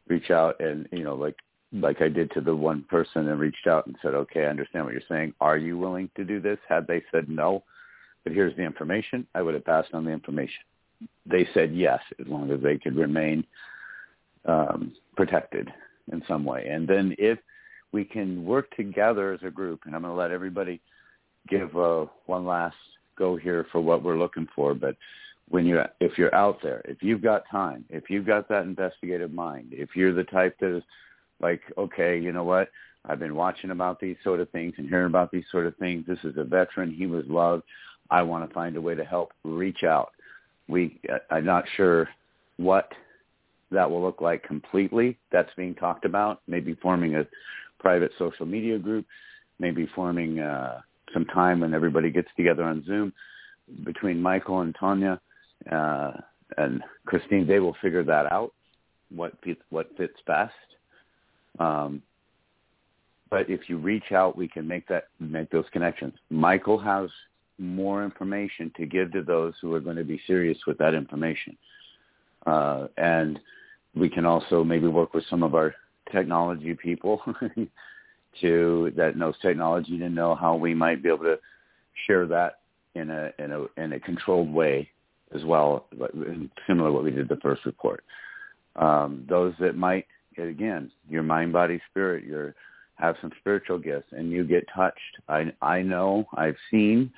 [0.08, 1.36] reach out and you know like
[1.72, 4.84] like I did to the one person and reached out and said, okay, I understand
[4.84, 5.34] what you're saying.
[5.40, 6.58] Are you willing to do this?
[6.68, 7.62] Had they said no,
[8.24, 10.62] but here's the information, I would have passed on the information.
[11.26, 13.44] They said yes, as long as they could remain
[14.44, 15.72] um, protected
[16.12, 16.66] in some way.
[16.68, 17.38] And then if
[17.92, 20.80] we can work together as a group, and I'm going to let everybody
[21.48, 22.76] give uh, one last
[23.16, 24.96] go here for what we're looking for, but
[25.48, 29.32] when you if you're out there, if you've got time, if you've got that investigative
[29.32, 30.82] mind, if you're the type that is
[31.40, 32.70] like, okay, you know what?
[33.04, 36.04] I've been watching about these sort of things and hearing about these sort of things.
[36.06, 36.92] This is a veteran.
[36.92, 37.64] He was loved.
[38.10, 39.32] I want to find a way to help.
[39.44, 40.10] Reach out.
[40.68, 41.00] We,
[41.30, 42.08] I'm not sure
[42.56, 42.90] what
[43.70, 45.16] that will look like completely.
[45.32, 46.42] That's being talked about.
[46.46, 47.26] Maybe forming a
[47.78, 49.06] private social media group.
[49.58, 50.80] Maybe forming uh,
[51.12, 53.12] some time when everybody gets together on Zoom
[53.84, 55.20] between Michael and Tonia
[55.70, 56.12] uh,
[56.56, 57.46] and Christine.
[57.46, 58.52] They will figure that out.
[59.14, 60.52] What fits, what fits best.
[61.58, 62.02] Um,
[63.30, 66.14] but if you reach out, we can make that make those connections.
[66.30, 67.10] Michael has
[67.60, 71.56] more information to give to those who are going to be serious with that information,
[72.46, 73.38] uh, and
[73.94, 75.74] we can also maybe work with some of our
[76.10, 77.22] technology people
[78.40, 81.38] to that knows technology to know how we might be able to
[82.06, 82.60] share that
[82.94, 84.88] in a in a in a controlled way
[85.34, 85.86] as well,
[86.66, 88.02] similar to what we did the first report.
[88.76, 90.06] Um, those that might
[90.38, 92.54] again, your mind, body, spirit, your
[92.94, 95.18] have some spiritual gifts and you get touched.
[95.28, 97.12] I I know, I've seen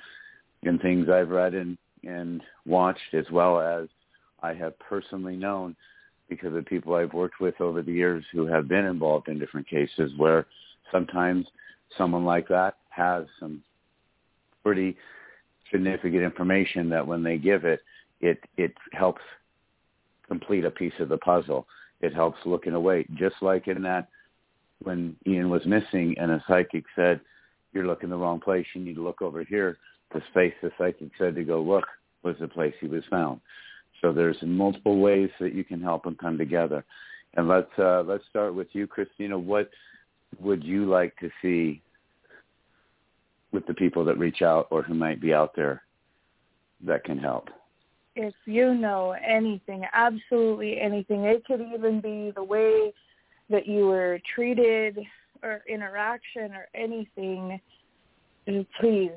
[0.65, 3.87] in things I've read and, and watched as well as
[4.41, 5.75] I have personally known
[6.29, 9.67] because of people I've worked with over the years who have been involved in different
[9.67, 10.45] cases where
[10.91, 11.45] sometimes
[11.97, 13.61] someone like that has some
[14.63, 14.95] pretty
[15.71, 17.81] significant information that when they give it,
[18.21, 19.21] it, it helps
[20.27, 21.67] complete a piece of the puzzle
[22.03, 23.05] it helps look in a way.
[23.15, 24.09] Just like in that
[24.83, 27.21] when Ian was missing and a psychic said,
[27.71, 29.77] you're looking the wrong place, you need to look over here.
[30.13, 31.85] The space the psychic said to go look
[32.23, 33.41] was the place he was found.
[34.01, 36.83] So there's multiple ways that you can help them come together.
[37.35, 39.37] And let's uh, let's start with you, Christina.
[39.37, 39.69] What
[40.39, 41.81] would you like to see
[43.51, 45.83] with the people that reach out or who might be out there
[46.85, 47.49] that can help?
[48.15, 52.93] if you know anything, absolutely anything, it could even be the way
[53.49, 54.99] that you were treated
[55.41, 57.59] or interaction or anything,
[58.79, 59.11] please,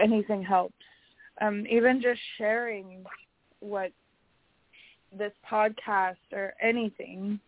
[0.00, 0.74] anything helps.
[1.40, 3.04] Um, even just sharing
[3.60, 3.92] what
[5.16, 7.40] this podcast or anything.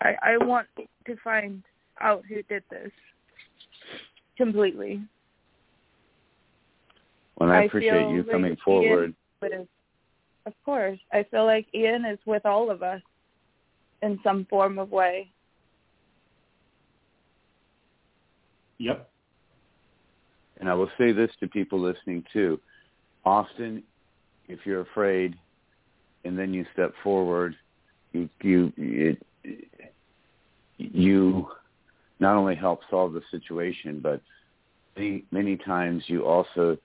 [0.00, 0.66] I, I want
[1.06, 1.62] to find
[2.00, 2.90] out who did this
[4.36, 5.00] completely.
[7.38, 9.66] Well, I appreciate you coming forward is,
[10.46, 13.00] of course, I feel like Ian is with all of us
[14.02, 15.30] in some form of way.
[18.78, 19.11] Yep.
[20.62, 22.60] And I will say this to people listening too.
[23.24, 23.82] Often,
[24.46, 25.34] if you're afraid
[26.24, 27.56] and then you step forward,
[28.12, 29.18] you, you, it,
[30.78, 31.48] you
[32.20, 34.20] not only help solve the situation, but
[34.96, 36.78] many, many times you also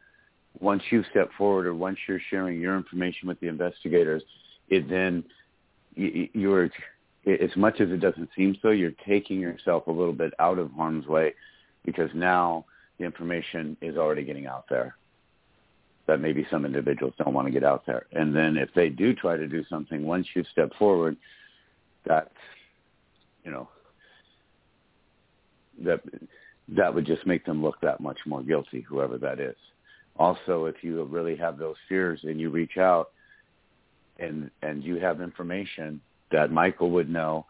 [0.60, 4.24] once you step forward or once you're sharing your information with the investigators,
[4.70, 5.24] it then
[5.94, 6.72] you're
[7.28, 10.72] as much as it doesn't seem so, you're taking yourself a little bit out of
[10.72, 11.36] harm's way
[11.86, 12.66] because now
[12.98, 14.96] the information is already getting out there
[16.08, 18.06] that maybe some individuals don't want to get out there.
[18.14, 21.18] And then if they do try to do something, once you step forward,
[22.06, 22.32] that,
[23.44, 23.68] you know,
[25.84, 26.02] that
[26.70, 29.56] that would just make them look that much more guilty, whoever that is
[30.20, 33.12] also if you really have those fears and you reach out
[34.20, 36.02] and and you have information
[36.32, 37.46] that Michael would know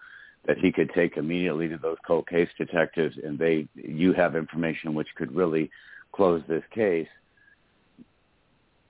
[0.45, 4.93] that he could take immediately to those cold case detectives and they you have information
[4.93, 5.69] which could really
[6.13, 7.07] close this case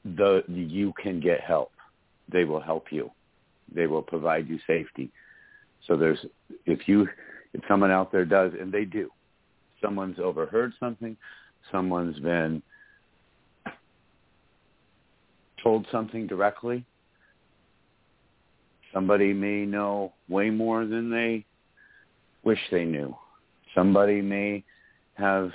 [0.05, 1.71] the you can get help.
[2.31, 3.11] They will help you.
[3.73, 5.11] They will provide you safety.
[5.85, 6.19] So there's
[6.65, 7.07] if you
[7.53, 9.09] if someone out there does and they do
[9.81, 11.15] someone's overheard something
[11.71, 12.61] someone's been
[15.61, 16.85] told something directly,
[18.93, 21.45] Somebody may know way more than they
[22.43, 23.15] wish they knew.
[23.75, 24.63] Somebody may
[25.15, 25.51] have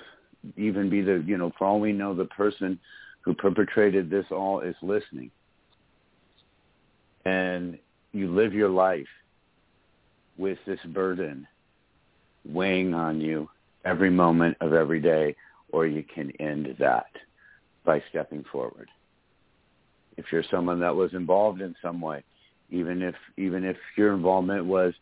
[0.57, 2.79] even be the, you know, for all we know, the person
[3.23, 5.31] who perpetrated this all is listening.
[7.25, 7.79] And
[8.13, 9.07] you live your life
[10.37, 11.47] with this burden
[12.45, 13.49] weighing on you
[13.85, 15.35] every moment of every day,
[15.71, 17.07] or you can end that
[17.85, 18.89] by stepping forward.
[20.17, 22.25] If you're someone that was involved in some way,
[22.73, 24.95] even if even if your involvement was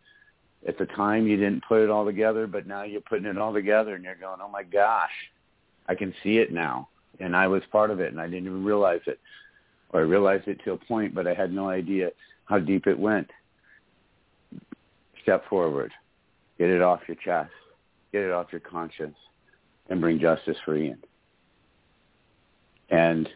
[0.68, 3.54] at the time you didn't put it all together, but now you're putting it all
[3.54, 5.10] together and you're going, oh my gosh,
[5.88, 6.88] I can see it now.
[7.18, 9.18] And I was part of it and I didn't even realize it.
[9.92, 12.10] Or I realized it to a point, but I had no idea
[12.44, 13.30] how deep it went.
[15.22, 15.92] Step forward.
[16.58, 17.52] Get it off your chest.
[18.12, 19.16] Get it off your conscience
[19.88, 20.98] and bring justice for Ian.
[22.90, 23.28] And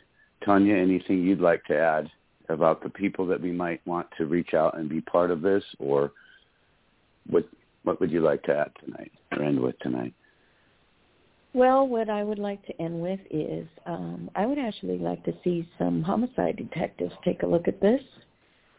[0.47, 2.11] Tonia, anything you'd like to add
[2.49, 5.65] about the people that we might want to reach out and be part of this
[5.79, 6.13] or
[7.29, 7.49] what
[7.85, 10.15] what would you like to add tonight or end with tonight?
[11.53, 15.33] Well, what I would like to end with is um, I would actually like to
[15.45, 18.01] see some homicide detectives take a look at this.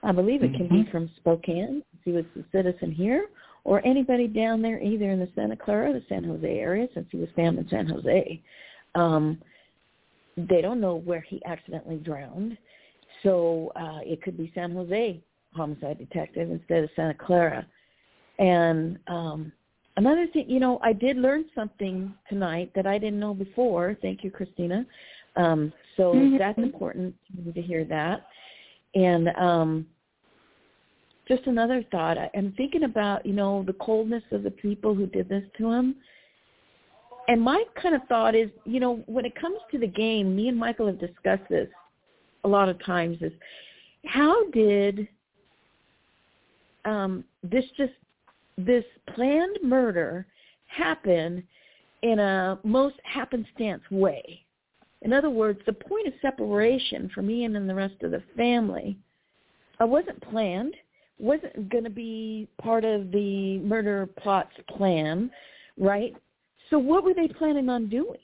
[0.04, 0.84] I believe it can mm-hmm.
[0.84, 3.28] be from Spokane, see what's the citizen here,
[3.64, 7.08] or anybody down there either in the Santa Clara or the San Jose area since
[7.12, 8.42] he was found in San Jose.
[8.94, 9.42] Um,
[10.38, 12.58] they don't know where he accidentally drowned.
[13.24, 15.22] So uh, it could be San Jose
[15.54, 17.66] homicide detective instead of Santa Clara.
[18.40, 19.52] And um,
[19.98, 23.98] another thing, you know, I did learn something tonight that I didn't know before.
[24.02, 24.86] Thank you, Christina.
[25.36, 26.38] Um, so mm-hmm.
[26.38, 27.16] that's important
[27.54, 28.28] to hear that.
[28.94, 29.86] And um,
[31.28, 32.18] just another thought.
[32.36, 35.96] I'm thinking about, you know, the coldness of the people who did this to him.
[37.28, 40.48] And my kind of thought is, you know, when it comes to the game, me
[40.48, 41.68] and Michael have discussed this
[42.46, 43.34] a lot of times is
[44.06, 45.08] how did
[46.86, 47.94] um, this just
[48.58, 50.26] this planned murder
[50.68, 51.44] happen
[52.04, 54.46] in a most happenstance way.
[55.02, 58.98] In other words, the point of separation for me and the rest of the family
[59.82, 60.76] uh, wasn't planned,
[61.20, 65.30] wasn't going to be part of the murder plot's plan,
[65.78, 66.16] right?
[66.70, 68.20] So what were they planning on doing?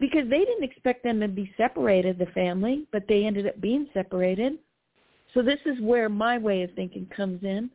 [0.00, 3.86] Because they didn't expect them to be separated, the family, but they ended up being
[3.92, 4.54] separated.
[5.34, 7.70] So this is where my way of thinking comes in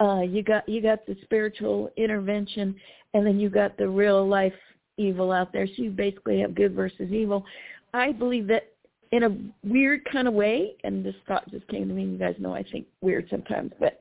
[0.00, 2.74] uh, you got you got the spiritual intervention,
[3.14, 4.54] and then you got the real life
[4.96, 5.66] evil out there.
[5.66, 7.44] So you basically have good versus evil.
[7.94, 8.72] I believe that
[9.10, 12.04] in a weird kind of way, and this thought just came to me.
[12.04, 14.00] You guys know I think weird sometimes, but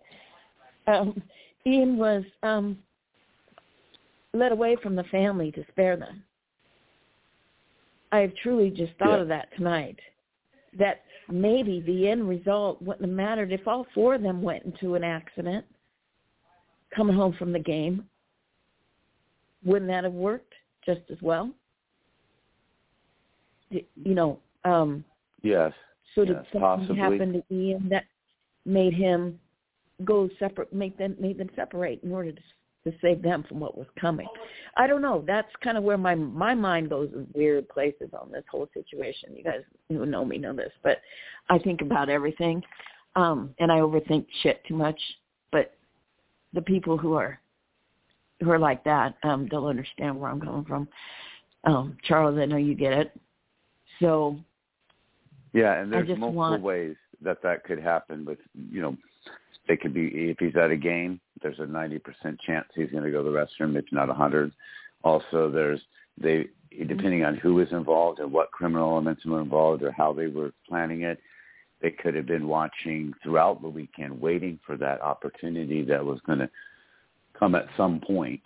[0.85, 1.21] um,
[1.65, 2.77] Ian was um,
[4.33, 6.23] led away from the family to spare them.
[8.11, 9.21] I have truly just thought yeah.
[9.21, 9.99] of that tonight.
[10.77, 14.95] That maybe the end result wouldn't have mattered if all four of them went into
[14.95, 15.65] an accident
[16.95, 18.05] coming home from the game,
[19.63, 20.53] wouldn't that have worked
[20.85, 21.51] just as well?
[23.69, 25.03] You know, um,
[25.41, 25.73] yes.
[26.15, 26.97] So did yes, something possibly.
[26.97, 28.05] happen to Ian that
[28.65, 29.39] made him
[30.05, 32.41] go separate, make them make them separate in order to
[32.89, 34.27] to save them from what was coming.
[34.77, 35.23] I don't know.
[35.25, 39.35] That's kind of where my my mind goes in weird places on this whole situation.
[39.35, 41.01] You guys who know me know this, but
[41.49, 42.63] I think about everything,
[43.15, 44.99] um, and I overthink shit too much.
[45.51, 45.73] But
[46.53, 47.39] the people who are
[48.41, 50.87] who are like that um don't understand where I'm coming from.
[51.63, 53.19] Um, Charles, I know you get it.
[53.99, 54.37] So
[55.53, 56.61] yeah, and there's multiple want...
[56.61, 58.25] ways that that could happen.
[58.25, 58.95] with you know,
[59.69, 62.01] it could be if he's at a game, there's a 90%
[62.45, 64.51] chance he's going to go to the restroom, if not a 100.
[65.03, 65.81] Also, there's
[66.17, 66.47] they
[66.85, 70.51] depending on who was involved and what criminal elements were involved or how they were
[70.67, 71.19] planning it.
[71.81, 76.39] They could have been watching throughout the weekend, waiting for that opportunity that was going
[76.39, 76.49] to
[77.37, 78.41] come at some point.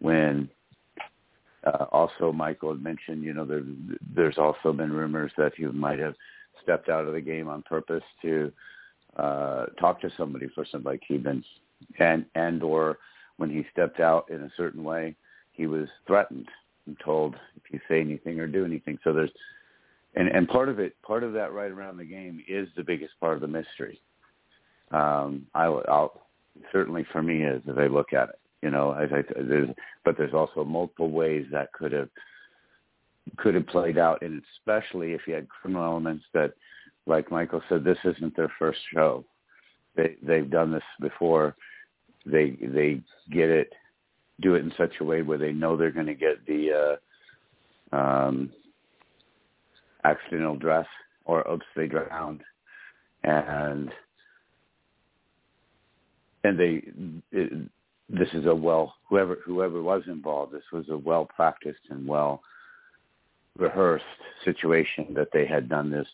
[0.00, 0.48] When
[1.64, 3.62] uh, also Michael had mentioned, you know, there,
[4.14, 6.14] there's also been rumors that he might have
[6.62, 8.52] stepped out of the game on purpose to
[9.16, 11.44] uh, talk to somebody for some like Cuban,
[11.98, 12.98] and and or
[13.36, 15.16] when he stepped out in a certain way,
[15.52, 16.48] he was threatened
[16.86, 18.98] and told if you say anything or do anything.
[19.02, 19.30] So there's
[20.14, 23.12] and and part of it, part of that right around the game is the biggest
[23.20, 24.00] part of the mystery.
[24.90, 26.22] Um, I, I'll
[26.72, 29.70] certainly for me is as I look at it, you know, as I there's
[30.04, 32.08] but there's also multiple ways that could have
[33.36, 36.52] could have played out, and especially if you had criminal elements that,
[37.10, 39.24] like Michael said, this isn't their first show.
[39.96, 41.56] They they've done this before.
[42.24, 43.72] They they get it,
[44.40, 46.98] do it in such a way where they know they're going to get the
[47.92, 48.50] uh, um,
[50.04, 50.86] accidental dress
[51.24, 52.42] or oops they drowned
[53.24, 53.90] and
[56.44, 56.82] and they
[57.32, 57.68] it,
[58.08, 62.40] this is a well whoever whoever was involved this was a well practiced and well
[63.58, 64.04] rehearsed
[64.44, 66.06] situation that they had done this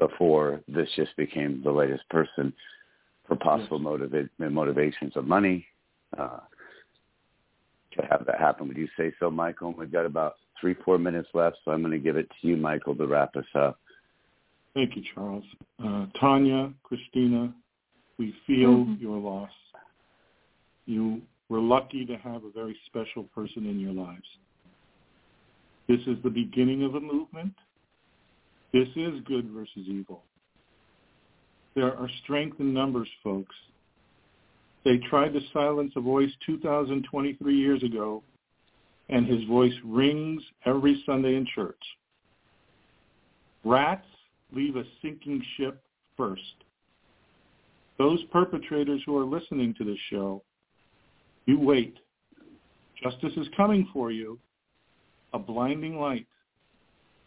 [0.00, 2.52] before this just became the latest person
[3.28, 5.64] for possible motiva- motivations of money
[6.18, 6.40] uh,
[7.92, 8.66] to have that happen.
[8.66, 9.72] Would you say so, Michael?
[9.76, 12.56] We've got about three, four minutes left, so I'm going to give it to you,
[12.56, 13.78] Michael, to wrap us up.
[14.74, 15.44] Thank you, Charles.
[15.78, 17.52] Uh, Tonia, Christina,
[18.18, 19.02] we feel mm-hmm.
[19.02, 19.50] your loss.
[20.86, 24.26] You were lucky to have a very special person in your lives.
[25.88, 27.52] This is the beginning of a movement.
[28.72, 30.22] This is good versus evil.
[31.74, 33.54] There are strength in numbers, folks.
[34.84, 38.22] They tried to silence a voice 2,023 years ago,
[39.08, 41.80] and his voice rings every Sunday in church.
[43.64, 44.06] Rats
[44.52, 45.82] leave a sinking ship
[46.16, 46.40] first.
[47.98, 50.42] Those perpetrators who are listening to this show,
[51.46, 51.96] you wait.
[53.02, 54.38] Justice is coming for you.
[55.34, 56.26] A blinding light.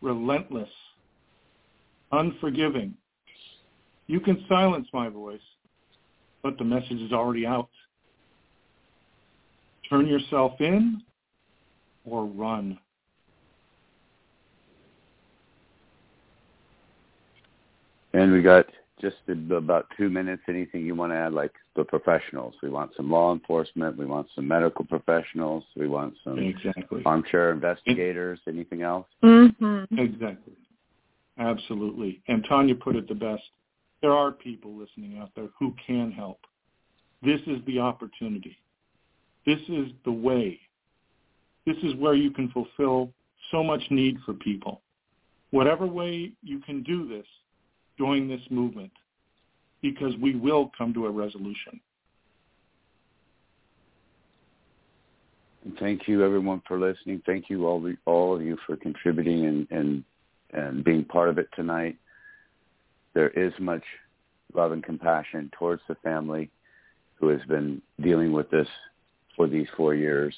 [0.02, 0.70] Relentless.
[2.14, 2.94] Unforgiving.
[4.06, 5.42] You can silence my voice,
[6.44, 7.70] but the message is already out.
[9.90, 11.02] Turn yourself in
[12.06, 12.78] or run.
[18.14, 18.68] And we got
[19.02, 19.16] just
[19.50, 20.44] about two minutes.
[20.48, 22.54] Anything you want to add, like the professionals?
[22.62, 23.98] We want some law enforcement.
[23.98, 25.64] We want some medical professionals.
[25.76, 27.02] We want some exactly.
[27.08, 28.40] armchair investigators.
[28.48, 29.08] Anything else?
[29.24, 29.98] Mm-hmm.
[29.98, 30.54] Exactly.
[31.38, 32.22] Absolutely.
[32.28, 33.44] And Tonia put it the best.
[34.02, 36.40] There are people listening out there who can help.
[37.24, 38.58] This is the opportunity.
[39.46, 40.60] This is the way.
[41.66, 43.10] This is where you can fulfill
[43.52, 44.82] so much need for people.
[45.52, 47.26] Whatever way you can do this,
[47.98, 48.92] join this movement
[49.82, 51.80] because we will come to a resolution.
[55.80, 57.22] Thank you everyone for listening.
[57.26, 60.04] Thank you all all of you for contributing and, and
[60.54, 61.98] and being part of it tonight.
[63.14, 63.84] There is much
[64.54, 66.50] love and compassion towards the family
[67.16, 68.68] who has been dealing with this
[69.36, 70.36] for these four years.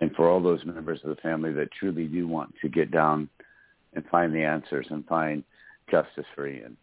[0.00, 3.28] And for all those members of the family that truly do want to get down
[3.94, 5.44] and find the answers and find
[5.90, 6.76] justice for Ian.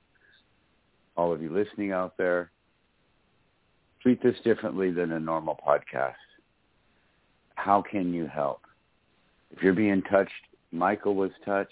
[1.15, 2.51] All of you listening out there,
[4.01, 6.13] treat this differently than a normal podcast.
[7.55, 8.61] How can you help?
[9.49, 10.31] If you're being touched,
[10.71, 11.71] Michael was touched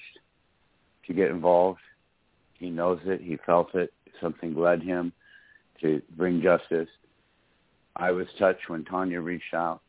[1.08, 1.80] to get involved.
[2.54, 3.22] He knows it.
[3.22, 3.94] He felt it.
[4.22, 5.12] Something led him
[5.82, 6.90] to bring justice.
[7.96, 9.82] I was touched when Tonia reached out.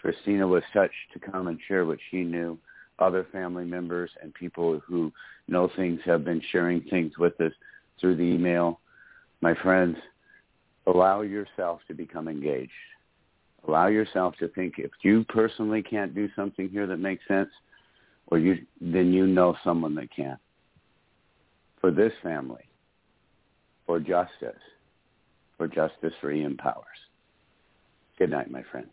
[0.00, 2.58] Christina was touched to come and share what she knew
[2.98, 5.12] other family members and people who
[5.48, 7.52] know things have been sharing things with us
[8.00, 8.80] through the email.
[9.40, 9.96] My friends,
[10.86, 12.70] allow yourself to become engaged.
[13.66, 17.50] Allow yourself to think if you personally can't do something here that makes sense,
[18.28, 20.38] or you then you know someone that can.
[21.80, 22.64] For this family,
[23.86, 24.60] for justice,
[25.56, 26.86] for justice for Ian Powers.
[28.18, 28.92] Good night, my friends.